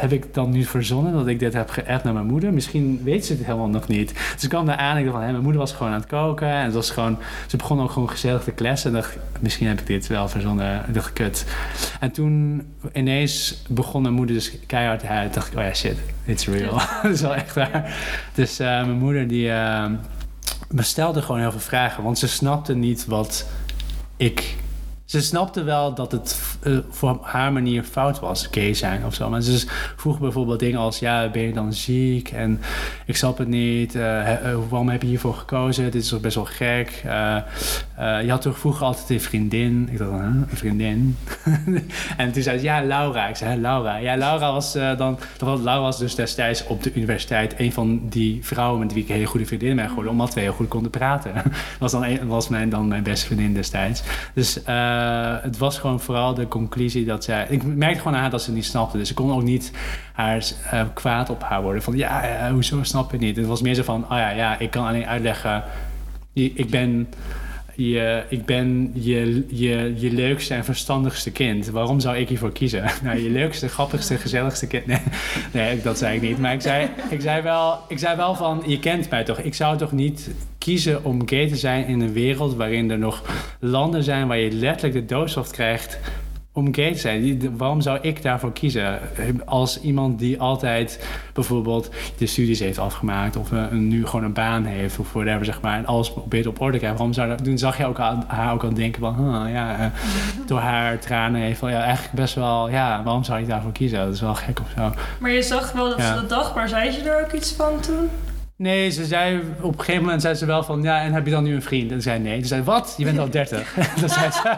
[0.00, 2.52] heb ik dan nu verzonnen dat ik dit heb geappt naar mijn moeder?
[2.52, 4.14] Misschien weet ze het helemaal nog niet.
[4.34, 5.98] Dus ik kwam daar aan en ik dacht van, hè, mijn moeder was gewoon aan
[5.98, 6.48] het koken.
[6.48, 8.90] En het was gewoon, ze begon ook gewoon gezellig te kletsen.
[8.90, 10.84] En dacht misschien heb ik dit wel verzonnen.
[10.88, 11.44] Ik dacht, kut.
[12.00, 15.32] En toen ineens begon mijn moeder dus keihard te huilen.
[15.32, 16.72] Dacht ik, oh ja, shit, it's real.
[17.02, 17.96] dat is wel echt waar.
[18.34, 19.50] Dus eh, mijn moeder die...
[19.50, 19.86] eh,
[20.70, 22.02] me stelde gewoon heel veel vragen.
[22.02, 23.46] Want ze snapte niet wat
[24.16, 24.56] ik.
[25.08, 29.30] Ze snapte wel dat het eh, voor haar manier fout was, gay zijn of zo.
[29.30, 32.30] Maar ze vroeg bijvoorbeeld dingen als: Ja, ben je dan ziek?
[32.30, 32.60] En
[33.06, 33.94] ik snap het niet.
[33.94, 34.32] eh,
[34.68, 35.84] waarom heb je hiervoor gekozen?
[35.84, 37.00] Dit is toch best wel gek.
[37.96, 39.88] Je had toch vroeger altijd een vriendin?
[39.92, 41.16] Ik dacht: Een vriendin?
[42.16, 43.28] en toen zei ze: Ja, Laura.
[43.28, 43.96] Ik zei: "Hè, Laura.
[43.96, 45.18] Ja, Laura was dan.
[45.40, 49.14] Laura was dus destijds op de universiteit een van die vrouwen met wie ik een
[49.14, 51.32] hele goede vriendin ben geworden, omdat we heel goed konden praten.
[51.78, 54.02] was dan was mijn, dan mijn beste vriendin destijds.
[54.34, 54.60] Dus
[55.42, 57.46] het was gewoon vooral de conclusie dat zij.
[57.48, 58.98] Ik merkte gewoon aan dat ze niet snapte.
[58.98, 59.72] Dus ik kon ook niet
[60.12, 61.82] haar eh, kwaad op haar worden.
[61.82, 63.36] Van ja, eh, hoezo snap je niet?
[63.36, 65.64] Het was meer zo van: oh ja, ja, ik kan alleen uitleggen.
[66.32, 67.08] Ik ben.
[67.80, 71.68] Je, ik ben je, je, je leukste en verstandigste kind.
[71.70, 72.84] Waarom zou ik hiervoor kiezen?
[73.02, 74.86] Nou, je leukste, grappigste, gezelligste kind.
[74.86, 74.98] Nee,
[75.52, 76.38] nee dat zei ik niet.
[76.38, 79.38] Maar ik zei, ik, zei wel, ik zei wel van, je kent mij toch?
[79.38, 83.22] Ik zou toch niet kiezen om gay te zijn in een wereld waarin er nog
[83.60, 85.98] landen zijn waar je letterlijk de doodstraf krijgt
[86.58, 87.56] om gay te zijn.
[87.56, 88.98] Waarom zou ik daarvoor kiezen?
[89.44, 94.32] Als iemand die altijd bijvoorbeeld de studies heeft afgemaakt of eh, een, nu gewoon een
[94.32, 96.98] baan heeft of whatever, zeg maar, en alles probeert op orde te krijgen.
[96.98, 99.78] Waarom zou dat, toen zag je ook aan, haar ook al denken van, huh, ja,
[99.78, 99.86] eh,
[100.48, 103.98] door haar tranen heeft van, ja, eigenlijk best wel, ja, waarom zou ik daarvoor kiezen?
[103.98, 104.92] Dat is wel gek of zo.
[105.20, 106.08] Maar je zag wel dat Ja.
[106.08, 108.08] ze dat dacht, maar zei ze er ook iets van toen?
[108.58, 111.30] Nee, ze zei op een gegeven moment zei ze wel van ja, en heb je
[111.30, 111.90] dan nu een vriend?
[111.90, 112.38] En ze zei nee.
[112.38, 112.94] Toen zei wat?
[112.96, 113.74] Je bent al 30.
[114.00, 114.56] Toen zei ze,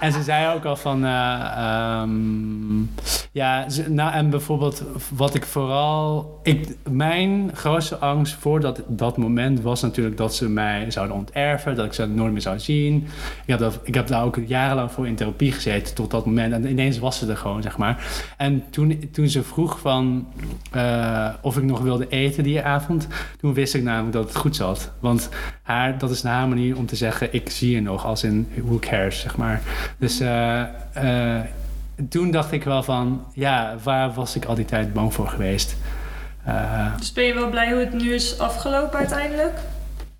[0.00, 2.82] en ze zei ook al van eh, ehm,
[3.32, 4.84] ja, ze, nou en bijvoorbeeld
[5.14, 10.48] wat ik vooral ik mijn grootste angst voor dat, dat moment was natuurlijk dat ze
[10.48, 12.96] mij zouden onterven, dat ik ze nooit meer zou zien.
[13.42, 16.52] Ik heb, dat, ik heb daar ook jarenlang voor in therapie gezeten tot dat moment
[16.52, 18.06] en ineens was ze er gewoon zeg maar.
[18.36, 20.26] En toen, toen ze vroeg van
[20.70, 22.79] eh, of ik nog wilde eten die avond,
[23.40, 24.90] toen wist ik namelijk dat het goed zat.
[25.00, 25.28] Want
[25.62, 28.78] haar, dat is haar manier om te zeggen, ik zie je nog, als in who
[28.78, 29.60] cares, zeg maar.
[29.98, 30.60] Dus eh,
[30.92, 31.44] eh,
[32.08, 35.76] toen dacht ik wel van, ja, waar was ik al die tijd bang voor geweest?
[36.44, 39.58] Eh, Dus ben je wel blij hoe het nu is afgelopen uiteindelijk?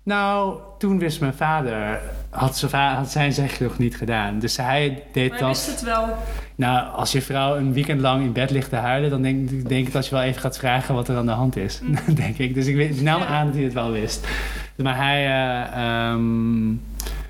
[0.03, 1.99] Nou, toen wist mijn vader,
[2.29, 3.31] had, zijn had zijn
[3.77, 4.39] niet gedaan.
[4.39, 5.47] Dus hij deed Maar dat...
[5.47, 6.07] hij wist het wel.
[6.55, 9.87] Nou, als je vrouw een weekend lang in bed ligt te huilen, dan denk, denk
[9.87, 11.79] ik dat je wel even gaat vragen wat er aan de hand is.
[11.83, 11.95] Mm.
[12.15, 12.53] denk ik.
[12.53, 13.25] Dus ik nam Ja.
[13.25, 14.27] aan dat hij het wel wist.
[14.75, 16.69] Maar hij, eh, ehm,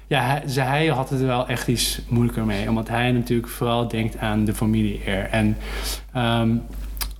[0.07, 2.69] ja, hij, ze- hij had het er wel echt iets moeilijker mee.
[2.69, 5.24] Omdat hij natuurlijk vooral denkt aan de familie-eer.
[5.30, 5.57] En
[6.13, 6.49] ehm,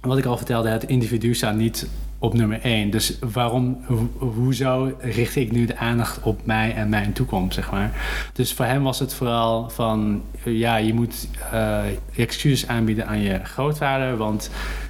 [0.02, 1.88] wat ik al vertelde, het individu staat niet
[2.24, 2.90] op nummer één.
[2.90, 7.72] Dus waarom, ho- hoezo richt ik nu de aandacht op mij en mijn toekomst, zeg
[7.72, 7.92] maar.
[8.34, 11.80] Dus voor hem was het vooral van, ja, je moet eh,
[12.16, 14.50] excuses aanbieden aan je grootvader, want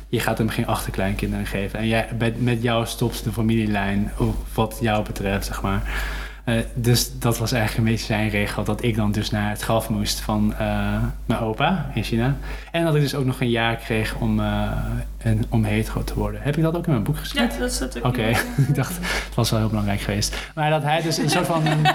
[0.09, 1.79] je gaat hem geen achterkleinkinderen geven.
[1.79, 4.11] En jij, met, met jou stopt de familielijn,
[4.53, 6.03] wat jou betreft, zeg maar.
[6.45, 8.63] Uh, dus dat was eigenlijk een beetje zijn regel.
[8.63, 12.35] Dat ik dan dus naar het graf moest van uh, mijn opa in China.
[12.71, 14.71] En dat ik dus ook nog een jaar kreeg om, uh,
[15.17, 16.41] een, om hetero te worden.
[16.41, 17.53] Heb ik dat ook in mijn boek geschreven?
[17.53, 18.27] Ja, dat staat ook Oké,
[18.67, 20.37] ik dacht, het was wel heel belangrijk geweest.
[20.55, 21.65] Maar dat hij dus een soort van...
[21.71, 21.85] Een,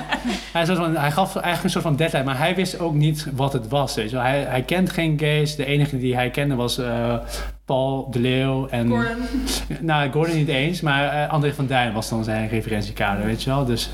[0.53, 2.25] hij, soort van hij gaf eigenlijk een soort van deadline.
[2.25, 3.95] Maar hij wist ook niet wat het was.
[3.95, 5.57] Hij, hij kent geen gays.
[5.57, 6.81] De enige die hij kende was
[7.67, 8.89] Paul de Leeuw en...
[8.89, 9.17] Gordon.
[9.81, 10.81] Nou, Gordon niet eens.
[10.81, 13.65] Maar André van Duin was dan zijn referentiekader, weet je wel.
[13.65, 13.91] Dus...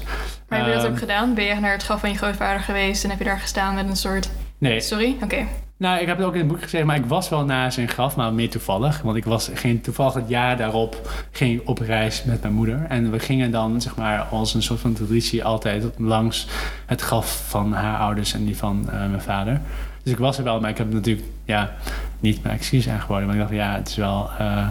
[0.49, 1.35] Maar heb je dat ook gedaan?
[1.35, 3.89] Ben je naar het graf van je grootvader geweest en heb je daar gestaan met
[3.89, 4.31] een soort...
[4.59, 4.81] Nee.
[4.81, 5.17] Sorry?
[5.23, 5.47] Oké.
[5.77, 7.89] Nou, ik heb het ook in het boek gezegd, maar ik was wel naar zijn
[7.89, 9.01] graf, maar meer toevallig.
[9.03, 12.87] Want ik was geen toevallig het jaar daarop ging op reis met mijn moeder.
[12.89, 16.47] En we gingen dan, zeg maar, als een soort van traditie altijd langs
[16.87, 19.61] het graf van haar ouders en die van uh, mijn vader.
[20.03, 21.73] Dus ik was er wel, maar ik heb natuurlijk, ja,
[22.21, 23.27] niet mijn excuus aangeboden.
[23.27, 24.31] Maar ik dacht, ja, het is wel...
[24.41, 24.69] Uh,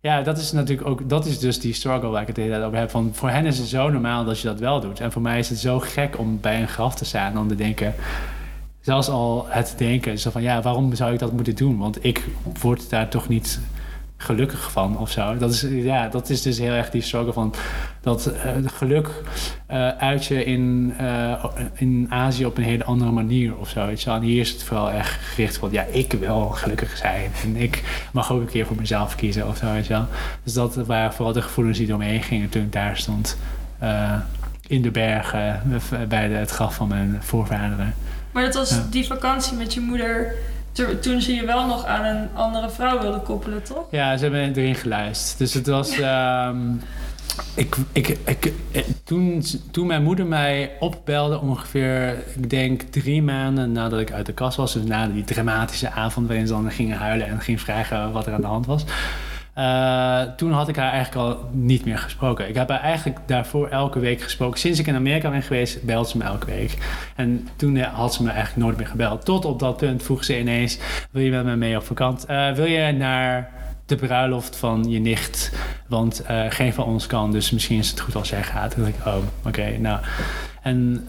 [0.00, 2.78] ja, dat is natuurlijk ook, dat is dus die struggle waar ik het hele over
[2.78, 2.90] heb.
[2.90, 5.00] Van, voor hen is het zo normaal dat je dat wel doet.
[5.00, 7.48] En voor mij is het zo gek om bij een graf te staan en om
[7.48, 7.94] te denken,
[8.80, 11.78] zelfs al het denken, zo van ja, waarom zou ik dat moeten doen?
[11.78, 12.24] Want ik
[12.60, 13.60] word daar toch niet
[14.20, 15.36] gelukkig van of zo.
[15.36, 17.54] Dat is, ja, dat is dus heel erg die struggle van
[18.00, 19.08] dat uh, geluk
[19.70, 21.44] uh, uit je in, uh,
[21.74, 23.86] in Azië op een hele andere manier of zo.
[23.86, 24.10] Weet je?
[24.10, 28.06] En hier is het vooral echt gericht van ja, ik wil gelukkig zijn en ik
[28.12, 29.72] mag ook een keer voor mezelf kiezen of zo.
[29.72, 30.06] Weet je wel?
[30.42, 33.38] Dus dat waren vooral de gevoelens die door me heen gingen toen ik daar stond
[34.66, 35.62] in de bergen
[36.08, 37.94] bij de, het graf van mijn voorvaderen.
[38.32, 38.86] Maar dat was ja.
[38.90, 40.34] die vakantie met je moeder
[41.00, 43.84] toen ze je wel nog aan een andere vrouw wilde koppelen, toch?
[43.90, 45.38] Ja, ze hebben erin geluisterd.
[45.38, 45.98] Dus het was.
[45.98, 46.80] Um,
[47.54, 48.52] ik, ik, ik,
[49.04, 54.32] toen, toen mijn moeder mij opbelde, ongeveer, ik denk drie maanden nadat ik uit de
[54.32, 58.12] kast was, dus na die dramatische avond waarin ze dan gingen huilen en ging vragen
[58.12, 58.84] wat er aan de hand was.
[59.58, 62.48] Uh, toen had ik haar eigenlijk al niet meer gesproken.
[62.48, 64.58] Ik heb haar eigenlijk daarvoor elke week gesproken.
[64.58, 66.78] Sinds ik in Amerika ben geweest, belt ze me elke week.
[67.16, 69.24] En toen had ze me eigenlijk nooit meer gebeld.
[69.24, 70.78] Tot op dat punt vroeg ze ineens:
[71.10, 72.30] Wil je met me mee op vakantie?
[72.30, 73.50] Uh, wil je naar
[73.86, 75.52] de bruiloft van je nicht?
[75.86, 78.70] Want geen van ons kan, dus misschien is het goed als jij gaat.
[78.70, 79.98] Toen dacht ik: Oh, oké, nou.
[80.62, 81.06] En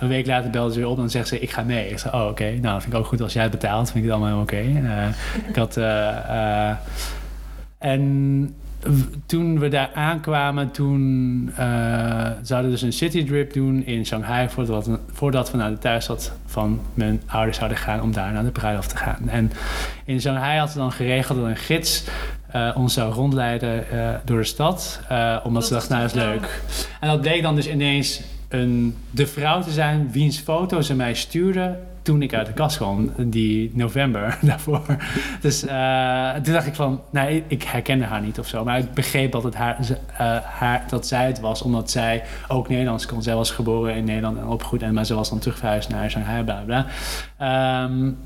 [0.00, 1.90] een week later belde ze weer op en zegt ze: Ik ga mee.
[1.90, 2.30] Ik zei: Oh, oké.
[2.30, 2.56] Okay.
[2.56, 3.90] Nou, vind ik ook goed als jij het betaalt.
[3.90, 4.62] Vind ik het allemaal oké.
[5.48, 5.76] Ik had.
[7.78, 8.54] En
[9.26, 11.58] toen we daar aankwamen, toen uh,
[12.42, 16.32] zouden we dus een citydrip doen in Shanghai voordat we, voordat we naar de thuisstad
[16.46, 19.28] van mijn ouders zouden gaan om daar naar de bruiloft te gaan.
[19.28, 19.52] En
[20.04, 22.04] in Shanghai hadden we dan geregeld dat een gids
[22.54, 25.00] uh, ons zou rondleiden uh, door de stad,
[25.42, 26.62] omdat dat ze dachten, nou dat is leuk.
[27.00, 31.14] En dat bleek dan dus ineens een, de vrouw te zijn wiens foto ze mij
[31.14, 34.96] stuurde toen ik uit de kast kwam, die november daarvoor.
[35.40, 38.64] Dus uh, toen dacht ik van, nee, ik herkende haar niet of zo.
[38.64, 39.96] Maar ik begreep dat, het haar, uh,
[40.44, 43.22] haar, dat zij het was, omdat zij ook Nederlands kon.
[43.22, 46.44] Zij was geboren in Nederland en opgegroeid, en, maar ze was dan terugverhuisd naar Shanghai,
[46.44, 46.86] bla bla.
[47.84, 48.18] Um,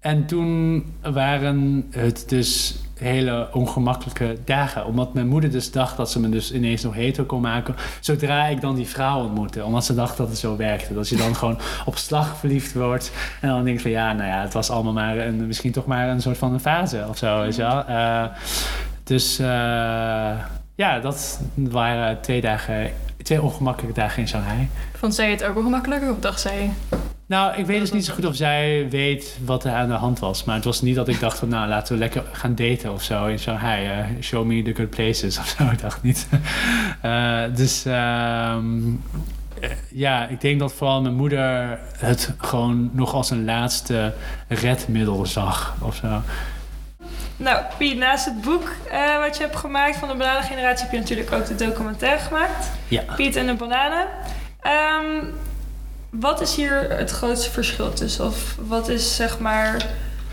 [0.00, 4.86] en toen waren het dus hele ongemakkelijke dagen.
[4.86, 7.74] Omdat mijn moeder dus dacht dat ze me dus ineens nog hetero kon maken.
[8.00, 9.64] Zodra ik dan die vrouw ontmoette.
[9.64, 10.94] Omdat ze dacht dat het zo werkte.
[10.94, 13.12] Dat je dan gewoon op slag verliefd wordt.
[13.40, 15.86] En dan denk je van ja, nou ja, het was allemaal maar een, misschien toch
[15.86, 17.40] maar een soort van een fase of zo.
[17.40, 17.84] Weet je wel?
[17.88, 18.24] Uh,
[19.04, 19.46] dus uh,
[20.74, 22.90] ja, dat waren twee dagen,
[23.22, 24.68] twee ongemakkelijke dagen in Shanghai.
[24.96, 26.70] Vond zij het ook ongemakkelijker of dacht zij...
[27.26, 30.18] Nou, ik weet dus niet zo goed of zij weet wat er aan de hand
[30.18, 30.44] was.
[30.44, 33.02] Maar het was niet dat ik dacht van, nou, laten we lekker gaan daten of
[33.02, 33.86] zo in Shanghai.
[33.86, 35.64] Uh, show me the good places of zo.
[35.64, 36.28] Ik dacht niet.
[37.04, 39.02] uh, dus um,
[39.90, 44.14] ja, ik denk dat vooral mijn moeder het gewoon nog als een laatste
[44.48, 46.22] redmiddel zag of zo.
[47.36, 50.82] Nou, Piet, naast het boek uh, wat je hebt gemaakt van de bananengeneratie...
[50.82, 52.70] heb je natuurlijk ook de documentaire gemaakt.
[52.88, 53.02] Ja.
[53.16, 54.06] Piet en de bananen.
[54.62, 55.34] Um,
[56.20, 58.24] wat is hier het grootste verschil tussen?
[58.24, 59.86] Of wat is zeg maar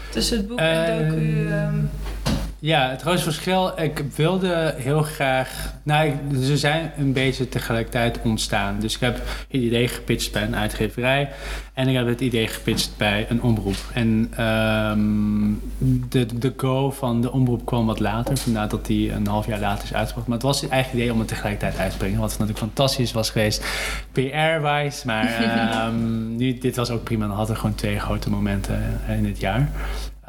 [0.09, 1.51] tussen het boek en docu?
[1.51, 1.89] Um...
[2.63, 3.79] Ja, het grootste verschil.
[3.79, 5.73] Ik wilde heel graag.
[5.83, 8.79] Nou, ze zijn een beetje tegelijkertijd ontstaan.
[8.79, 11.29] Dus ik heb het idee gepitcht bij een uitgeverij.
[11.73, 13.75] En ik heb het idee gepitcht bij een omroep.
[13.93, 15.61] En um,
[16.09, 18.37] de, de go van de omroep kwam wat later.
[18.37, 20.27] Vandaar dat die een half jaar later is uitgebracht.
[20.27, 22.19] Maar het was het eigen idee om het tegelijkertijd uit te brengen.
[22.19, 23.65] Wat natuurlijk fantastisch was geweest.
[24.11, 25.05] PR-wise.
[25.05, 27.27] Maar um, nu, dit was ook prima.
[27.27, 29.69] Dan hadden we gewoon twee grote momenten in dit jaar.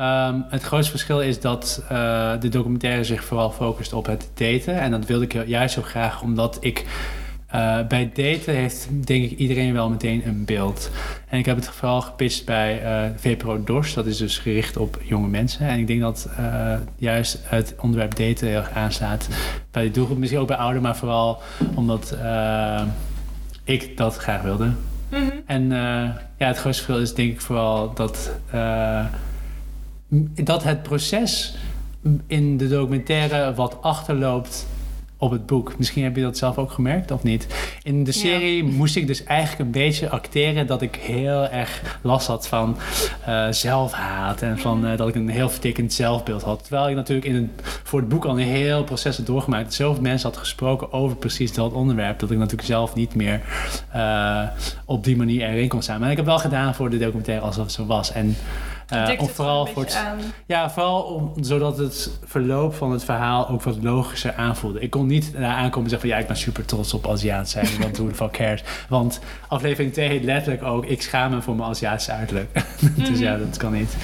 [0.01, 4.80] Um, het grootste verschil is dat uh, de documentaire zich vooral focust op het daten.
[4.80, 6.84] En dat wilde ik juist zo graag omdat ik
[7.53, 10.90] eh, bij daten heeft denk ik iedereen wel meteen een beeld.
[11.28, 13.95] En ik heb het vooral gepitcht bij uh, VPRO DORS.
[13.95, 15.66] Dat is dus gericht op jonge mensen.
[15.66, 19.28] En ik denk dat uh, juist het onderwerp daten heel erg aanslaat
[19.70, 20.18] bij de doelgroep.
[20.18, 21.43] Misschien ook bij ouderen, maar vooral
[21.74, 22.16] omdat
[23.64, 24.70] ik dat graag wilde.
[25.09, 25.22] Mhm.
[25.47, 25.68] En
[26.36, 28.32] ja, het grootste verschil is denk ik vooral dat,
[30.34, 31.54] dat het proces
[32.26, 34.66] in de documentaire wat achterloopt
[35.22, 35.78] op het boek.
[35.78, 37.46] Misschien heb je dat zelf ook gemerkt of niet.
[37.82, 42.26] In de serie moest ik dus eigenlijk een beetje acteren dat ik heel erg last
[42.26, 42.76] had van
[43.28, 46.62] uh, zelfhaat en van uh, dat ik een heel vertekend zelfbeeld had.
[46.62, 49.74] Terwijl ik natuurlijk in het, voor het boek al een heel proces had doorgemaakt.
[49.74, 53.40] Zoveel mensen had gesproken over precies dat onderwerp dat ik natuurlijk zelf niet meer
[53.96, 54.42] uh,
[54.84, 56.00] op die manier erin kon staan.
[56.00, 58.12] Maar ik heb wel gedaan voor de documentaire alsof het zo was.
[58.12, 58.36] En
[58.92, 59.98] uh, of vooral voor het,
[60.46, 64.80] ja, vooral om, zodat het verloop van het verhaal ook wat logischer aanvoelde.
[64.80, 67.48] Ik kon niet daar aankomen en zeggen van ja, ik ben super trots op Aziat
[67.48, 68.62] zijn, want hoe de fuck cares.
[68.88, 72.48] Want aflevering 2 heet letterlijk ook ik schaam me voor mijn Aziatische uiterlijk.
[73.08, 73.96] dus ja, dat kan niet.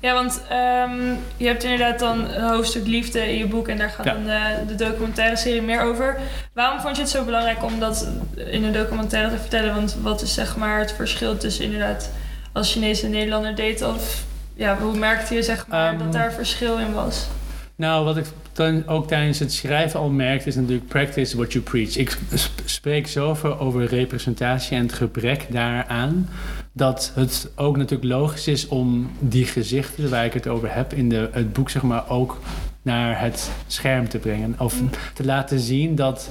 [0.00, 3.90] Ja, want um, je hebt inderdaad dan een hoofdstuk liefde in je boek en daar
[3.90, 4.12] gaat ja.
[4.12, 6.18] dan de, de, documentaire serie meer over.
[6.52, 9.74] Waarom vond je het zo belangrijk om dat in een documentaire te vertellen?
[9.74, 12.10] Want wat is zeg maar het verschil tussen inderdaad
[12.52, 14.24] als Chinese Nederlander deed of
[14.54, 17.28] ja, hoe merkte je zeg maar, dat daar verschil in was?
[17.76, 21.64] Nou, wat ik dan ook tijdens het schrijven al merkte, is natuurlijk practice what you
[21.64, 21.96] preach.
[21.96, 22.18] Ik
[22.64, 26.28] spreek zoveel over representatie en het gebrek daaraan,
[26.72, 31.08] dat het ook natuurlijk logisch is om die gezichten waar ik het over heb in
[31.08, 32.38] de, het boek, zeg maar, ook
[32.82, 34.54] naar het scherm te brengen.
[34.58, 34.74] Of
[35.14, 36.30] te laten zien dat,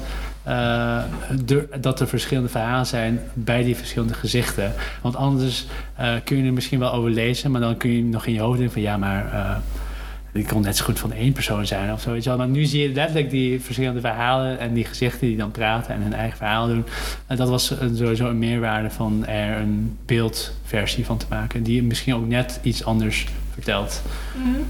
[0.50, 1.04] uh,
[1.82, 4.74] dat er verschillende verhalen zijn bij die verschillende gezichten.
[5.02, 5.66] Want anders
[6.00, 8.40] uh, kun je er misschien wel over lezen, maar dan kun je nog in je
[8.40, 9.62] hoofd denken van ja, maar
[10.32, 12.20] die kon net zo goed van één persoon zijn of zo.
[12.20, 12.38] Wel.
[12.38, 16.02] Maar nu zie je letterlijk die verschillende verhalen en die gezichten die dan praten en
[16.02, 16.86] hun eigen verhaal doen.
[17.28, 22.16] En dat was sowieso een meerwaarde van er een beeldversie van te maken, die misschien
[22.16, 24.02] ook net iets anders vertelt.
[24.34, 24.66] -hmm.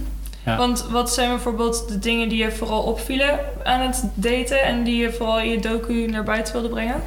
[0.45, 0.57] Ja.
[0.57, 4.97] Want wat zijn bijvoorbeeld de dingen die je vooral opvielen aan het daten en die
[4.97, 7.01] je vooral in je docu naar buiten wilde brengen?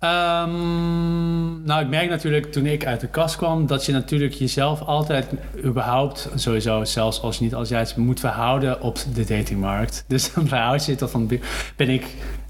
[0.00, 4.80] Um, nou, ik merk natuurlijk toen ik uit de kast kwam dat je natuurlijk jezelf
[4.80, 5.26] altijd
[5.64, 10.04] überhaupt, sowieso zelfs als je niet als jij moet verhouden op de datingmarkt.
[10.08, 11.40] Dus dan verhoud je dat van
[11.76, 12.06] ben ik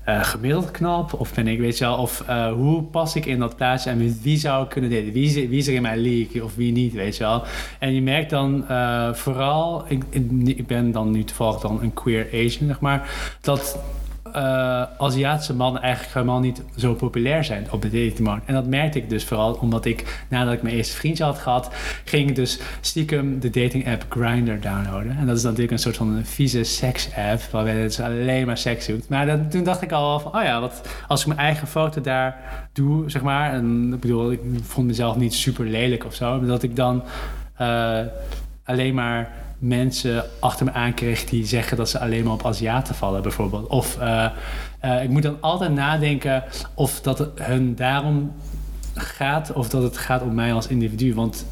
[0.08, 1.12] uh, gemiddeld knap?
[1.12, 4.18] Of ben ik, weet je wel, of uh, hoe pas ik in dat plaatje en
[4.22, 5.12] wie zou ik kunnen daten?
[5.12, 7.42] Wie, wie is er in mijn league of wie niet, weet je wel?
[7.78, 10.04] En je merkt dan uh, vooral, ik,
[10.44, 13.78] ik ben dan nu toevallig dan een queer Asian, zeg maar, dat
[14.36, 18.46] uh, Aziatische mannen eigenlijk helemaal niet zo populair zijn op de datingmarkt.
[18.46, 21.70] En dat merkte ik dus vooral omdat ik, nadat ik mijn eerste vriendje had gehad,
[22.04, 25.16] ging ik dus stiekem de dating app Grindr downloaden.
[25.16, 28.46] En dat is natuurlijk een soort van een vieze seks app, waarbij je dus alleen
[28.46, 29.08] maar seks doet.
[29.08, 32.36] Maar toen dacht ik al van, oh ja, wat, als ik mijn eigen foto daar
[32.72, 36.62] doe, zeg maar, en ik bedoel, ik vond mezelf niet super lelijk of zo, dat
[36.62, 37.02] ik dan
[37.60, 38.00] uh,
[38.64, 43.22] alleen maar mensen achter me aankreeg die zeggen dat ze alleen maar op Aziaten vallen,
[43.22, 43.66] bijvoorbeeld.
[43.66, 44.26] Of uh,
[44.84, 46.44] uh, ik moet dan altijd nadenken
[46.74, 48.32] of dat het hun daarom
[48.94, 51.14] gaat of dat het gaat om mij als individu.
[51.14, 51.46] Want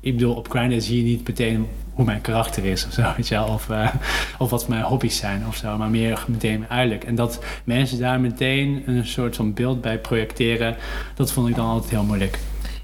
[0.00, 3.28] ik bedoel, op Grindr zie je niet meteen hoe mijn karakter is of zo, weet
[3.28, 3.46] je wel?
[3.46, 3.94] Of, uh,
[4.38, 7.04] of wat mijn hobby's zijn of zo, maar meer meteen uiterlijk.
[7.04, 10.76] En dat mensen daar meteen een soort van beeld bij projecteren,
[11.14, 12.38] dat vond ik dan altijd heel moeilijk.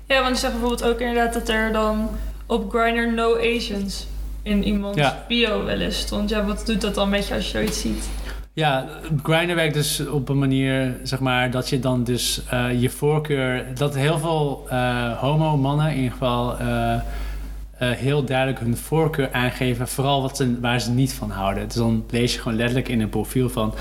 [0.07, 2.09] Ja, want je zegt bijvoorbeeld ook inderdaad dat er dan
[2.47, 4.07] op Grindr no Asians
[4.45, 5.25] in iemands ja.
[5.29, 6.31] bio wel eens stond.
[6.31, 8.09] Ja, wat doet dat dan met je als je zoiets ziet?
[8.53, 8.87] Ja,
[9.23, 13.65] Grindr werkt dus op een manier, zeg maar, dat je dan dus uh, je voorkeur...
[13.75, 16.61] Dat heel veel uh, homo-mannen in ieder geval...
[16.61, 16.97] Uh,
[17.79, 21.67] heel duidelijk hun voorkeur aangeven, vooral wat ze, waar ze niet van houden.
[21.67, 23.75] Dus dan lees je gewoon letterlijk in een profiel van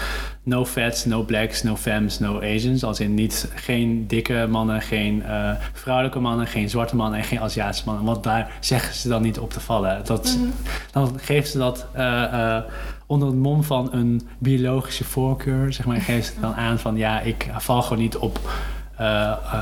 [0.44, 2.84] no fats, no blacks, no femmes, no Asians.
[2.84, 7.40] Als in niet, geen dikke mannen, geen uh, vrouwelijke mannen, geen zwarte mannen en geen
[7.40, 8.06] Aziatische mannen.
[8.06, 10.06] Want daar zeggen ze dan niet op te vallen.
[10.06, 10.54] Dat, mm -hmm.
[10.92, 12.02] Dan geven ze dat uh,
[12.34, 12.58] uh,
[13.06, 15.74] onder het mom van een biologische voorkeur.
[15.74, 18.40] Zeg maar, geven ze dan aan van ja, ik val gewoon niet op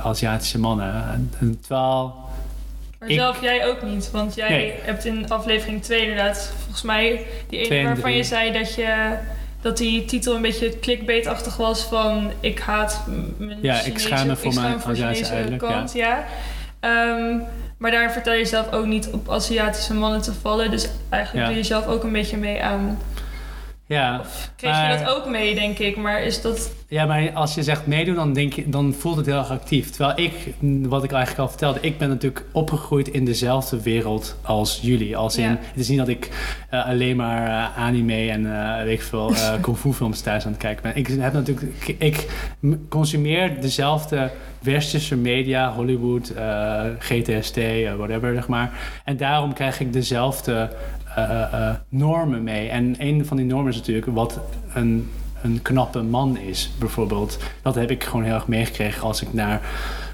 [0.04, 1.04] Aziatische mannen.
[1.40, 2.16] En, terwijl
[3.00, 4.74] maar ik, zelf jij ook niet, want jij nee.
[4.82, 9.18] hebt in aflevering 2 inderdaad, volgens mij, die ene waarvan je zei dat je
[9.62, 13.04] dat die titel een beetje clickbaitachtig was van ik haat
[13.38, 16.26] mijn ja, Chinese, ik schaam me voor mijn Aziatische kant, ja.
[16.82, 17.18] ja.
[17.18, 17.44] Um,
[17.78, 21.52] maar daar vertel je zelf ook niet op Aziatische mannen te vallen, dus eigenlijk ja.
[21.52, 23.00] doe je zelf ook een beetje mee aan
[23.92, 25.98] Ja, Of kreeg maar- je dat ook mee, denk ik.
[25.98, 26.72] Maar is dat...
[26.88, 29.90] Ja, maar als je zegt meedoen, dan, denk je, dan voelt het heel erg actief.
[29.90, 34.36] Terwijl ik, mm, wat ik eigenlijk al vertelde, ik ben natuurlijk opgegroeid in dezelfde wereld
[34.42, 35.18] als jullie.
[35.18, 35.50] Als in, Ja.
[35.62, 36.30] Het is niet dat ik
[36.70, 40.52] eh, alleen maar eh, anime en eh, weet ik veel kung fu films thuis aan
[40.52, 40.96] het kijken ben.
[40.96, 42.28] Ik heb natuurlijk, ik,
[42.90, 46.34] consumeer dezelfde westerse media, Hollywood,
[47.00, 47.58] GTST,
[47.98, 48.72] whatever, zeg maar.
[49.06, 50.70] En daarom krijg ik dezelfde
[51.90, 52.70] normen mee.
[52.70, 54.40] En een van die normen is natuurlijk wat
[54.74, 55.10] een
[55.44, 57.38] een knappe man is, bijvoorbeeld.
[57.62, 59.62] Dat heb ik gewoon heel erg meegekregen als ik naar...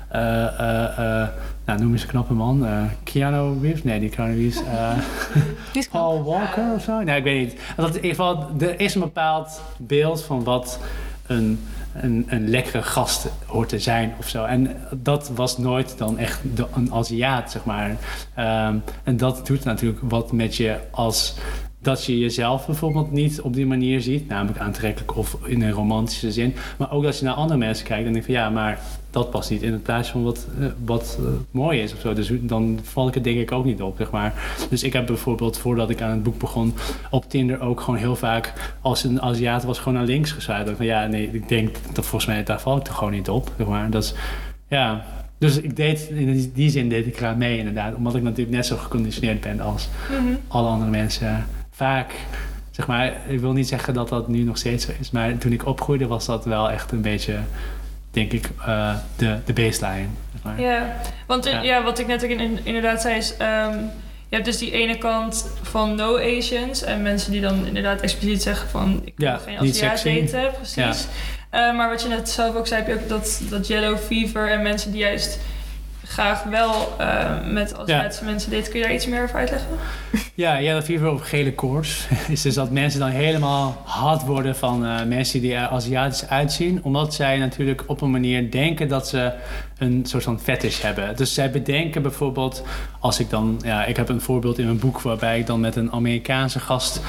[0.10, 1.28] eh, eh, eh,
[1.66, 2.66] nou, noem eens een knappe man.
[2.66, 3.84] eh Keanu Reeves?
[3.84, 4.64] Nee, niet Keanu Reeves.
[4.64, 4.92] eh,
[5.74, 5.88] Die.
[5.92, 7.02] Paul Walker of zo?
[7.02, 7.60] Nee, ik weet niet.
[7.76, 10.80] Dat in ieder geval, er is een bepaald beeld van wat
[11.28, 11.60] een,
[12.02, 14.44] een, een lekkere gast hoort te zijn of zo.
[14.44, 16.42] En dat was nooit dan echt
[16.76, 17.98] een Aziat, zeg maar.
[18.36, 21.36] Ehm, en dat doet natuurlijk wat met je als
[21.80, 26.32] dat je jezelf bijvoorbeeld niet op die manier ziet, namelijk aantrekkelijk of in een romantische
[26.32, 26.56] zin.
[26.78, 28.80] Maar ook als je naar andere mensen kijkt en denk van ja, maar
[29.18, 32.14] dat past niet in het plaatje van wat, eh, wat eh, mooi is of zo.
[32.14, 34.34] Dus dan val ik het denk ik ook niet op, zeg maar.
[34.70, 36.74] Dus ik heb bijvoorbeeld, voordat ik aan het boek begon,
[37.10, 40.70] op Tinder ook gewoon heel vaak, als een Aziat was, gewoon naar links geswijd.
[40.76, 43.52] Van ja, nee, ik denk dat volgens mij, daar val ik toch gewoon niet op,
[43.58, 43.90] zeg maar.
[43.90, 44.14] Dat is,
[44.68, 45.06] ja...
[45.40, 47.96] Dus ik deed, in die- zin deed ik eraan mee inderdaad.
[47.96, 50.22] Omdat ik natuurlijk net zo geconditioneerd ben als Mhm.
[50.48, 51.46] alle andere mensen.
[51.72, 52.14] Vaak,
[52.72, 55.12] zeg maar, ik wil niet zeggen dat dat nu nog steeds zo is.
[55.12, 57.36] Maar toen ik opgroeide was dat wel echt een beetje,
[58.12, 60.08] denk ik, eh, de, de baseline.
[60.58, 60.96] Ja,
[61.28, 61.62] want eh, Ja.
[61.62, 61.84] ja.
[61.84, 63.38] wat ik net ook in- inderdaad zei is...
[63.38, 63.74] ehm,
[64.30, 68.42] je hebt dus die ene kant van no Asians en mensen die dan inderdaad expliciet
[68.42, 71.08] zeggen van ik wil Ja, geen Aziat daten, precies.
[71.50, 74.52] Eh, maar wat je net zelf ook zei, heb je ook dat, dat yellow fever
[74.52, 75.40] en mensen die juist
[76.08, 78.70] graag wel eh, met Aziatische mensen daten.
[78.70, 79.68] Kun je daar iets meer over uitleggen?
[80.34, 84.86] Ja, Yellow Fever of gele koorts is dus dat mensen dan helemaal hard worden van
[84.86, 86.84] eh, mensen die er Aziatisch uitzien.
[86.84, 89.34] Omdat zij natuurlijk op een manier denken dat ze
[89.78, 91.16] een soort van fetish hebben.
[91.16, 92.64] Dus zij bedenken bijvoorbeeld,
[93.00, 95.76] als ik dan, ja, ik heb een voorbeeld in mijn boek waarbij ik dan met
[95.76, 97.02] een Amerikaanse gast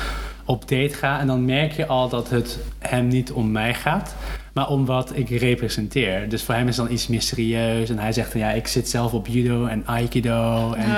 [0.44, 1.20] op date ga.
[1.20, 4.14] En dan merk je al dat het hem niet om mij gaat,
[4.58, 6.28] maar om wat ik representeer.
[6.28, 7.90] Dus voor hem is dan iets mysterieus.
[7.90, 10.72] En hij zegt van ja, ik zit zelf op judo en aikido.
[10.72, 10.96] En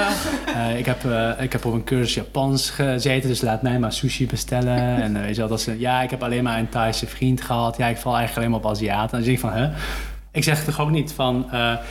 [0.54, 3.92] eh, ik, heb, eh, ik heb op een cursus Japans gezeten, dus laat mij maar
[3.92, 4.78] sushi bestellen.
[5.06, 7.40] En eh, weet je wel, dat ze, ja, ik heb alleen maar een Thaise vriend
[7.40, 7.76] gehad.
[7.76, 9.18] Ja, ik val eigenlijk alleen maar op Aziaten.
[9.18, 9.68] En dan denk ik van, hè?
[10.32, 11.46] Ik zeg toch ook niet van,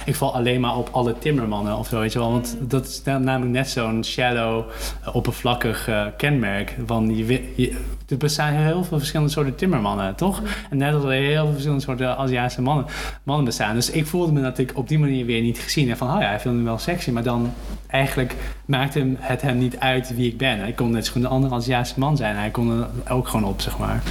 [0.06, 2.32] ik val alleen maar op alle timmermannen of zo, weet je wel.
[2.32, 4.66] Want dat is na- namelijk net zo'n shallow,
[5.14, 6.76] oppervlakkig kenmerk.
[6.86, 7.78] Van je,
[8.10, 10.42] er bestaan heel veel verschillende soorten timmermannen, toch?
[10.70, 12.86] En net als er heel veel verschillende soorten Aziatische mannen,
[13.24, 13.76] mannen bestaan.
[13.76, 15.90] Dus ik voelde me natuurlijk op die manier weer niet gezien.
[15.90, 17.12] En van, oh ja, hij vindt me wel sexy.
[17.12, 17.54] Maar dan
[17.88, 18.36] eigenlijk
[18.66, 20.68] maakte hem- het hem niet uit wie ik ben.
[20.68, 22.36] Ik kon net zo goed een andere Aziatische man zijn.
[22.36, 22.72] Hij kon
[23.06, 24.02] er ook gewoon op, zeg maar.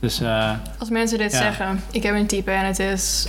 [0.00, 1.38] Dus eh, Als mensen dit Ja.
[1.38, 3.26] zeggen, ik heb een type en het is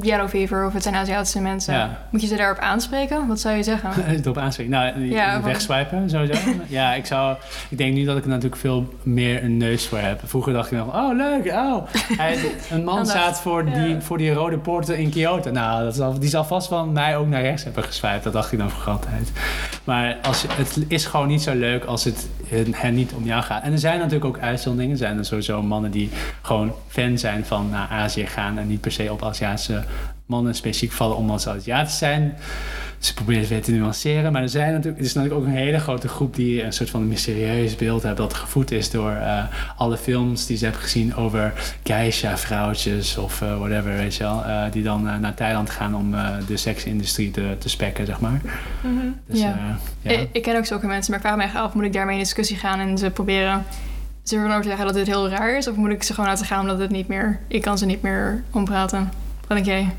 [0.00, 1.74] yellow fever of het zijn Aziatische mensen.
[1.74, 3.26] ja, Moet je ze daarop aanspreken?
[3.26, 3.90] Wat zou je zeggen?
[4.22, 4.72] erop aanspreken.
[4.72, 6.38] Nou, Ja, wegswipen sowieso.
[6.68, 7.36] ja, ik zou...
[7.68, 10.20] Ik denk nu dat ik er natuurlijk veel meer een neus voor heb.
[10.24, 11.86] Vroeger dacht ik nog, oh leuk, oh.
[12.16, 12.38] Hij,
[12.70, 15.50] een man staat voor die, voor die rode poorten in Kyoto.
[15.50, 18.22] Nou, dat zal, die zal vast van mij ook naar rechts hebben geswiped.
[18.22, 19.32] Dat dacht ik dan voor altijd.
[19.84, 23.42] Maar als, het is gewoon niet zo leuk als het hen hen niet om jou
[23.42, 23.62] gaat.
[23.62, 24.96] En er zijn natuurlijk ook uitzonderingen.
[24.96, 26.10] Er zijn er sowieso mannen die
[26.42, 28.58] gewoon fan zijn van naar Azië gaan...
[28.58, 29.73] en niet per se op Aziatische
[30.26, 32.34] mannen specifiek vallen omdat ze Aziatisch zijn.
[32.98, 34.32] Ze proberen het weer te nuanceren.
[34.32, 36.90] Maar er, zijn natuurlijk, er is natuurlijk ook een hele grote groep die een soort
[36.90, 38.24] van mysterieus beeld hebben.
[38.24, 39.44] Dat gevoed is door eh,
[39.76, 41.52] alle films die ze hebben gezien over
[41.82, 44.44] geisha-vrouwtjes of eh, whatever, weet je wel.
[44.44, 46.14] eh, die dan naar Thailand gaan om
[46.46, 48.40] de seksindustrie te, te spekken, zeg maar.
[48.80, 48.94] Mhm.
[49.26, 49.78] Dus, Ja.
[50.02, 50.10] ja.
[50.10, 52.16] Ik, ik ken ook zulke mensen, maar ik vraag me echt af, moet ik daarmee
[52.16, 53.64] in discussie gaan en ze proberen
[54.22, 55.68] ze ervan overtuigen dat dit heel raar is?
[55.68, 58.02] Of moet ik ze gewoon laten gaan omdat het niet meer, ik kan ze niet
[58.02, 59.10] meer ompraten?
[59.46, 59.92] Wat denk jij?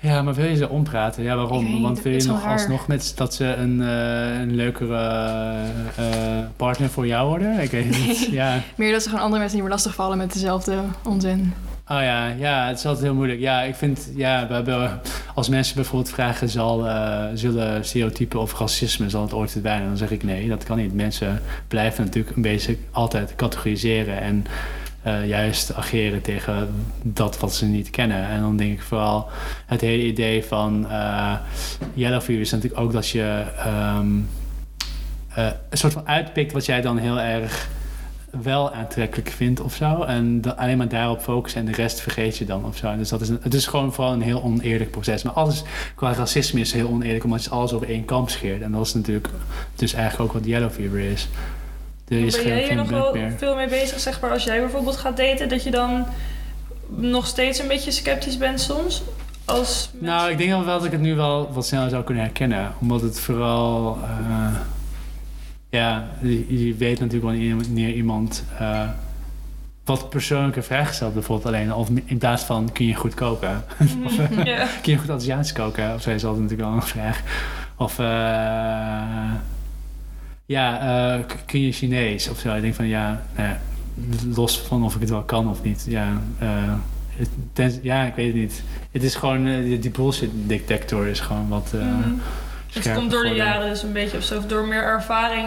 [0.00, 1.22] Ja, maar wil je ze ompraten?
[1.22, 1.72] Ja, waarom?
[1.72, 2.52] weet Want wil je nog raar.
[2.52, 7.60] alsnog met dat ze een, eh, een leukere eh, eh, partner voor jou worden?
[7.60, 8.18] Ik weet het niet.
[8.30, 8.60] Ja.
[8.76, 11.54] Meer dat ze gewoon andere mensen niet meer lastigvallen met dezelfde onzin.
[11.90, 13.40] Oh ja, ja, het is altijd heel moeilijk.
[13.40, 15.00] Ja, ik vind, ja, we hebben,
[15.34, 16.86] als mensen bijvoorbeeld vragen, zal,
[17.34, 19.88] zullen stereotypen of racisme, zal het ooit verdwijnen?
[19.88, 20.94] Dan zeg ik nee, dat kan niet.
[20.94, 24.46] Mensen blijven natuurlijk een beetje altijd categoriseren en
[25.02, 26.68] eh, juist ageren tegen
[27.02, 28.28] dat wat ze niet kennen.
[28.28, 29.28] En dan denk ik vooral
[29.66, 31.34] het hele idee van eh
[31.94, 34.18] Yellow Fever is natuurlijk ook dat je ehm,
[35.34, 37.68] eh, een soort van uitpikt wat jij dan heel erg
[38.42, 40.02] wel aantrekkelijk vindt of zo.
[40.02, 42.96] En alleen maar daarop focussen en de rest vergeet je dan of zo.
[42.96, 45.22] Dus dat is het is gewoon vooral een heel oneerlijk proces.
[45.22, 45.62] Maar alles
[45.94, 48.62] qua racisme is heel oneerlijk, omdat je alles over één kamp scheert.
[48.62, 49.28] En dat is natuurlijk
[49.74, 51.28] dus eigenlijk ook wat Yellow Fever is.
[52.08, 53.32] Er is ben jij geen, geen nog wel meer.
[53.36, 56.06] veel mee bezig, zeg maar, als jij bijvoorbeeld gaat daten, dat je dan
[56.86, 59.02] nog steeds een beetje sceptisch bent soms?
[59.44, 62.72] Als Nou, ik denk wel dat ik het nu wel wat sneller zou kunnen herkennen.
[62.80, 63.98] Omdat het vooral...
[64.02, 64.54] eh,
[65.70, 68.44] ja, je, je weet natuurlijk wanneer iemand...
[68.58, 68.88] eh,
[69.84, 71.74] wat persoonlijke vragen stelt bijvoorbeeld alleen.
[71.74, 73.64] Of in plaats van, kun je goed koken?
[74.06, 74.28] of, eh,
[74.82, 75.94] kun je goed Aziatisch koken?
[75.94, 77.22] Of zo is altijd natuurlijk wel een vraag.
[77.76, 77.98] Of...
[80.48, 80.80] ja,
[81.18, 82.54] eh, kun je Chinees of zo?
[82.54, 83.58] Ik denk van ja, nou ja,
[84.34, 85.84] los van of ik het wel kan of niet.
[85.88, 86.72] Ja, eh,
[87.52, 88.62] het- ja ik weet het niet.
[88.90, 92.12] Het is gewoon, eh, die, bullshit detector is gewoon wat Mhm.
[92.72, 95.46] Het komt door de jaren dus een beetje of zo, door meer ervaring.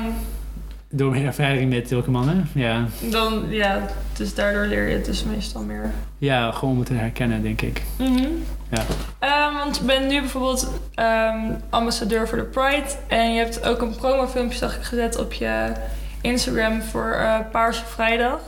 [0.93, 2.85] Door mijn ervaring met zulke mannen, ja.
[2.99, 3.87] Dan, ja,
[4.17, 5.91] dus daardoor leer je het dus meestal meer.
[6.17, 7.81] Ja, gewoon moeten herkennen, denk ik.
[8.69, 8.83] Ja.
[9.19, 11.37] Ehm, want je bent nu bijvoorbeeld ehm,
[11.69, 12.83] ambassadeur voor de Pride.
[13.07, 15.71] En je hebt ook een promofilmpje zag ik, gezet op je
[16.21, 18.39] Instagram voor eh Paarse Vrijdag.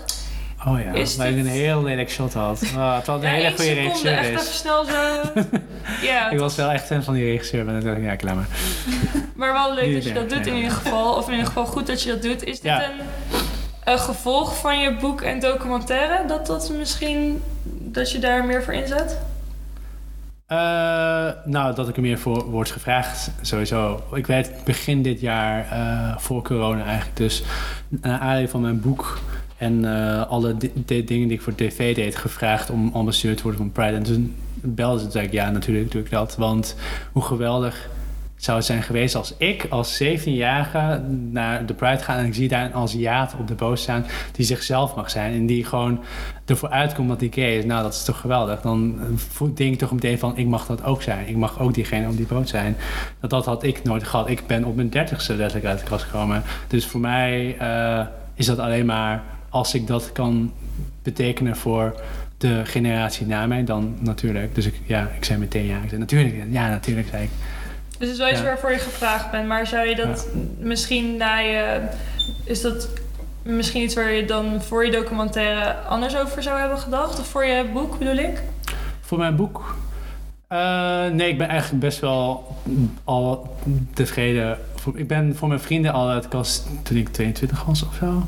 [0.68, 2.62] Oh ja, Is waar ik een heel lelijk shot had.
[2.76, 5.22] Oh, het had een Ja, hele goede regisseur echt even snel zo.
[6.08, 8.36] ja, Ik was wel echt fan van die regisseur, maar dan dacht ik, ja, klaar
[8.36, 8.48] maar.
[9.36, 11.16] maar wel leuk Die dat je dat doet in ieder geval.
[11.16, 12.44] Of in ieder geval goed dat je dat doet.
[12.44, 12.84] Is dit Ja.
[12.84, 13.00] een,
[13.84, 16.28] een gevolg van je boek en documentaire?
[16.28, 17.42] Dat dat misschien,
[17.80, 19.20] dat je daar meer voor inzet?
[20.48, 20.58] Eh,
[21.46, 24.04] nou, dat ik er meer voor wordt gevraagd, sowieso.
[24.14, 27.44] Ik werd begin dit jaar, eh, voor corona eigenlijk, dus
[27.90, 29.20] naar aanleiding van mijn boek
[29.64, 33.44] en eh, alle di- di- dingen die ik voor tv deed, gevraagd om ambassadeur te
[33.44, 33.96] worden van Pride.
[33.96, 36.36] En toen belde ze, zei ik, ja, natuurlijk doe ik dat.
[36.36, 36.76] Want
[37.12, 37.90] hoe geweldig
[38.36, 42.48] zou het zijn geweest als ik als 17-jarige naar de Pride ga en ik zie
[42.48, 46.04] daar een Aziat op de boot staan die zichzelf mag zijn en die gewoon
[46.46, 47.66] ervoor uitkomt dat hij gay is.
[47.66, 48.62] Nou, dat is toch geweldig.
[48.62, 49.00] Dan
[49.40, 51.28] eh, denk ik toch meteen van, ik mag dat ook zijn.
[51.28, 52.76] Ik mag ook diegene op die boot zijn.
[53.20, 54.30] Dat, dat had ik nooit gehad.
[54.30, 56.44] Ik ben op mijn dertigste letterlijk uit de kast gekomen.
[56.68, 59.24] Dus voor mij eh, is dat alleen maar
[59.54, 60.52] als ik dat kan
[61.04, 61.96] betekenen voor
[62.38, 64.56] de generatie na mij, dan natuurlijk.
[64.56, 65.78] Dus ik, ja, ik zei meteen ja.
[65.78, 67.30] Ik zei natuurlijk, ja, natuurlijk zei ik.
[67.98, 68.46] Dus het is wel iets Ja.
[68.46, 69.48] waarvoor je gevraagd bent.
[69.48, 70.28] Maar zou je dat
[70.60, 71.82] misschien na je...
[72.44, 72.90] Is dat
[73.44, 77.20] misschien iets waar je dan voor je documentaire anders over zou hebben gedacht?
[77.20, 78.42] Of voor je boek bedoel ik?
[79.02, 79.76] Voor mijn boek?
[80.48, 82.56] Eh, nee, ik ben eigenlijk best wel
[83.04, 83.58] al
[83.94, 84.58] tevreden.
[84.96, 88.24] Ik ben voor mijn vrienden al uit de kast toen ik 22 was of zo.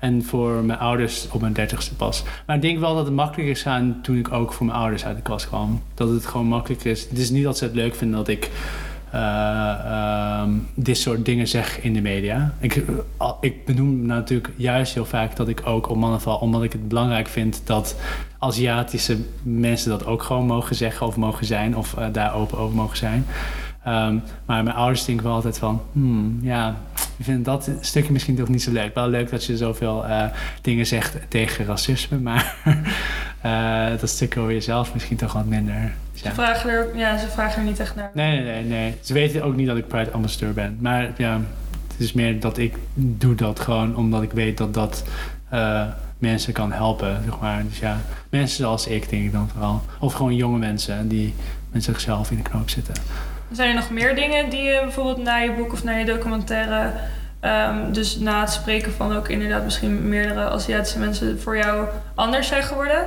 [0.00, 2.22] En voor mijn ouders op mijn 30ste pas.
[2.46, 5.04] Maar ik denk wel dat het makkelijker is gaan toen ik ook voor mijn ouders
[5.04, 5.82] uit de kast kwam.
[5.94, 7.06] Dat het gewoon makkelijker is.
[7.08, 8.50] Het is niet dat ze het leuk vinden dat ik
[9.10, 9.20] eh,
[9.84, 12.54] ehm, dit soort dingen zeg in de media.
[12.58, 12.84] Ik,
[13.40, 16.88] ik benoem natuurlijk juist heel vaak dat ik ook op mannen val, omdat ik het
[16.88, 17.96] belangrijk vind dat
[18.38, 22.76] Aziatische mensen dat ook gewoon mogen zeggen of mogen zijn of eh, daar open over
[22.76, 23.26] mogen zijn.
[23.84, 26.76] Ehm, maar mijn ouders denken wel altijd van, hmm, ja,
[27.16, 28.94] ik vind dat stukje misschien toch niet zo leuk.
[28.94, 30.24] Wel leuk dat je zoveel eh,
[30.60, 32.54] dingen zegt tegen racisme, maar
[33.40, 35.92] eh, dat stukje over jezelf misschien toch wat minder.
[36.12, 36.34] Dus Ze, ja.
[36.34, 38.10] vragen er, ja, ze vragen er niet echt naar.
[38.14, 38.94] Nee, nee, nee, nee.
[39.00, 40.76] Ze weten ook niet dat ik Pride ambassadeur ben.
[40.80, 41.40] Maar ja,
[41.92, 45.04] het is meer dat ik doe dat gewoon omdat ik weet dat dat
[45.48, 45.82] eh,
[46.18, 47.64] mensen kan helpen, zeg maar.
[47.68, 49.82] Dus ja, mensen zoals ik denk ik dan vooral.
[49.98, 51.34] Of gewoon jonge mensen die
[51.70, 52.94] met zichzelf in de knoop zitten.
[53.52, 56.92] Zijn er nog meer dingen die je bijvoorbeeld na je boek of na je documentaire...
[57.40, 61.40] ehm, dus na het spreken van ook inderdaad misschien meerdere Aziatische mensen...
[61.40, 63.06] voor jou anders zijn geworden?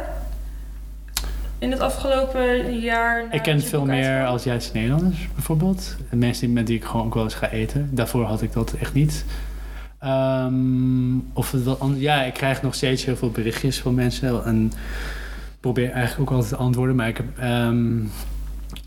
[1.59, 3.23] In het afgelopen jaar?
[3.31, 5.95] ik ken veel meer Aziatische Nederlanders bijvoorbeeld.
[6.09, 7.89] En mensen met die ik gewoon ook wel eens ga eten.
[7.91, 9.25] Daarvoor had ik dat echt niet.
[9.99, 12.01] Ehm, of het wel anders.
[12.01, 14.45] Ja, ik krijg nog steeds heel veel berichtjes van mensen.
[14.45, 14.71] En
[15.59, 16.95] probeer eigenlijk ook altijd te antwoorden.
[16.95, 17.37] Maar ik heb.
[17.39, 17.95] ehm,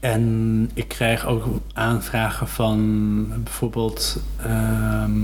[0.00, 4.22] en ik krijg ook aanvragen van bijvoorbeeld.
[4.42, 5.20] ehm,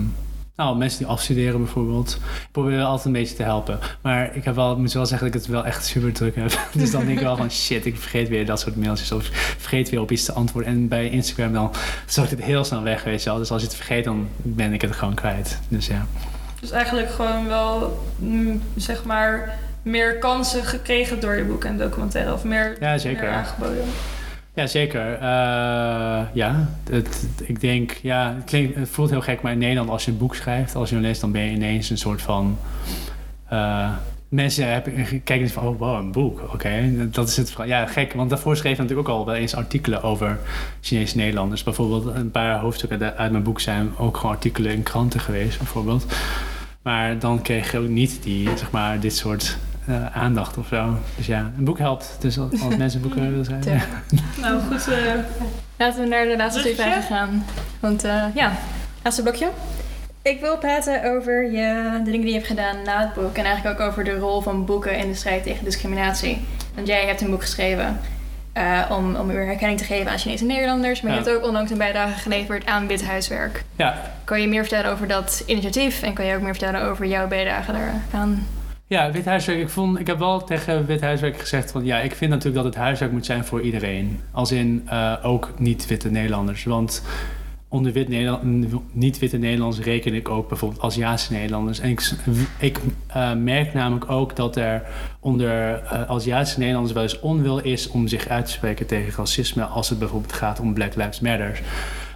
[0.57, 2.19] nou, mensen die afstuderen bijvoorbeeld.
[2.43, 3.79] Ik probeer wel altijd een beetje te helpen.
[4.01, 6.59] Maar ik heb wel, moet wel zeggen dat ik het wel echt super druk heb.
[6.73, 9.13] Dus dan denk ik wel van shit, ik vergeet weer dat soort mailtjes.
[9.13, 9.25] Of
[9.59, 10.73] vergeet weer op iets te antwoorden.
[10.73, 11.71] En bij Instagram dan
[12.23, 13.39] ik het heel snel weg, weet je wel.
[13.39, 15.59] Dus als je het vergeet, dan ben ik het gewoon kwijt.
[15.69, 16.07] Dus ja.
[16.61, 22.33] Dus eigenlijk gewoon wel, mm, zeg maar, meer kansen gekregen door je boek en documentaire.
[22.33, 23.23] Of meer, Ja, zeker.
[23.23, 23.85] meer aangeboden.
[24.55, 25.13] Ja, zeker.
[25.13, 30.11] Eh, ja, het, ik denk, ja, het, voelt heel gek, maar in Nederland als je
[30.11, 32.59] een boek schrijft als journalist, dan ben je ineens een soort van...
[33.49, 33.91] eh,
[34.29, 34.83] mensen
[35.25, 36.93] kijken van, oh wow, een boek, oké.
[37.11, 40.03] Dat is het, ja, gek, want daarvoor schreef ik natuurlijk ook al wel eens artikelen
[40.03, 40.39] over
[40.81, 41.63] Chinese Nederlanders.
[41.63, 46.07] Bijvoorbeeld een paar hoofdstukken uit mijn boek zijn ook gewoon artikelen in kranten geweest, bijvoorbeeld.
[46.83, 50.97] Maar dan kreeg je ook niet die, zeg maar, dit soort eh, aandacht of zo.
[51.17, 52.17] Dus ja, een boek helpt.
[52.21, 53.73] Dus als mensen boeken willen schrijven.
[53.73, 53.81] Ja.
[54.41, 55.15] Nou goed, eh,
[55.77, 57.45] Laten we naar de laatste twee vragen gaan.
[57.81, 58.53] Want eh, ja,
[59.03, 59.49] laatste blokje.
[60.23, 63.37] Ik wil praten over je, de dingen die je hebt gedaan na het boek.
[63.37, 66.41] En eigenlijk ook over de rol van boeken in de strijd tegen discriminatie.
[66.75, 68.01] Want jij hebt een boek geschreven
[68.53, 71.01] eh, om, om weer herkenning te geven aan Chinese Nederlanders.
[71.01, 73.65] Maar je hebt ook onlangs een bijdrage geleverd aan wit huiswerk.
[73.77, 76.03] Ja, Kan je meer vertellen over dat initiatief?
[76.03, 78.47] En kan je ook meer vertellen over jouw bijdrage daaraan?
[78.93, 79.61] Ja, wit huiswerk.
[79.61, 82.75] Ik, vond, ik heb wel tegen wit huiswerk gezegd van ja, ik vind natuurlijk dat
[82.75, 84.21] het huiswerk moet zijn voor iedereen.
[84.33, 86.65] Als in eh, ook niet-witte Nederlanders.
[86.65, 87.03] Want
[87.69, 88.09] onder wit
[88.93, 91.81] niet-witte Nederlanders reken ik ook bijvoorbeeld Aziatische Nederlanders.
[91.81, 91.91] En
[92.59, 94.83] ik, eh, merk namelijk ook dat er
[95.21, 99.65] onder eh, Aziatische Nederlanders wel eens onwil is om zich uit te spreken tegen racisme
[99.65, 101.61] als het bijvoorbeeld gaat om Black Lives Matter.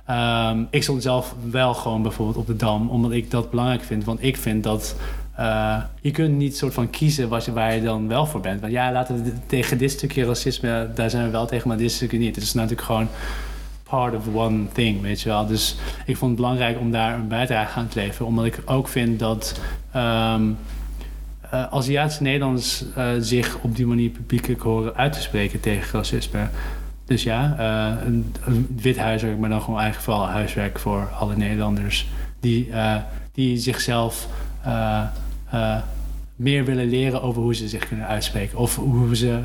[0.06, 4.04] Ehm, ik stond zelf wel gewoon bijvoorbeeld op de Dam, omdat ik dat belangrijk vind.
[4.04, 4.96] Want ik vind dat
[5.36, 8.60] eh, je kunt niet soort van kiezen waar je dan wel voor bent.
[8.60, 11.92] Want ja, laten we tegen dit stukje racisme, daar zijn we wel tegen, maar dit
[11.92, 12.34] stukje niet.
[12.34, 13.08] Het is natuurlijk gewoon
[13.82, 15.46] part of one thing, weet je wel.
[15.46, 15.76] Dus
[16.06, 18.26] ik vond het belangrijk om daar een bijdrage aan te leveren.
[18.26, 19.60] Omdat ik ook vind dat
[19.92, 20.42] ehm
[21.50, 26.48] eh, Aziatische Nederlanders eh, zich op die manier publiekelijk horen uit te spreken tegen racisme.
[27.04, 27.56] Dus ja,
[28.06, 32.06] een, een wit huiswerk, maar dan gewoon eigenlijk vooral huiswerk voor alle Nederlanders
[32.40, 32.68] die,
[33.32, 34.28] die zichzelf
[35.50, 35.76] eh,
[36.36, 38.58] meer willen leren over hoe ze zich kunnen uitspreken.
[38.58, 39.40] Of hoe ze,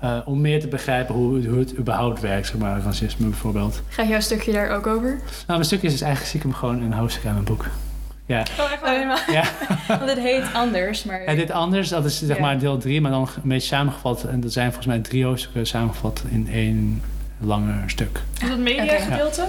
[0.00, 3.82] eh, om meer te begrijpen hoe, hoe het überhaupt werkt, zeg maar, racisme bijvoorbeeld.
[3.88, 5.08] Gaat jouw stukje daar ook over?
[5.08, 7.66] Nou, mijn stukje is eigenlijk stiekem gewoon een hoofdstuk uit mijn boek.
[8.26, 8.42] Ja.
[8.60, 9.32] Oh, echt waar?
[9.32, 9.44] Ja.
[9.98, 11.20] Want het heet anders, maar...
[11.20, 14.24] En dit anders, dat is zeg maar deel 3, maar dan een beetje samengevat.
[14.24, 17.02] En dat zijn volgens mij drie hoofdstukken samengevat in één
[17.38, 18.20] langer stuk.
[18.42, 19.44] Is dat media-gedeelte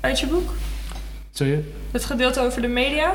[0.00, 0.54] uit je boek?
[1.30, 1.64] Sorry?
[1.90, 3.12] Het gedeelte over de media?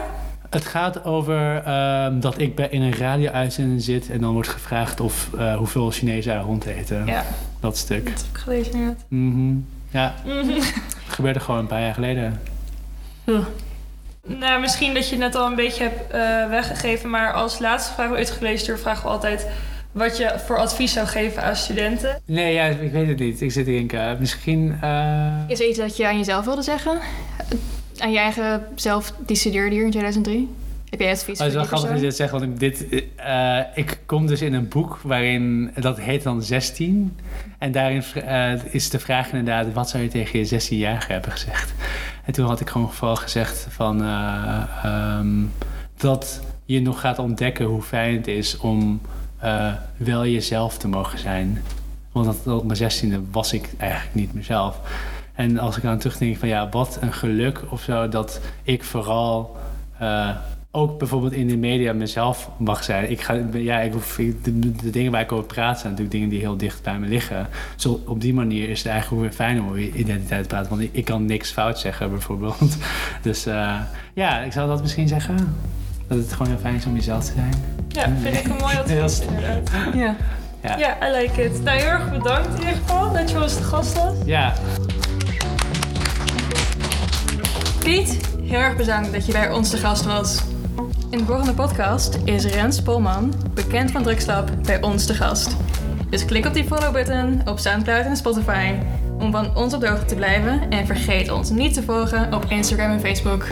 [0.49, 4.99] Het gaat over ehm, dat ik bij, in een radio-uitzending zit en dan wordt gevraagd
[4.99, 7.05] of eh, hoeveel Chinezen er rond eten.
[7.05, 7.23] Ja,
[7.59, 8.05] Dat stuk.
[8.05, 9.03] dat heb ik gelezen inderdaad.
[9.07, 9.55] Mhm.
[9.89, 10.49] Ja, Mhm.
[10.49, 10.73] het
[11.15, 12.39] gebeurde gewoon een paar jaar geleden.
[14.27, 17.93] Nou, misschien dat je het net al een beetje hebt eh, weggegeven, maar als laatste
[17.93, 19.47] vraag uitgelezen vragen we altijd
[19.91, 22.19] wat je voor advies zou geven aan studenten.
[22.25, 23.41] Nee, ja, ik weet het niet.
[23.41, 24.77] Ik zit te denken, misschien...
[24.81, 26.99] eh, Is er iets dat je aan jezelf wilde zeggen?
[27.99, 30.49] Aan je eigen zelf, die studeerde hier in 2003?
[30.89, 32.85] Heb jij advies Oh, het is wel grappig dat je dit zegt, want ik, dit,
[33.15, 37.17] eh, ik kom dus in een boek waarin, dat heet dan 16.
[37.57, 41.73] En daarin eh, is de vraag inderdaad, wat zou je tegen je 16-jarige hebben gezegd?
[42.25, 45.43] En toen had ik gewoon vooral gezegd van, eh, ehm,
[45.97, 49.01] dat je nog gaat ontdekken hoe fijn het is om
[49.97, 51.63] wel jezelf te mogen zijn.
[52.11, 54.79] Want dat, op mijn 16e was ik eigenlijk niet mezelf.
[55.37, 59.57] En als ik aan terugdenk van ja, wat een geluk of zo dat ik vooral
[59.99, 60.29] eh,
[60.71, 63.11] ook bijvoorbeeld in de media mezelf mag zijn.
[63.11, 66.11] Ik ga, ja, ik hoef, ik- de, de dingen waar ik over praat zijn natuurlijk
[66.11, 67.47] dingen die heel dicht bij me liggen.
[67.75, 70.47] Zo op die manier is het eigenlijk ook weer fijn om over je identiteit te
[70.47, 70.69] praten.
[70.69, 72.77] Want ik, ik kan niks fout zeggen bijvoorbeeld.
[73.21, 73.75] Dus eh,
[74.13, 75.55] ja, ik zou dat misschien zeggen.
[76.07, 77.53] Dat het gewoon heel fijn is om jezelf te zijn.
[77.87, 79.69] Ja, vind ik een mooi Heel advies inderdaad.
[79.95, 80.15] Ja.
[80.63, 80.77] Ja.
[80.77, 81.63] Ja, I like it.
[81.63, 84.13] Nou, heel erg bedankt in ieder geval dat je ons de gast was.
[84.25, 84.53] Ja,
[87.87, 90.41] Piet, heel erg bedankt dat je bij ons te gast was.
[91.09, 95.55] In de volgende podcast is Rens Polman, bekend van Drugslab, bij ons te gast.
[96.09, 98.73] Dus klik op die follow-button op Soundcloud en Spotify
[99.19, 100.69] om van ons op de hoogte te blijven.
[100.69, 103.47] En vergeet ons niet te volgen op Instagram en Facebook.